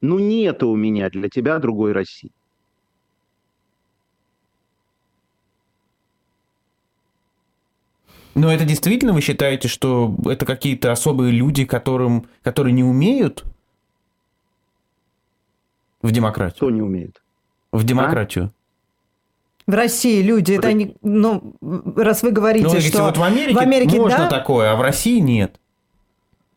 Ну, 0.00 0.18
нет 0.18 0.62
у 0.62 0.74
меня 0.74 1.10
для 1.10 1.28
тебя 1.28 1.58
другой 1.58 1.92
России. 1.92 2.32
Но 8.34 8.52
это 8.52 8.64
действительно 8.64 9.12
вы 9.12 9.20
считаете, 9.20 9.68
что 9.68 10.14
это 10.24 10.46
какие-то 10.46 10.92
особые 10.92 11.32
люди, 11.32 11.64
которым, 11.64 12.28
которые 12.42 12.72
не 12.72 12.84
умеют 12.84 13.44
в 16.00 16.10
демократию? 16.10 16.56
Кто 16.56 16.70
не 16.70 16.82
умеет? 16.82 17.22
в 17.72 17.84
демократию? 17.84 18.52
В 19.66 19.74
России 19.74 20.22
люди, 20.22 20.52
это 20.52 20.68
они, 20.68 20.96
ну, 21.02 21.54
раз 21.96 22.22
вы 22.22 22.32
говорите, 22.32 22.66
ну, 22.66 22.80
что 22.80 23.04
вот 23.04 23.16
в 23.16 23.22
Америке, 23.22 23.54
в 23.54 23.58
Америке 23.58 23.96
можно 23.96 24.18
да? 24.18 24.28
такое, 24.28 24.72
а 24.72 24.76
в 24.76 24.82
России 24.82 25.18
нет. 25.18 25.58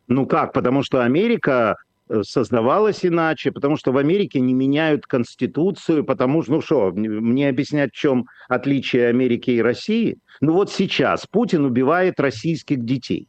Ну 0.07 0.25
как? 0.25 0.53
Потому 0.53 0.83
что 0.83 1.03
Америка 1.03 1.77
э, 2.09 2.23
создавалось 2.23 3.05
иначе, 3.05 3.51
потому 3.51 3.77
что 3.77 3.91
в 3.91 3.97
Америке 3.97 4.39
не 4.39 4.53
меняют 4.53 5.05
конституцию, 5.05 6.03
потому 6.03 6.43
что, 6.43 6.53
ну 6.53 6.61
что, 6.61 6.91
мне 6.91 7.49
объяснять, 7.49 7.91
в 7.93 7.97
чем 7.97 8.27
отличие 8.47 9.07
Америки 9.07 9.51
и 9.51 9.61
России? 9.61 10.17
Ну 10.41 10.53
вот 10.53 10.71
сейчас 10.71 11.25
Путин 11.25 11.65
убивает 11.65 12.19
российских 12.19 12.83
детей. 12.83 13.27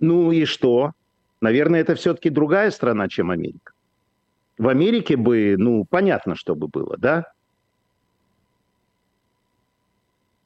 Ну 0.00 0.32
и 0.32 0.44
что? 0.44 0.92
Наверное, 1.40 1.80
это 1.80 1.94
все-таки 1.94 2.30
другая 2.30 2.70
страна, 2.70 3.08
чем 3.08 3.30
Америка. 3.30 3.72
В 4.58 4.68
Америке 4.68 5.16
бы, 5.16 5.54
ну, 5.56 5.84
понятно, 5.84 6.34
что 6.34 6.54
бы 6.54 6.68
было, 6.68 6.96
да? 6.98 7.26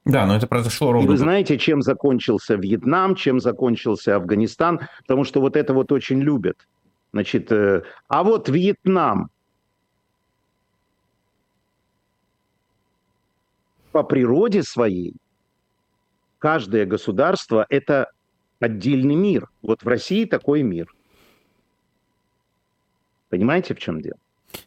Да, 0.04 0.26
но 0.26 0.36
это 0.36 0.46
произошло 0.46 0.92
ровно. 0.92 1.06
И 1.06 1.08
вы 1.08 1.16
знаете, 1.16 1.58
чем 1.58 1.80
закончился 1.80 2.56
Вьетнам, 2.56 3.14
чем 3.14 3.38
закончился 3.38 4.16
Афганистан, 4.16 4.80
потому 5.02 5.24
что 5.24 5.40
вот 5.40 5.56
это 5.56 5.74
вот 5.74 5.92
очень 5.92 6.20
любят. 6.20 6.66
Значит, 7.12 7.52
э, 7.52 7.82
а 8.08 8.24
вот 8.24 8.48
Вьетнам 8.48 9.30
по 13.92 14.02
природе 14.02 14.62
своей 14.62 15.14
каждое 16.38 16.86
государство 16.86 17.66
это 17.68 18.10
отдельный 18.58 19.14
мир. 19.14 19.48
Вот 19.62 19.82
в 19.82 19.88
России 19.88 20.24
такой 20.24 20.62
мир. 20.62 20.92
Понимаете, 23.28 23.74
в 23.74 23.78
чем 23.78 24.00
дело? 24.00 24.16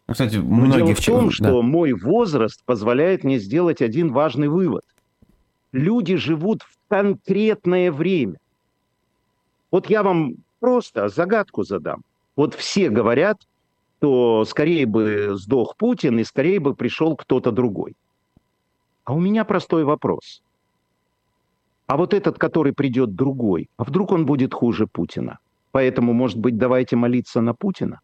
Ну, 0.07 0.13
кстати, 0.13 0.38
многие 0.38 0.77
дело 0.77 0.95
в 0.95 1.05
том, 1.05 1.31
что 1.31 1.61
да. 1.61 1.61
мой 1.61 1.93
возраст 1.93 2.63
позволяет 2.63 3.23
мне 3.23 3.39
сделать 3.39 3.81
один 3.81 4.11
важный 4.11 4.47
вывод. 4.47 4.83
Люди 5.76 6.15
живут 6.15 6.63
в 6.63 6.78
конкретное 6.88 7.91
время. 7.91 8.38
Вот 9.71 9.89
я 9.89 10.03
вам 10.03 10.36
просто 10.61 11.09
загадку 11.09 11.63
задам. 11.63 12.03
Вот 12.38 12.53
все 12.53 12.89
говорят, 12.89 13.41
что 13.97 14.45
скорее 14.45 14.86
бы 14.86 15.32
сдох 15.36 15.76
Путин 15.76 16.19
и 16.19 16.23
скорее 16.23 16.61
бы 16.61 16.76
пришел 16.76 17.17
кто-то 17.17 17.51
другой. 17.51 17.93
А 19.03 19.13
у 19.13 19.19
меня 19.19 19.43
простой 19.43 19.84
вопрос. 19.84 20.41
А 21.88 21.97
вот 21.97 22.13
этот, 22.13 22.38
который 22.38 22.71
придет 22.71 23.13
другой, 23.13 23.67
а 23.76 23.84
вдруг 23.84 24.13
он 24.13 24.26
будет 24.26 24.53
хуже 24.53 24.88
Путина? 24.88 25.39
Поэтому, 25.71 26.13
может 26.13 26.38
быть, 26.38 26.57
давайте 26.57 26.95
молиться 26.95 27.41
на 27.41 27.53
Путина? 27.53 27.99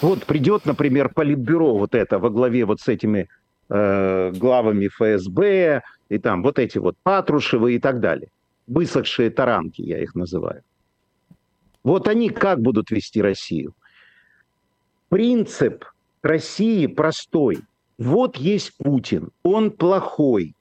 Вот 0.00 0.26
придет, 0.26 0.64
например, 0.64 1.08
политбюро 1.12 1.76
вот 1.76 1.96
это 1.96 2.20
во 2.20 2.30
главе 2.30 2.64
вот 2.66 2.80
с 2.80 2.86
этими 2.86 3.28
э, 3.68 4.30
главами 4.30 4.86
ФСБ 4.86 5.82
и 6.08 6.18
там 6.18 6.42
вот 6.42 6.58
эти 6.58 6.78
вот 6.78 6.96
Патрушевы 7.02 7.74
и 7.74 7.78
так 7.78 8.00
далее. 8.00 8.28
Высохшие 8.66 9.30
таранки, 9.30 9.82
я 9.82 10.02
их 10.02 10.14
называю. 10.14 10.62
Вот 11.82 12.08
они 12.08 12.30
как 12.30 12.60
будут 12.60 12.90
вести 12.90 13.20
Россию? 13.20 13.74
Принцип 15.08 15.84
России 16.22 16.86
простой. 16.86 17.58
Вот 17.98 18.36
есть 18.36 18.76
Путин, 18.78 19.30
он 19.42 19.70
плохой, 19.70 20.54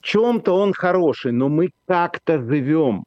чем-то 0.00 0.52
он 0.52 0.72
хороший, 0.72 1.32
но 1.32 1.48
мы 1.48 1.70
как-то 1.86 2.38
живем. 2.38 3.04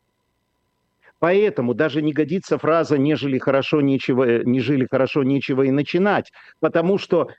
Поэтому 1.20 1.74
даже 1.74 2.02
не 2.02 2.14
годится 2.14 2.58
фраза 2.58 2.98
«нежели 2.98 3.38
хорошо, 3.38 3.82
нечего, 3.82 4.44
не 4.44 4.60
жили 4.60 4.88
хорошо, 4.90 5.24
нечего 5.24 5.64
и 5.64 5.72
начинать», 5.72 6.32
потому 6.60 6.98
что 6.98 7.30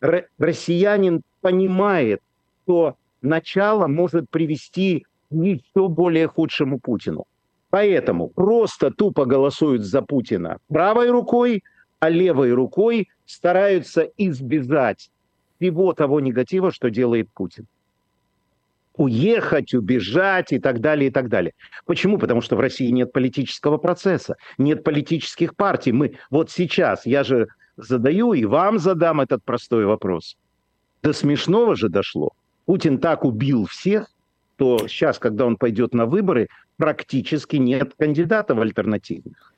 россиянин 0.00 1.22
понимает, 1.40 2.20
что 2.64 2.96
начало 3.22 3.86
может 3.86 4.30
привести 4.30 5.06
к 5.30 5.34
еще 5.34 5.88
более 5.88 6.28
худшему 6.28 6.78
Путину. 6.78 7.24
Поэтому 7.70 8.28
просто 8.28 8.90
тупо 8.90 9.26
голосуют 9.26 9.82
за 9.82 10.00
Путина 10.02 10.58
правой 10.68 11.10
рукой, 11.10 11.62
а 12.00 12.08
левой 12.08 12.52
рукой 12.52 13.08
стараются 13.26 14.08
избежать 14.16 15.10
всего 15.56 15.92
того 15.92 16.20
негатива, 16.20 16.72
что 16.72 16.88
делает 16.88 17.28
Путин 17.34 17.66
уехать, 18.98 19.74
убежать 19.74 20.52
и 20.52 20.58
так 20.58 20.80
далее, 20.80 21.08
и 21.08 21.10
так 21.10 21.28
далее. 21.28 21.54
Почему? 21.86 22.18
Потому 22.18 22.40
что 22.40 22.56
в 22.56 22.60
России 22.60 22.90
нет 22.90 23.12
политического 23.12 23.78
процесса, 23.78 24.36
нет 24.58 24.82
политических 24.82 25.54
партий. 25.54 25.92
Мы 25.92 26.18
вот 26.30 26.50
сейчас, 26.50 27.06
я 27.06 27.24
же 27.24 27.46
задаю 27.76 28.32
и 28.32 28.44
вам 28.44 28.78
задам 28.78 29.20
этот 29.20 29.44
простой 29.44 29.86
вопрос. 29.86 30.36
До 31.02 31.12
смешного 31.12 31.76
же 31.76 31.88
дошло. 31.88 32.32
Путин 32.68 32.98
так 32.98 33.24
убил 33.24 33.64
всех, 33.64 34.10
то 34.56 34.88
сейчас, 34.88 35.18
когда 35.18 35.46
он 35.46 35.56
пойдет 35.56 35.94
на 35.94 36.04
выборы, 36.04 36.48
практически 36.76 37.56
нет 37.56 37.94
кандидатов 37.98 38.58
альтернативных. 38.58 39.54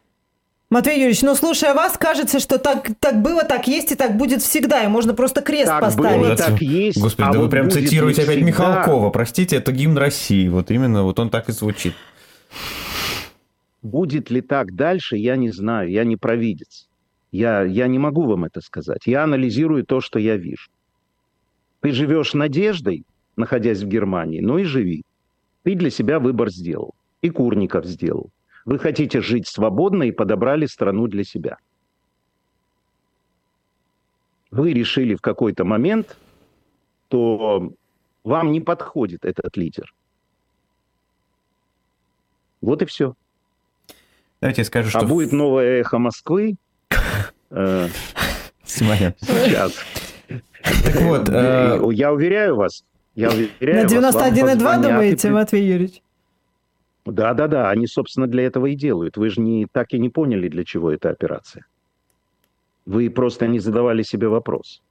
Матвей 0.70 0.98
Юрьевич, 0.98 1.22
ну 1.22 1.34
слушая 1.34 1.74
вас, 1.74 1.98
кажется, 1.98 2.38
что 2.38 2.60
так, 2.60 2.88
так 3.00 3.20
было, 3.20 3.42
так 3.42 3.66
есть 3.66 3.90
и 3.90 3.96
так 3.96 4.16
будет 4.16 4.42
всегда, 4.42 4.84
и 4.84 4.86
можно 4.86 5.12
просто 5.12 5.40
крест 5.40 5.66
так 5.66 5.80
поставить. 5.80 6.20
Было, 6.20 6.36
так 6.36 6.62
есть. 6.62 7.00
Господи, 7.00 7.26
а 7.26 7.32
да 7.32 7.38
вот 7.40 7.46
вы 7.46 7.50
прям 7.50 7.68
цитируете 7.68 8.22
опять 8.22 8.36
всегда. 8.36 8.46
Михалкова. 8.46 9.10
Простите, 9.10 9.56
это 9.56 9.72
гимн 9.72 9.98
России. 9.98 10.46
Вот 10.46 10.70
именно, 10.70 11.02
вот 11.02 11.18
он 11.18 11.30
так 11.30 11.48
и 11.48 11.52
звучит. 11.52 11.94
Будет 13.82 14.30
ли 14.30 14.40
так 14.40 14.76
дальше, 14.76 15.16
я 15.16 15.34
не 15.34 15.50
знаю, 15.50 15.90
я 15.90 16.04
не 16.04 16.16
провидец. 16.16 16.86
Я, 17.32 17.62
я 17.62 17.88
не 17.88 17.98
могу 17.98 18.26
вам 18.26 18.44
это 18.44 18.60
сказать. 18.60 19.00
Я 19.06 19.24
анализирую 19.24 19.84
то, 19.84 20.00
что 20.00 20.20
я 20.20 20.36
вижу. 20.36 20.70
Ты 21.80 21.92
живешь 21.92 22.34
надеждой, 22.34 23.04
находясь 23.36 23.82
в 23.82 23.86
Германии, 23.86 24.40
ну 24.40 24.58
и 24.58 24.64
живи. 24.64 25.02
Ты 25.62 25.74
для 25.74 25.90
себя 25.90 26.18
выбор 26.18 26.50
сделал. 26.50 26.94
И 27.22 27.30
Курников 27.30 27.84
сделал. 27.84 28.30
Вы 28.64 28.78
хотите 28.78 29.20
жить 29.20 29.46
свободно 29.48 30.04
и 30.04 30.12
подобрали 30.12 30.66
страну 30.66 31.06
для 31.06 31.24
себя. 31.24 31.58
Вы 34.50 34.72
решили 34.72 35.14
в 35.14 35.20
какой-то 35.20 35.64
момент, 35.64 36.16
то 37.08 37.72
вам 38.24 38.52
не 38.52 38.60
подходит 38.60 39.24
этот 39.24 39.56
лидер. 39.56 39.92
Вот 42.60 42.82
и 42.82 42.84
все. 42.84 43.14
Давайте 44.40 44.62
я 44.62 44.66
скажу, 44.66 44.88
а 44.88 44.90
что... 44.90 45.00
А 45.00 45.04
будет 45.04 45.32
новое 45.32 45.80
эхо 45.80 45.98
Москвы. 45.98 46.56
Э, 47.50 47.88
Сейчас. 49.18 49.72
Так 50.62 51.02
вот, 51.02 51.28
э, 51.28 51.80
я 51.92 52.12
уверяю 52.12 52.56
вас, 52.56 52.84
я 53.14 53.30
уверяю 53.30 53.88
На 53.88 54.08
91,2 54.10 54.82
думаете, 54.82 55.30
Матвей 55.30 55.66
Юрьевич? 55.66 56.02
Да-да-да, 57.06 57.70
они, 57.70 57.86
собственно, 57.86 58.26
для 58.26 58.44
этого 58.44 58.66
и 58.66 58.74
делают. 58.74 59.16
Вы 59.16 59.30
же 59.30 59.40
не, 59.40 59.66
так 59.70 59.92
и 59.92 59.98
не 59.98 60.10
поняли, 60.10 60.48
для 60.48 60.64
чего 60.64 60.90
эта 60.90 61.10
операция. 61.10 61.64
Вы 62.86 63.10
просто 63.10 63.46
не 63.46 63.58
задавали 63.58 64.02
себе 64.02 64.28
вопрос. 64.28 64.82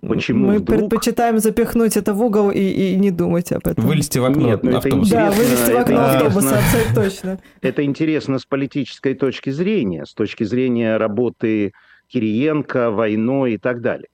Почему 0.00 0.46
Мы 0.48 0.58
вдруг... 0.58 0.80
предпочитаем 0.80 1.38
запихнуть 1.38 1.96
это 1.96 2.14
в 2.14 2.22
угол 2.22 2.50
и, 2.50 2.58
и 2.58 2.96
не 2.96 3.12
думать 3.12 3.52
об 3.52 3.66
этом. 3.66 3.84
Вылезти 3.84 4.18
в 4.18 4.24
окно 4.24 4.48
Нет, 4.48 4.64
ну 4.64 4.76
автобуса. 4.76 5.10
Да, 5.12 5.30
вылезти 5.30 5.70
в 5.70 5.76
окно 5.76 5.94
это 5.94 6.16
автобуса, 6.16 6.58
абсолютно 6.58 6.94
точно. 6.94 7.40
Это 7.60 7.84
интересно 7.84 8.38
с 8.40 8.44
политической 8.44 9.14
точки 9.14 9.50
зрения, 9.50 10.04
с 10.04 10.12
точки 10.12 10.42
зрения 10.42 10.96
работы 10.96 11.72
Кириенко, 12.08 12.90
войной 12.90 13.54
и 13.54 13.58
так 13.58 13.82
далее. 13.82 14.08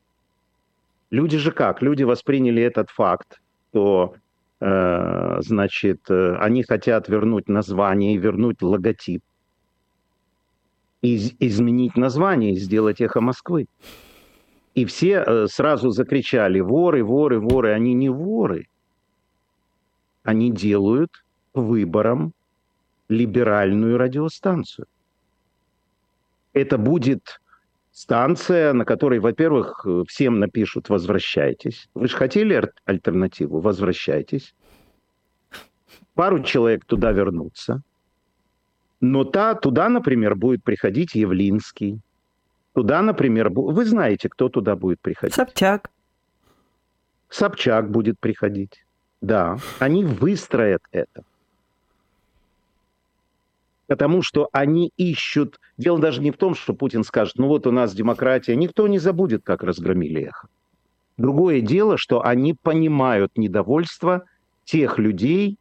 Люди 1.11 1.39
же 1.39 1.53
как? 1.53 1.83
Люди 1.83 2.05
восприняли 2.05 2.63
этот 2.63 2.91
факт, 2.91 3.41
что 3.71 4.15
Э, 4.61 5.39
значит, 5.41 6.11
э, 6.11 6.37
они 6.37 6.63
хотят 6.63 7.09
вернуть 7.09 7.49
название 7.49 8.19
вернуть 8.19 8.61
логотип. 8.63 9.23
И 11.01 11.35
изменить 11.39 11.97
название 11.97 12.53
и 12.53 12.59
сделать 12.59 13.01
эхо 13.01 13.23
Москвы. 13.23 13.67
И 14.75 14.85
все 14.85 15.25
э, 15.27 15.47
сразу 15.47 15.91
закричали, 15.91 16.61
воры, 16.61 17.03
воры, 17.03 17.41
воры. 17.41 17.73
Они 17.73 17.95
не 17.95 18.11
воры. 18.11 18.69
Они 20.25 20.53
делают 20.53 21.25
выбором 21.55 22.33
либеральную 23.09 23.97
радиостанцию. 23.97 24.87
Это 26.53 26.77
будет 26.77 27.40
станция, 28.01 28.73
на 28.73 28.85
которой, 28.85 29.19
во-первых, 29.19 29.87
всем 30.09 30.39
напишут 30.39 30.89
«возвращайтесь». 30.89 31.89
Вы 31.95 32.09
же 32.09 32.17
хотели 32.17 32.71
альтернативу? 32.87 33.61
Возвращайтесь. 33.61 34.55
Пару 36.15 36.43
человек 36.43 36.85
туда 36.87 37.13
вернутся. 37.13 37.83
Но 39.01 39.25
та, 39.25 39.55
туда, 39.55 39.89
например, 39.89 40.35
будет 40.35 40.65
приходить 40.65 41.15
Явлинский. 41.15 42.01
Туда, 42.73 43.03
например, 43.03 43.51
вы 43.51 43.85
знаете, 43.85 44.29
кто 44.29 44.49
туда 44.49 44.77
будет 44.77 45.01
приходить. 45.01 45.35
Собчак. 45.35 45.91
Собчак 47.29 47.91
будет 47.91 48.19
приходить. 48.19 48.85
Да, 49.21 49.59
они 49.79 50.05
выстроят 50.05 50.83
это 50.91 51.23
потому 53.91 54.23
что 54.23 54.49
они 54.53 54.93
ищут... 54.97 55.59
Дело 55.77 55.99
даже 55.99 56.23
не 56.23 56.31
в 56.31 56.37
том, 56.37 56.55
что 56.55 56.75
Путин 56.75 57.03
скажет, 57.03 57.39
ну 57.39 57.49
вот 57.49 57.67
у 57.67 57.73
нас 57.73 57.93
демократия, 57.93 58.55
никто 58.55 58.87
не 58.87 59.01
забудет, 59.01 59.43
как 59.43 59.65
разгромили 59.65 60.27
эхо. 60.27 60.47
Другое 61.17 61.61
дело, 61.61 61.99
что 61.99 62.25
они 62.25 62.55
понимают 62.55 63.37
недовольство 63.37 64.27
тех 64.65 65.01
людей, 65.01 65.59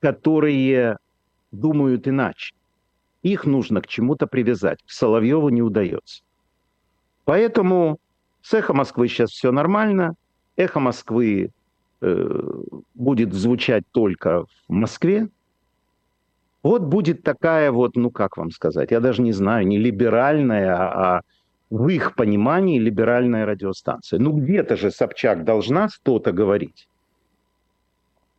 которые 0.00 0.96
думают 1.50 2.08
иначе. 2.08 2.54
Их 3.22 3.44
нужно 3.44 3.82
к 3.82 3.86
чему-то 3.86 4.26
привязать. 4.26 4.78
Соловьеву 4.86 5.50
не 5.50 5.60
удается. 5.60 6.22
Поэтому 7.26 7.98
с 8.40 8.54
«Эхо 8.54 8.72
Москвы» 8.72 9.08
сейчас 9.08 9.28
все 9.28 9.52
нормально. 9.52 10.14
«Эхо 10.56 10.80
Москвы» 10.80 11.50
э, 12.00 12.40
будет 12.94 13.34
звучать 13.34 13.84
только 13.92 14.46
в 14.46 14.72
Москве. 14.72 15.28
Вот 16.62 16.82
будет 16.82 17.22
такая 17.22 17.72
вот, 17.72 17.96
ну 17.96 18.10
как 18.10 18.36
вам 18.36 18.50
сказать, 18.50 18.90
я 18.92 19.00
даже 19.00 19.22
не 19.22 19.32
знаю, 19.32 19.66
не 19.66 19.78
либеральная, 19.78 20.76
а 20.76 21.20
в 21.70 21.88
их 21.88 22.14
понимании 22.14 22.78
либеральная 22.78 23.46
радиостанция. 23.46 24.18
Ну 24.18 24.32
где-то 24.32 24.76
же 24.76 24.90
Собчак 24.90 25.44
должна 25.44 25.88
что-то 25.88 26.32
говорить. 26.32 26.88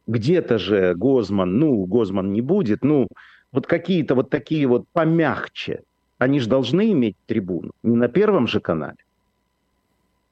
Где-то 0.08 0.58
же 0.58 0.94
Гозман, 0.96 1.58
ну 1.58 1.86
Гозман 1.86 2.32
не 2.32 2.42
будет, 2.42 2.84
ну 2.84 3.08
вот 3.52 3.68
какие-то 3.68 4.16
вот 4.16 4.30
такие 4.30 4.68
вот 4.68 4.86
помягче. 4.94 5.82
Они 6.18 6.40
же 6.40 6.48
должны 6.48 6.92
иметь 6.92 7.18
трибуну, 7.26 7.72
не 7.84 7.96
на 7.96 8.08
первом 8.08 8.48
же 8.48 8.62
канале. 8.62 8.98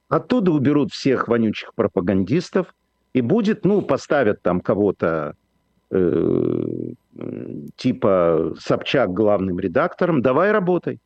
Оттуда 0.08 0.52
уберут 0.52 0.92
всех 0.92 1.28
вонючих 1.28 1.74
пропагандистов, 1.74 2.74
и 3.14 3.22
будет, 3.22 3.66
ну, 3.66 3.82
поставят 3.82 4.42
там 4.42 4.62
кого-то 4.62 5.36
э, 5.90 6.94
типа 7.76 8.54
Собчак 8.60 9.12
главным 9.14 9.60
редактором, 9.60 10.22
давай 10.22 10.52
работай. 10.52 11.00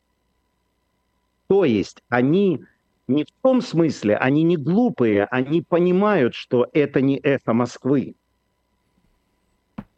То 1.47 1.65
есть 1.65 2.03
они 2.09 2.63
не 3.07 3.23
в 3.23 3.27
том 3.41 3.61
смысле, 3.61 4.17
они 4.17 4.43
не 4.43 4.57
глупые, 4.57 5.25
они 5.25 5.61
понимают, 5.61 6.33
что 6.33 6.67
это 6.73 7.01
не 7.01 7.17
эхо 7.17 7.53
Москвы. 7.53 8.15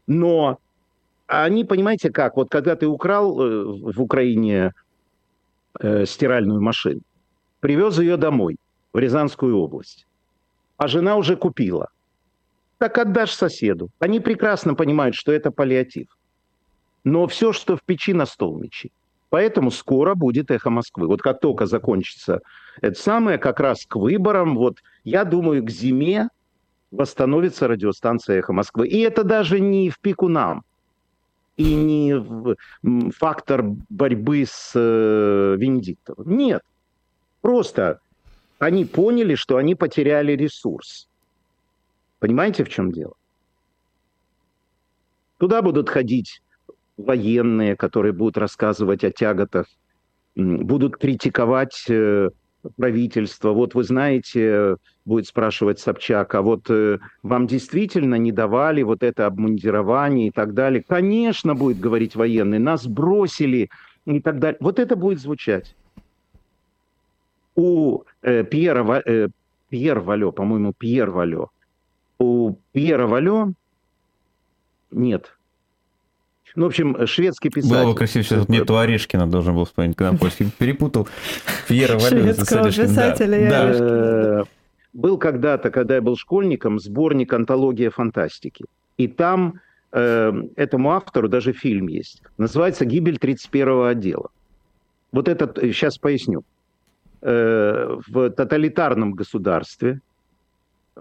Но 0.08 0.60
они, 1.28 1.64
понимаете 1.66 2.12
как, 2.12 2.38
вот 2.38 2.50
когда 2.50 2.76
ты 2.76 2.88
украл 2.88 3.42
э, 3.42 3.64
в 3.94 4.02
Украине 4.02 4.74
э, 5.80 6.06
стиральную 6.06 6.62
машину, 6.62 7.02
привез 7.60 8.00
ее 8.00 8.18
домой, 8.18 8.58
в 8.94 9.00
Рязанскую 9.00 9.58
область. 9.58 10.06
А 10.78 10.88
жена 10.88 11.18
уже 11.18 11.36
купила. 11.36 11.90
Так 12.78 12.98
отдашь 12.98 13.32
соседу. 13.32 13.90
Они 14.00 14.20
прекрасно 14.20 14.76
понимают, 14.76 15.16
что 15.16 15.32
это 15.32 15.52
паллиатив. 15.52 16.08
Но 17.04 17.28
все, 17.28 17.54
что 17.54 17.76
в 17.76 17.84
печи, 17.84 18.14
на 18.14 18.26
стол 18.26 18.60
мечи. 18.60 18.92
Поэтому 19.30 19.72
скоро 19.72 20.16
будет 20.16 20.52
эхо 20.52 20.70
Москвы. 20.70 21.08
Вот 21.08 21.22
как 21.22 21.40
только 21.40 21.66
закончится 21.66 22.42
это 22.82 23.00
самое, 23.00 23.38
как 23.38 23.60
раз 23.60 23.86
к 23.86 23.96
выборам, 23.96 24.56
вот 24.56 24.78
я 25.04 25.26
думаю, 25.26 25.64
к 25.64 25.70
зиме 25.70 26.30
восстановится 26.92 27.68
радиостанция 27.68 28.40
эхо 28.40 28.54
Москвы. 28.54 28.88
И 28.88 29.00
это 29.00 29.24
даже 29.24 29.60
не 29.60 29.90
в 29.90 30.00
пику 30.00 30.30
нам. 30.30 30.64
И 31.58 31.74
не 31.74 33.12
фактор 33.12 33.64
борьбы 33.90 34.46
с 34.48 34.74
э, 34.76 35.56
Венедиктовым. 35.58 36.38
Нет. 36.38 36.62
Просто 37.42 38.00
они 38.60 38.86
поняли, 38.86 39.36
что 39.36 39.58
они 39.58 39.74
потеряли 39.76 40.34
ресурс. 40.34 41.08
Понимаете, 42.20 42.64
в 42.64 42.70
чем 42.70 42.92
дело? 42.92 43.14
Туда 45.38 45.62
будут 45.62 45.90
ходить 45.90 46.42
военные, 46.98 47.76
которые 47.76 48.12
будут 48.12 48.38
рассказывать 48.38 49.04
о 49.04 49.12
тяготах, 49.12 49.68
будут 50.36 50.98
критиковать 50.98 51.86
э, 51.90 52.30
правительство. 52.76 53.52
Вот 53.52 53.76
вы 53.76 53.84
знаете, 53.84 54.78
будет 55.06 55.28
спрашивать 55.28 55.80
Собчак, 55.80 56.34
а 56.34 56.42
вот 56.42 56.70
э, 56.70 56.98
вам 57.22 57.46
действительно 57.46 58.16
не 58.16 58.32
давали 58.32 58.82
вот 58.82 59.04
это 59.04 59.28
обмундирование 59.28 60.30
и 60.30 60.32
так 60.32 60.56
далее? 60.56 60.84
Конечно, 60.88 61.54
будет 61.54 61.80
говорить 61.80 62.16
военный, 62.16 62.60
нас 62.60 62.88
бросили 62.88 63.70
и 64.06 64.20
так 64.22 64.40
далее. 64.40 64.58
Вот 64.60 64.80
это 64.80 64.96
будет 64.96 65.20
звучать 65.20 65.76
у 67.58 68.04
э, 68.22 68.44
Пьера, 68.44 69.02
э, 69.06 69.28
Пьер 69.70 70.00
Валё, 70.00 70.32
по-моему, 70.32 70.74
Пьер 70.78 71.10
Валё, 71.10 71.48
у 72.20 72.56
Пьера 72.72 73.08
Валё 73.08 73.54
нет. 74.92 75.38
Ну, 76.56 76.64
в 76.66 76.68
общем, 76.68 77.06
шведский 77.06 77.50
писатель. 77.50 77.76
Было 77.76 77.92
бы 77.92 77.96
красиво, 77.96 78.24
сейчас 78.24 78.48
мне 78.48 78.64
Туарешкина 78.64 79.30
должен 79.30 79.54
был 79.54 79.66
вспомнить, 79.66 79.96
когда 79.96 80.18
польский 80.18 80.50
перепутал. 80.58 81.08
Пьера 81.68 82.00
Валё. 82.00 82.22
Шведского 82.24 82.72
писателя. 82.72 83.50
Да. 83.50 83.72
Э, 83.74 84.44
был 84.94 85.20
когда-то, 85.20 85.70
когда 85.70 85.96
я 85.96 86.02
был 86.02 86.18
школьником, 86.18 86.80
сборник 86.80 87.32
«Антология 87.32 87.92
фантастики». 87.92 88.66
И 88.98 89.08
там 89.08 89.62
э, 89.92 90.34
этому 90.56 90.94
автору 90.94 91.30
даже 91.30 91.54
фильм 91.54 91.88
есть. 91.90 92.24
Называется 92.40 92.86
«Гибель 92.86 93.18
31-го 93.18 93.84
отдела». 93.84 94.32
Вот 95.12 95.28
этот, 95.28 95.60
сейчас 95.60 96.00
поясню. 96.00 96.44
Э, 97.22 97.98
в 98.08 98.30
тоталитарном 98.32 99.14
государстве 99.14 100.02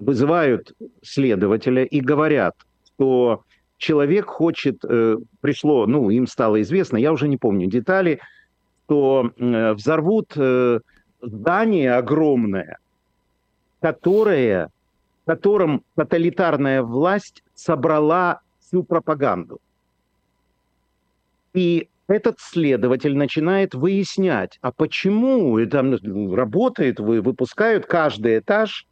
вызывают 0.01 0.75
следователя 1.03 1.85
и 1.85 2.01
говорят, 2.01 2.55
что 2.95 3.43
человек 3.79 4.27
хочет, 4.27 4.85
э, 4.85 5.17
пришло, 5.41 5.87
ну, 5.87 6.11
им 6.11 6.27
стало 6.27 6.61
известно, 6.63 6.97
я 6.97 7.13
уже 7.13 7.29
не 7.29 7.37
помню 7.37 7.67
детали, 7.67 8.21
что 8.87 9.33
э, 9.37 9.73
взорвут 9.75 10.37
здание 11.21 11.95
огромное, 11.95 12.79
которое, 13.81 14.71
в 15.25 15.27
котором 15.27 15.83
тоталитарная 15.95 16.83
власть 16.83 17.43
собрала 17.55 18.41
всю 18.61 18.83
пропаганду. 18.83 19.61
И 21.53 21.89
этот 22.09 22.39
следователь 22.39 23.17
начинает 23.17 23.75
выяснять, 23.75 24.59
а 24.61 24.71
почему 24.71 25.65
там 25.67 25.97
работает, 26.35 27.01
вы, 27.01 27.21
выпускают 27.21 27.87
каждый 27.87 28.39
этаж, 28.39 28.87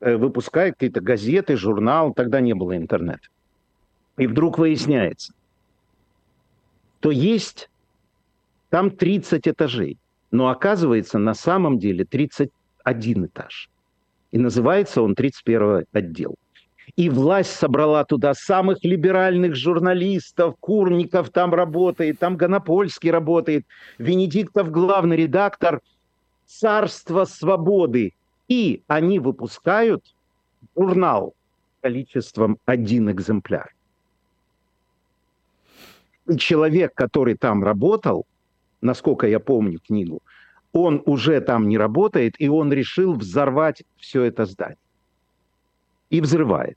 э, 0.00 0.16
выпускают 0.16 0.76
какие-то 0.76 1.00
газеты, 1.00 1.56
журнал, 1.56 2.12
тогда 2.12 2.40
не 2.40 2.54
было 2.54 2.76
интернета. 2.76 3.28
И 4.16 4.26
вдруг 4.26 4.58
выясняется, 4.58 5.32
то 7.00 7.10
есть 7.10 7.68
там 8.70 8.90
30 8.90 9.48
этажей, 9.48 9.98
но 10.30 10.48
оказывается 10.48 11.18
на 11.18 11.34
самом 11.34 11.78
деле 11.78 12.04
31 12.04 13.26
этаж. 13.26 13.70
И 14.32 14.38
называется 14.38 15.02
он 15.02 15.14
31 15.14 15.84
отдел. 15.92 16.34
И 16.94 17.10
власть 17.10 17.50
собрала 17.50 18.04
туда 18.04 18.32
самых 18.34 18.84
либеральных 18.84 19.56
журналистов, 19.56 20.54
Курников 20.60 21.30
там 21.30 21.52
работает, 21.52 22.18
там 22.18 22.36
Гонопольский 22.36 23.10
работает, 23.10 23.66
Венедиктов 23.98 24.70
главный 24.70 25.16
редактор, 25.16 25.80
царство 26.46 27.24
свободы. 27.24 28.14
И 28.48 28.82
они 28.86 29.18
выпускают 29.18 30.14
журнал 30.76 31.34
количеством 31.80 32.58
один 32.64 33.10
экземпляр. 33.10 33.74
И 36.28 36.36
человек, 36.36 36.94
который 36.94 37.36
там 37.36 37.62
работал, 37.62 38.26
насколько 38.80 39.26
я 39.26 39.40
помню 39.40 39.78
книгу, 39.78 40.20
он 40.72 41.02
уже 41.06 41.40
там 41.40 41.68
не 41.68 41.78
работает, 41.78 42.34
и 42.38 42.48
он 42.48 42.72
решил 42.72 43.14
взорвать 43.14 43.82
все 43.96 44.24
это 44.24 44.44
здание 44.44 44.78
и 46.10 46.20
взрывает. 46.20 46.76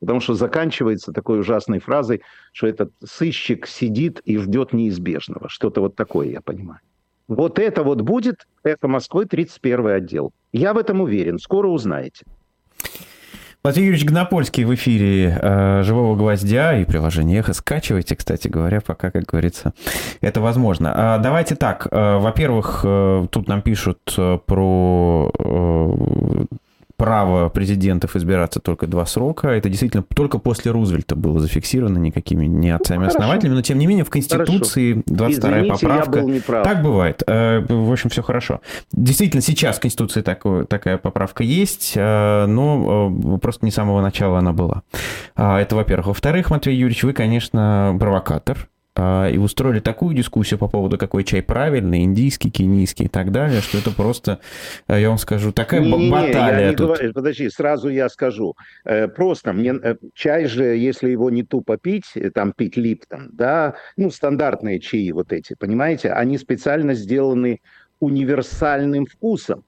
Потому 0.00 0.20
что 0.20 0.34
заканчивается 0.34 1.12
такой 1.12 1.40
ужасной 1.40 1.80
фразой, 1.80 2.22
что 2.52 2.66
этот 2.66 2.92
сыщик 3.04 3.66
сидит 3.66 4.20
и 4.24 4.36
ждет 4.38 4.72
неизбежного. 4.72 5.48
Что-то 5.48 5.80
вот 5.80 5.96
такое, 5.96 6.28
я 6.28 6.40
понимаю. 6.40 6.80
Вот 7.28 7.58
это 7.58 7.82
вот 7.82 8.00
будет 8.00 8.46
«Эхо 8.64 8.88
Москвы», 8.88 9.26
31 9.26 9.86
отдел. 9.88 10.32
Я 10.52 10.72
в 10.72 10.78
этом 10.78 11.02
уверен. 11.02 11.38
Скоро 11.38 11.68
узнаете. 11.68 12.24
Владимир 13.62 13.88
Юрьевич 13.88 14.08
Гнопольский 14.08 14.64
в 14.64 14.74
эфире 14.74 15.38
э, 15.38 15.82
«Живого 15.82 16.16
гвоздя» 16.16 16.78
и 16.78 16.86
приложение 16.86 17.40
«Эхо». 17.40 17.52
Скачивайте, 17.52 18.16
кстати 18.16 18.48
говоря, 18.48 18.80
пока, 18.80 19.10
как 19.10 19.24
говорится, 19.24 19.74
это 20.22 20.40
возможно. 20.40 20.92
А, 20.94 21.18
давайте 21.18 21.54
так. 21.54 21.86
Э, 21.90 22.18
во-первых, 22.18 22.80
э, 22.84 23.26
тут 23.30 23.46
нам 23.46 23.60
пишут 23.60 23.98
э, 24.16 24.38
про 24.46 25.30
э, 25.38 26.44
право 26.98 27.48
президентов 27.48 28.16
избираться 28.16 28.58
только 28.58 28.88
два 28.88 29.06
срока. 29.06 29.48
Это 29.48 29.68
действительно 29.68 30.02
только 30.02 30.38
после 30.38 30.72
Рузвельта 30.72 31.14
было 31.14 31.38
зафиксировано 31.38 31.96
никакими 31.98 32.46
не 32.46 32.70
отцами-основателями, 32.70 33.52
ну, 33.52 33.58
но 33.58 33.62
тем 33.62 33.78
не 33.78 33.86
менее 33.86 34.04
в 34.04 34.10
Конституции 34.10 34.94
22-я 35.08 35.72
поправка. 35.72 36.64
Так 36.64 36.82
бывает. 36.82 37.22
Э, 37.26 37.64
в 37.66 37.92
общем, 37.92 38.10
все 38.10 38.22
хорошо. 38.22 38.60
Действительно, 38.92 39.42
сейчас 39.42 39.78
в 39.78 39.80
Конституции 39.80 40.22
такое, 40.22 40.64
такая 40.64 40.98
поправка 40.98 41.44
есть, 41.44 41.92
э, 41.94 42.46
но 42.46 43.12
э, 43.36 43.38
просто 43.38 43.64
не 43.64 43.70
с 43.70 43.74
самого 43.74 44.02
начала 44.02 44.40
она 44.40 44.52
была. 44.52 44.82
А, 45.36 45.60
это, 45.60 45.76
во-первых. 45.76 46.08
Во-вторых, 46.08 46.50
Матвей 46.50 46.76
Юрьевич, 46.76 47.04
вы, 47.04 47.12
конечно, 47.12 47.96
провокатор 47.98 48.58
а, 48.58 48.77
и 49.30 49.38
устроили 49.38 49.80
такую 49.80 50.14
дискуссию 50.14 50.58
по 50.58 50.68
поводу, 50.68 50.98
какой 50.98 51.24
чай 51.24 51.42
правильный, 51.42 52.02
индийский, 52.02 52.50
кенийский 52.50 53.06
и 53.06 53.08
так 53.08 53.30
далее, 53.30 53.60
что 53.60 53.78
это 53.78 53.90
просто, 53.90 54.40
э, 54.88 55.00
я 55.00 55.08
вам 55.08 55.18
скажу, 55.18 55.52
такая 55.52 55.80
не, 55.80 55.92
не, 55.92 56.10
баталия 56.10 56.60
я 56.60 56.70
не 56.70 56.76
тут. 56.76 56.86
Говорю, 56.88 57.12
подожди, 57.12 57.48
сразу 57.50 57.88
я 57.88 58.08
скажу. 58.08 58.56
Э, 58.84 59.08
просто 59.08 59.52
мне 59.52 59.74
э, 59.82 59.96
чай 60.14 60.46
же, 60.46 60.64
если 60.76 61.10
его 61.10 61.30
не 61.30 61.42
тупо 61.42 61.76
пить, 61.76 62.12
там 62.34 62.52
пить 62.52 62.76
липтон, 62.76 63.30
да, 63.32 63.74
ну, 63.96 64.10
стандартные 64.10 64.80
чаи 64.80 65.10
вот 65.12 65.32
эти, 65.32 65.54
понимаете, 65.54 66.12
они 66.12 66.38
специально 66.38 66.94
сделаны 66.94 67.60
универсальным 68.00 69.06
вкусом 69.06 69.64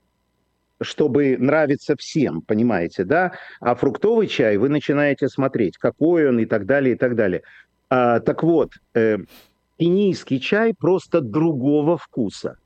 чтобы 0.83 1.37
нравиться 1.39 1.95
всем, 1.95 2.41
понимаете, 2.41 3.05
да? 3.05 3.33
А 3.61 3.74
фруктовый 3.74 4.26
чай 4.26 4.57
вы 4.57 4.70
начинаете 4.70 5.28
смотреть, 5.28 5.76
какой 5.76 6.26
он 6.26 6.39
и 6.39 6.47
так 6.47 6.64
далее, 6.64 6.95
и 6.95 6.99
так 6.99 7.16
далее. 7.16 7.43
А, 7.91 8.20
так 8.20 8.43
вот, 8.45 8.70
э, 8.95 9.18
кенийский 9.78 10.38
чай 10.38 10.72
просто 10.74 11.20
другого 11.20 11.97
вкуса. 11.97 12.57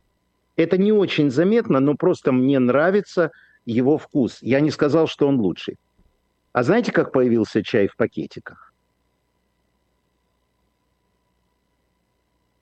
Это 0.57 0.77
не 0.79 0.93
очень 0.93 1.31
заметно, 1.31 1.81
но 1.81 1.95
просто 1.95 2.31
мне 2.31 2.59
нравится 2.59 3.31
его 3.65 3.97
вкус. 3.97 4.39
Я 4.43 4.61
не 4.61 4.71
сказал, 4.71 5.07
что 5.09 5.27
он 5.27 5.41
лучший. 5.41 5.79
А 6.53 6.63
знаете, 6.63 6.93
как 6.93 7.11
появился 7.11 7.63
чай 7.63 7.89
в 7.89 7.97
пакетиках? 7.97 8.73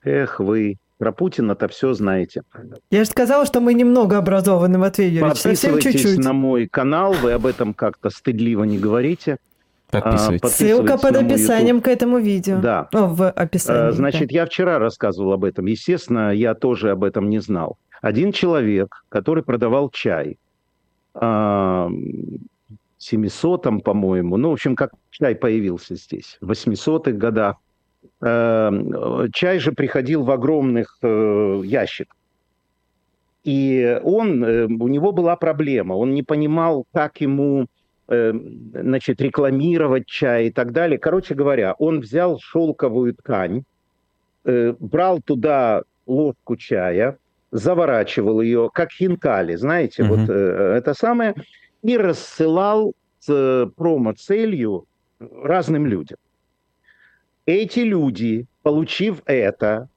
Эх 0.04 0.40
вы, 0.40 0.76
про 0.98 1.12
Путина-то 1.12 1.66
все 1.68 1.92
знаете. 1.94 2.42
Я 2.90 3.04
же 3.04 3.10
сказала, 3.10 3.44
что 3.44 3.60
мы 3.60 3.74
немного 3.74 4.18
образованы, 4.18 4.78
Матвей 4.78 5.10
Юрьевич, 5.10 5.38
совсем 5.38 5.78
чуть-чуть. 5.80 6.18
на 6.18 6.32
мой 6.32 6.68
канал, 6.68 7.12
вы 7.12 7.32
об 7.32 7.44
этом 7.44 7.74
как-то 7.74 8.08
стыдливо 8.08 8.64
не 8.64 8.78
говорите. 8.78 9.38
Подписывайтесь. 9.92 10.42
А, 10.42 10.48
Ссылка 10.48 10.98
под 10.98 11.16
описанием 11.16 11.80
к 11.80 11.86
этому 11.86 12.18
видео. 12.18 12.60
Да. 12.60 12.88
О, 12.92 13.06
в 13.06 13.30
описании. 13.30 13.88
А, 13.90 13.92
значит, 13.92 14.30
да. 14.30 14.34
я 14.34 14.46
вчера 14.46 14.78
рассказывал 14.78 15.32
об 15.32 15.44
этом. 15.44 15.66
Естественно, 15.66 16.32
я 16.34 16.54
тоже 16.54 16.90
об 16.90 17.04
этом 17.04 17.28
не 17.28 17.38
знал. 17.38 17.78
Один 18.00 18.32
человек, 18.32 19.04
который 19.08 19.44
продавал 19.44 19.90
чай, 19.90 20.38
700-м, 21.14 22.10
по-моему, 23.82 24.36
ну, 24.36 24.48
в 24.50 24.52
общем, 24.54 24.74
как 24.74 24.92
чай 25.10 25.36
появился 25.36 25.94
здесь, 25.94 26.38
в 26.40 26.50
800-х 26.50 27.12
годах, 27.12 27.56
Эм, 28.20 29.30
чай 29.32 29.58
же 29.58 29.72
приходил 29.72 30.22
в 30.22 30.30
огромных 30.30 30.98
э, 31.02 31.62
ящиках. 31.64 32.16
И 33.42 34.00
он, 34.04 34.44
э, 34.44 34.66
у 34.66 34.88
него 34.88 35.10
была 35.10 35.34
проблема, 35.34 35.94
он 35.94 36.14
не 36.14 36.22
понимал, 36.22 36.86
как 36.92 37.20
ему 37.20 37.62
э, 37.62 37.66
значит, 38.08 39.20
рекламировать 39.20 40.06
чай 40.06 40.46
и 40.46 40.50
так 40.50 40.72
далее. 40.72 40.98
Короче 40.98 41.34
говоря, 41.34 41.74
он 41.78 42.00
взял 42.00 42.38
шелковую 42.38 43.14
ткань, 43.14 43.64
брал 44.44 45.20
туда 45.20 45.82
ложку 46.06 46.56
чая, 46.56 47.16
заворачивал 47.52 48.40
ее, 48.40 48.70
как 48.72 48.90
хинкали, 48.90 49.56
знаете, 49.56 50.02
mm-hmm. 50.02 50.08
вот 50.08 50.30
это 50.30 50.94
самое, 50.94 51.34
и 51.82 51.96
рассылал 51.96 52.94
с 53.20 53.70
промо-целью 53.76 54.86
разным 55.20 55.86
людям. 55.86 56.18
Эти 57.46 57.80
люди, 57.80 58.46
получив 58.62 59.22
это, 59.26 59.88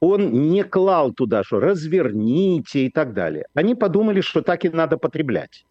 он 0.00 0.50
не 0.50 0.64
клал 0.64 1.12
туда, 1.12 1.44
что 1.44 1.60
разверните 1.60 2.86
и 2.86 2.90
так 2.90 3.12
далее. 3.12 3.46
Они 3.54 3.74
подумали, 3.74 4.20
что 4.20 4.42
так 4.42 4.64
и 4.64 4.68
надо 4.68 4.96
потреблять. 4.96 5.64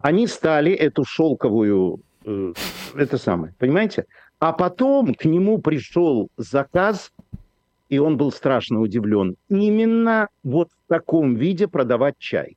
Они 0.00 0.26
стали 0.26 0.72
эту 0.72 1.04
шелковую, 1.04 2.00
э, 2.24 2.52
это 2.94 3.18
самое, 3.18 3.54
понимаете? 3.58 4.06
А 4.38 4.52
потом 4.52 5.14
к 5.14 5.26
нему 5.26 5.58
пришел 5.58 6.30
заказ, 6.38 7.12
и 7.90 7.98
он 7.98 8.16
был 8.16 8.32
страшно 8.32 8.80
удивлен. 8.80 9.36
Именно 9.48 10.28
вот 10.42 10.68
в 10.70 10.88
таком 10.88 11.34
виде 11.34 11.68
продавать 11.68 12.14
чай. 12.18 12.56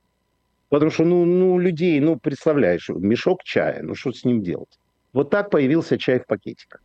Потому 0.70 0.90
что, 0.90 1.04
ну, 1.04 1.24
ну 1.24 1.58
людей, 1.58 2.00
ну, 2.00 2.18
представляешь, 2.18 2.88
мешок 2.88 3.42
чая, 3.44 3.82
ну, 3.82 3.94
что 3.94 4.12
с 4.12 4.24
ним 4.24 4.42
делать? 4.42 4.78
Вот 5.12 5.30
так 5.30 5.50
появился 5.50 5.98
чай 5.98 6.18
в 6.18 6.26
пакетиках. 6.26 6.80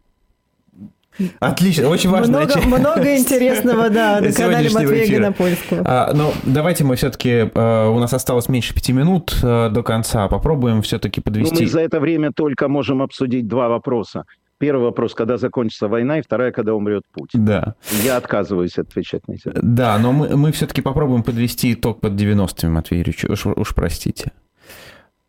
Отлично, 1.39 1.89
очень 1.89 2.09
важно. 2.09 2.39
Много, 2.39 2.61
много 2.61 3.17
интересного, 3.17 3.89
да, 3.89 4.21
на 4.21 4.31
канале 4.31 4.69
Матвея 4.69 5.19
Гонопольского. 5.19 5.81
А, 5.85 6.13
но 6.13 6.33
давайте 6.43 6.83
мы 6.83 6.95
все-таки, 6.95 7.49
а, 7.53 7.89
у 7.89 7.99
нас 7.99 8.13
осталось 8.13 8.47
меньше 8.47 8.73
пяти 8.73 8.93
минут 8.93 9.37
а, 9.43 9.69
до 9.69 9.83
конца, 9.83 10.27
попробуем 10.27 10.81
все-таки 10.81 11.21
подвести. 11.21 11.55
Ну, 11.55 11.61
мы 11.61 11.67
за 11.67 11.81
это 11.81 11.99
время 11.99 12.31
только 12.31 12.67
можем 12.67 13.01
обсудить 13.01 13.47
два 13.47 13.67
вопроса. 13.67 14.25
Первый 14.59 14.83
вопрос, 14.83 15.13
когда 15.13 15.37
закончится 15.37 15.87
война, 15.87 16.19
и 16.19 16.21
вторая, 16.21 16.51
когда 16.51 16.73
умрет 16.73 17.03
Путин. 17.13 17.45
Да. 17.45 17.75
Я 18.03 18.17
отказываюсь 18.17 18.77
отвечать 18.77 19.25
на 19.27 19.33
это. 19.33 19.57
Да, 19.61 19.97
но 19.97 20.11
мы, 20.11 20.35
мы 20.35 20.51
все-таки 20.51 20.81
попробуем 20.81 21.23
подвести 21.23 21.73
итог 21.73 22.01
под 22.01 22.13
90-ми, 22.13 22.69
Матвей 22.69 22.99
Юрьевич, 22.99 23.23
уж, 23.23 23.45
уж 23.45 23.73
простите. 23.73 24.33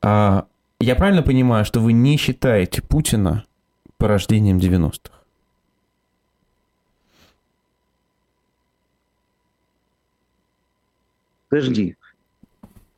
А, 0.03 0.47
я 0.81 0.97
правильно 0.97 1.23
понимаю, 1.23 1.65
что 1.65 1.79
вы 1.79 1.93
не 1.93 2.17
считаете 2.17 2.83
Путина 2.83 3.45
порождением 3.99 4.59
90-х? 4.59 5.20
Подожди. 11.51 11.97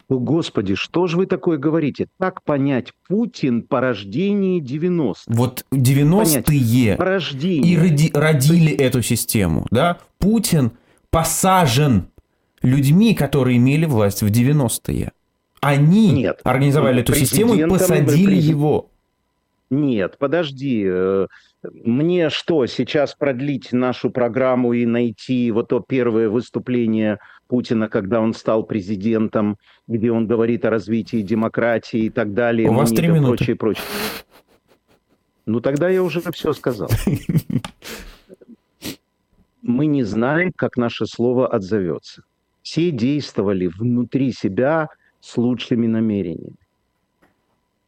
О, 0.08 0.18
Господи, 0.18 0.74
что 0.74 1.06
же 1.06 1.16
вы 1.16 1.26
такое 1.26 1.56
говорите? 1.56 2.06
Так 2.18 2.42
понять, 2.42 2.92
Путин 3.08 3.62
по 3.62 3.80
рождении 3.80 4.60
90 4.60 5.32
Вот 5.32 5.64
90-е 5.72 6.94
и 7.60 7.76
роди, 7.78 8.10
родили 8.12 8.72
эту 8.76 9.00
систему, 9.02 9.66
да? 9.70 9.98
Путин 10.18 10.72
посажен 11.10 12.08
людьми, 12.62 13.14
которые 13.14 13.56
имели 13.56 13.86
власть 13.86 14.22
в 14.22 14.26
90-е. 14.26 15.12
Они 15.62 16.10
Нет, 16.10 16.40
организовали 16.44 17.00
эту 17.00 17.14
систему 17.14 17.54
и 17.54 17.66
посадили 17.66 18.34
его. 18.34 18.90
Нет, 19.70 20.16
подожди. 20.18 20.84
Э, 20.86 21.28
мне 21.62 22.28
что, 22.28 22.66
сейчас 22.66 23.14
продлить 23.14 23.72
нашу 23.72 24.10
программу 24.10 24.74
и 24.74 24.84
найти 24.84 25.50
вот 25.50 25.68
то 25.68 25.80
первое 25.80 26.28
выступление 26.28 27.18
Путина, 27.52 27.90
когда 27.90 28.22
он 28.22 28.32
стал 28.32 28.62
президентом, 28.64 29.58
где 29.86 30.10
он 30.10 30.26
говорит 30.26 30.64
о 30.64 30.70
развитии 30.70 31.20
демократии 31.20 32.04
и 32.04 32.08
так 32.08 32.32
далее. 32.32 32.70
У 32.70 32.72
вас 32.72 32.90
три 32.90 33.08
минуты. 33.08 33.36
Прочее, 33.36 33.56
прочее. 33.56 33.84
Ну, 35.44 35.60
тогда 35.60 35.90
я 35.90 36.02
уже 36.02 36.22
все 36.32 36.54
сказал. 36.54 36.88
Мы 39.60 39.84
не 39.84 40.02
знаем, 40.02 40.50
как 40.56 40.78
наше 40.78 41.04
слово 41.04 41.46
отзовется. 41.46 42.22
Все 42.62 42.90
действовали 42.90 43.66
внутри 43.66 44.32
себя 44.32 44.88
с 45.20 45.36
лучшими 45.36 45.86
намерениями. 45.86 46.56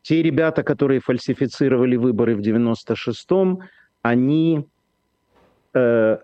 Те 0.02 0.22
ребята, 0.22 0.62
которые 0.62 1.00
фальсифицировали 1.00 1.96
выборы 1.96 2.36
в 2.36 2.40
96-м, 2.40 3.60
они, 4.02 4.66
э, 5.72 6.18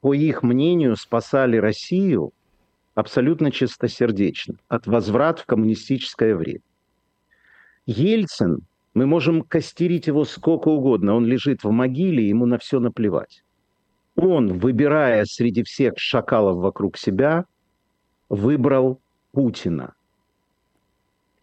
по 0.00 0.14
их 0.14 0.42
мнению, 0.42 0.96
спасали 0.96 1.58
Россию 1.58 2.32
абсолютно 2.94 3.50
чистосердечно, 3.50 4.54
от 4.68 4.86
возврат 4.86 5.40
в 5.40 5.46
коммунистическое 5.46 6.36
время. 6.36 6.60
Ельцин, 7.86 8.60
мы 8.94 9.06
можем 9.06 9.42
костерить 9.42 10.06
его 10.06 10.24
сколько 10.24 10.68
угодно, 10.68 11.14
он 11.14 11.26
лежит 11.26 11.64
в 11.64 11.70
могиле, 11.70 12.28
ему 12.28 12.46
на 12.46 12.58
все 12.58 12.78
наплевать. 12.78 13.42
Он, 14.14 14.58
выбирая 14.58 15.24
среди 15.24 15.62
всех 15.62 15.94
шакалов 15.96 16.58
вокруг 16.58 16.98
себя, 16.98 17.46
выбрал 18.28 19.00
Путина. 19.32 19.94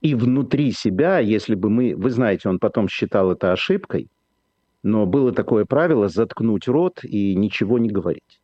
И 0.01 0.15
внутри 0.15 0.71
себя, 0.71 1.19
если 1.19 1.55
бы 1.55 1.69
мы, 1.69 1.95
вы 1.95 2.11
знаете, 2.11 2.47
он 2.47 2.59
потом 2.59 2.87
считал 2.87 3.31
это 3.31 3.51
ошибкой, 3.51 4.07
но 4.81 5.05
было 5.05 5.33
такое 5.33 5.65
правило 5.65 6.07
заткнуть 6.07 6.67
рот 6.67 7.03
и 7.03 7.35
ничего 7.35 7.79
не 7.79 7.89
говорить 7.89 8.38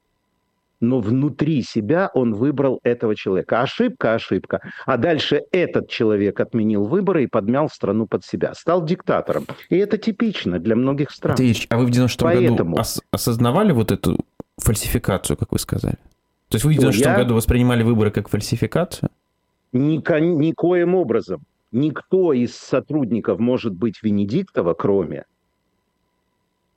но 0.79 0.99
внутри 0.99 1.61
себя 1.63 2.09
он 2.13 2.33
выбрал 2.33 2.79
этого 2.83 3.15
человека. 3.15 3.61
Ошибка, 3.61 4.13
ошибка. 4.13 4.61
А 4.85 4.97
дальше 4.97 5.43
этот 5.51 5.89
человек 5.89 6.39
отменил 6.39 6.85
выборы 6.85 7.23
и 7.23 7.27
подмял 7.27 7.69
страну 7.69 8.07
под 8.07 8.25
себя. 8.25 8.53
Стал 8.53 8.83
диктатором. 8.83 9.45
И 9.69 9.77
это 9.77 9.97
типично 9.97 10.59
для 10.59 10.75
многих 10.75 11.11
стран. 11.11 11.35
Ильич, 11.39 11.67
а 11.69 11.77
вы 11.77 11.85
в 11.85 11.91
96 11.91 12.21
Поэтому... 12.21 12.71
году 12.71 12.81
ос- 12.81 13.01
осознавали 13.11 13.71
вот 13.71 13.91
эту 13.91 14.17
фальсификацию, 14.57 15.37
как 15.37 15.51
вы 15.51 15.59
сказали? 15.59 15.97
То 16.49 16.55
есть 16.55 16.65
вы 16.65 16.71
в 16.71 16.75
96 16.75 17.05
я... 17.05 17.15
году 17.15 17.35
воспринимали 17.35 17.83
выборы 17.83 18.11
как 18.11 18.29
фальсификацию? 18.29 19.09
Ника- 19.73 20.19
никоим 20.19 20.95
образом. 20.95 21.41
Никто 21.71 22.31
из 22.31 22.55
сотрудников 22.55 23.39
может 23.39 23.73
быть 23.73 24.01
Венедиктова, 24.01 24.73
кроме 24.73 25.25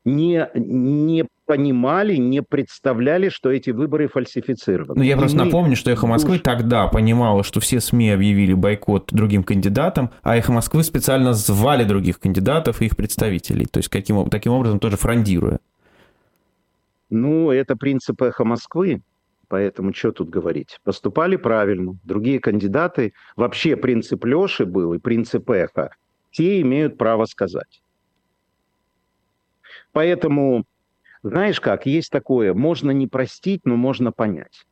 не, 0.08 0.48
не 0.54 1.26
понимали, 1.48 2.16
не 2.16 2.42
представляли, 2.42 3.30
что 3.30 3.50
эти 3.50 3.70
выборы 3.70 4.06
фальсифицированы. 4.06 4.98
Ну, 4.98 5.02
я 5.02 5.16
просто 5.16 5.38
мы... 5.38 5.46
напомню, 5.46 5.76
что 5.76 5.90
«Эхо 5.90 6.06
Москвы» 6.06 6.34
душ... 6.34 6.42
тогда 6.42 6.88
понимало, 6.88 7.42
что 7.42 7.58
все 7.58 7.80
СМИ 7.80 8.10
объявили 8.10 8.52
бойкот 8.52 9.08
другим 9.12 9.42
кандидатам, 9.42 10.10
а 10.22 10.36
«Эхо 10.36 10.52
Москвы» 10.52 10.82
специально 10.84 11.32
звали 11.32 11.84
других 11.84 12.20
кандидатов 12.20 12.82
и 12.82 12.84
их 12.84 12.98
представителей, 12.98 13.64
то 13.64 13.78
есть 13.78 13.88
каким, 13.88 14.28
таким 14.28 14.52
образом 14.52 14.78
тоже 14.78 14.98
фрондируя. 14.98 15.58
Ну, 17.08 17.50
это 17.50 17.76
принцип 17.76 18.20
эхо 18.20 18.44
Москвы, 18.44 19.00
поэтому 19.48 19.94
что 19.94 20.12
тут 20.12 20.28
говорить? 20.28 20.78
Поступали 20.84 21.36
правильно. 21.36 21.96
Другие 22.04 22.40
кандидаты, 22.40 23.14
вообще 23.36 23.74
принцип 23.76 24.22
Леши 24.26 24.66
был 24.66 24.92
и 24.92 24.98
принцип 24.98 25.48
эхо, 25.48 25.92
те 26.30 26.60
имеют 26.60 26.98
право 26.98 27.24
сказать. 27.24 27.80
Поэтому, 29.92 30.64
знаешь 31.28 31.60
как, 31.60 31.86
есть 31.86 32.10
такое, 32.10 32.54
можно 32.54 32.90
не 32.90 33.06
простить, 33.06 33.62
но 33.64 33.76
можно 33.76 34.12
понять. 34.12 34.64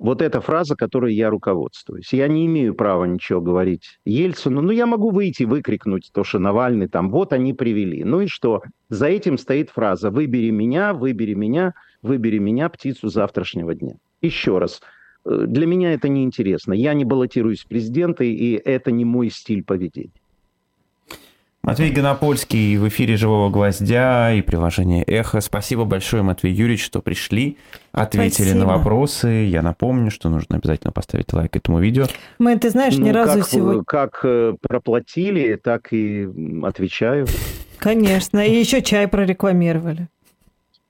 Вот 0.00 0.22
эта 0.22 0.40
фраза, 0.40 0.76
которой 0.76 1.14
я 1.14 1.28
руководствуюсь. 1.28 2.10
Я 2.14 2.26
не 2.26 2.46
имею 2.46 2.74
права 2.74 3.04
ничего 3.04 3.42
говорить 3.42 4.00
Ельцину, 4.06 4.62
но 4.62 4.72
я 4.72 4.86
могу 4.86 5.10
выйти 5.10 5.42
выкрикнуть 5.42 6.10
то, 6.14 6.24
что 6.24 6.38
Навальный 6.38 6.88
там, 6.88 7.10
вот 7.10 7.34
они 7.34 7.52
привели. 7.52 8.02
Ну 8.02 8.22
и 8.22 8.26
что? 8.26 8.62
За 8.88 9.08
этим 9.08 9.36
стоит 9.36 9.68
фраза 9.68 10.10
«выбери 10.10 10.48
меня, 10.48 10.94
выбери 10.94 11.34
меня, 11.34 11.74
выбери 12.00 12.38
меня, 12.38 12.70
птицу 12.70 13.08
завтрашнего 13.08 13.74
дня». 13.74 13.96
Еще 14.22 14.56
раз, 14.56 14.80
э, 15.26 15.44
для 15.46 15.66
меня 15.66 15.92
это 15.92 16.08
неинтересно. 16.08 16.72
Я 16.72 16.94
не 16.94 17.04
баллотируюсь 17.04 17.64
в 17.64 17.68
президенты, 17.68 18.32
и 18.32 18.54
это 18.54 18.90
не 18.90 19.04
мой 19.04 19.28
стиль 19.28 19.62
поведения. 19.62 20.19
Матвей 21.62 21.90
Гонопольский 21.90 22.78
в 22.78 22.88
эфире 22.88 23.18
«Живого 23.18 23.50
гвоздя» 23.50 24.32
и 24.32 24.40
приложение 24.40 25.04
«Эхо». 25.04 25.42
Спасибо 25.42 25.84
большое, 25.84 26.22
Матвей 26.22 26.54
Юрьевич, 26.54 26.82
что 26.82 27.02
пришли, 27.02 27.58
ответили 27.92 28.46
Спасибо. 28.48 28.60
на 28.60 28.66
вопросы. 28.78 29.28
Я 29.28 29.60
напомню, 29.60 30.10
что 30.10 30.30
нужно 30.30 30.56
обязательно 30.56 30.90
поставить 30.90 31.30
лайк 31.34 31.54
этому 31.54 31.78
видео. 31.78 32.06
Мы, 32.38 32.58
ты 32.58 32.70
знаешь, 32.70 32.96
ни 32.96 33.10
ну, 33.10 33.12
разу 33.12 33.40
как, 33.40 33.48
сегодня... 33.48 33.84
Как 33.84 34.20
э, 34.22 34.54
проплатили, 34.62 35.56
так 35.56 35.92
и 35.92 36.26
отвечаю. 36.62 37.26
Конечно, 37.76 38.38
и 38.38 38.58
еще 38.58 38.80
чай 38.80 39.06
прорекламировали. 39.06 40.08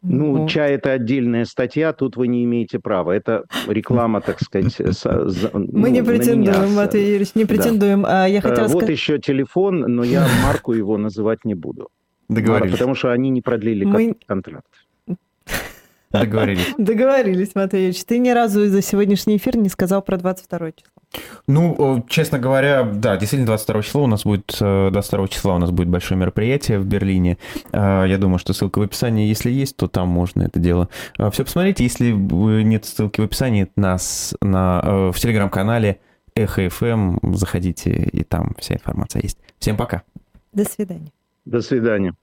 Ну, 0.02 0.36
вот. 0.38 0.50
чай 0.50 0.72
это 0.72 0.92
отдельная 0.92 1.44
статья, 1.44 1.92
тут 1.92 2.16
вы 2.16 2.28
не 2.28 2.44
имеете 2.44 2.78
права. 2.78 3.12
Это 3.12 3.44
реклама, 3.66 4.20
так 4.20 4.40
сказать. 4.40 4.74
За, 4.78 5.50
Мы 5.52 5.68
ну, 5.72 5.86
не 5.88 6.02
претендуем, 6.02 6.74
Матвей 6.74 7.06
Юрьевич, 7.06 7.34
не 7.34 7.44
претендуем. 7.44 8.02
Да. 8.02 8.24
А 8.24 8.26
я 8.26 8.40
хотела 8.40 8.68
вот 8.68 8.82
сказать... 8.82 8.90
еще 8.90 9.18
телефон, 9.18 9.80
но 9.80 10.02
я 10.02 10.26
марку 10.44 10.72
его 10.72 10.96
называть 10.96 11.44
не 11.44 11.54
буду. 11.54 11.88
Договорились. 12.28 12.72
Потому 12.72 12.94
что 12.94 13.12
они 13.12 13.28
не 13.28 13.42
продлили 13.42 13.84
Мы... 13.84 14.16
контракт. 14.26 14.79
Договорились. 16.10 16.66
Договорились, 16.78 17.54
Матвей 17.54 17.82
Юрьевич. 17.82 18.04
Ты 18.04 18.18
ни 18.18 18.30
разу 18.30 18.66
за 18.66 18.82
сегодняшний 18.82 19.36
эфир 19.36 19.56
не 19.56 19.68
сказал 19.68 20.02
про 20.02 20.16
22 20.16 20.72
число. 20.72 21.22
Ну, 21.46 22.04
честно 22.08 22.38
говоря, 22.38 22.82
да, 22.82 23.16
действительно, 23.16 23.46
22 23.46 23.82
числа 23.82 24.02
у 24.02 24.06
нас 24.08 24.24
будет, 24.24 24.56
22 24.58 25.24
э, 25.24 25.28
числа 25.28 25.54
у 25.54 25.58
нас 25.58 25.70
будет 25.70 25.88
большое 25.88 26.18
мероприятие 26.18 26.80
в 26.80 26.86
Берлине. 26.86 27.38
Э, 27.72 28.04
я 28.08 28.18
думаю, 28.18 28.38
что 28.38 28.52
ссылка 28.52 28.80
в 28.80 28.82
описании, 28.82 29.28
если 29.28 29.50
есть, 29.50 29.76
то 29.76 29.86
там 29.86 30.08
можно 30.08 30.42
это 30.42 30.58
дело 30.58 30.88
э, 31.16 31.30
все 31.30 31.44
посмотреть. 31.44 31.78
Если 31.78 32.10
нет 32.10 32.84
ссылки 32.84 33.20
в 33.20 33.24
описании, 33.24 33.68
нас 33.76 34.34
на, 34.40 35.10
в 35.12 35.18
телеграм-канале 35.18 36.00
Эхо 36.34 36.66
FM, 36.66 37.34
заходите, 37.36 37.90
и 37.90 38.24
там 38.24 38.54
вся 38.58 38.74
информация 38.74 39.22
есть. 39.22 39.38
Всем 39.58 39.76
пока. 39.76 40.02
До 40.52 40.64
свидания. 40.64 41.12
До 41.44 41.60
свидания. 41.60 42.14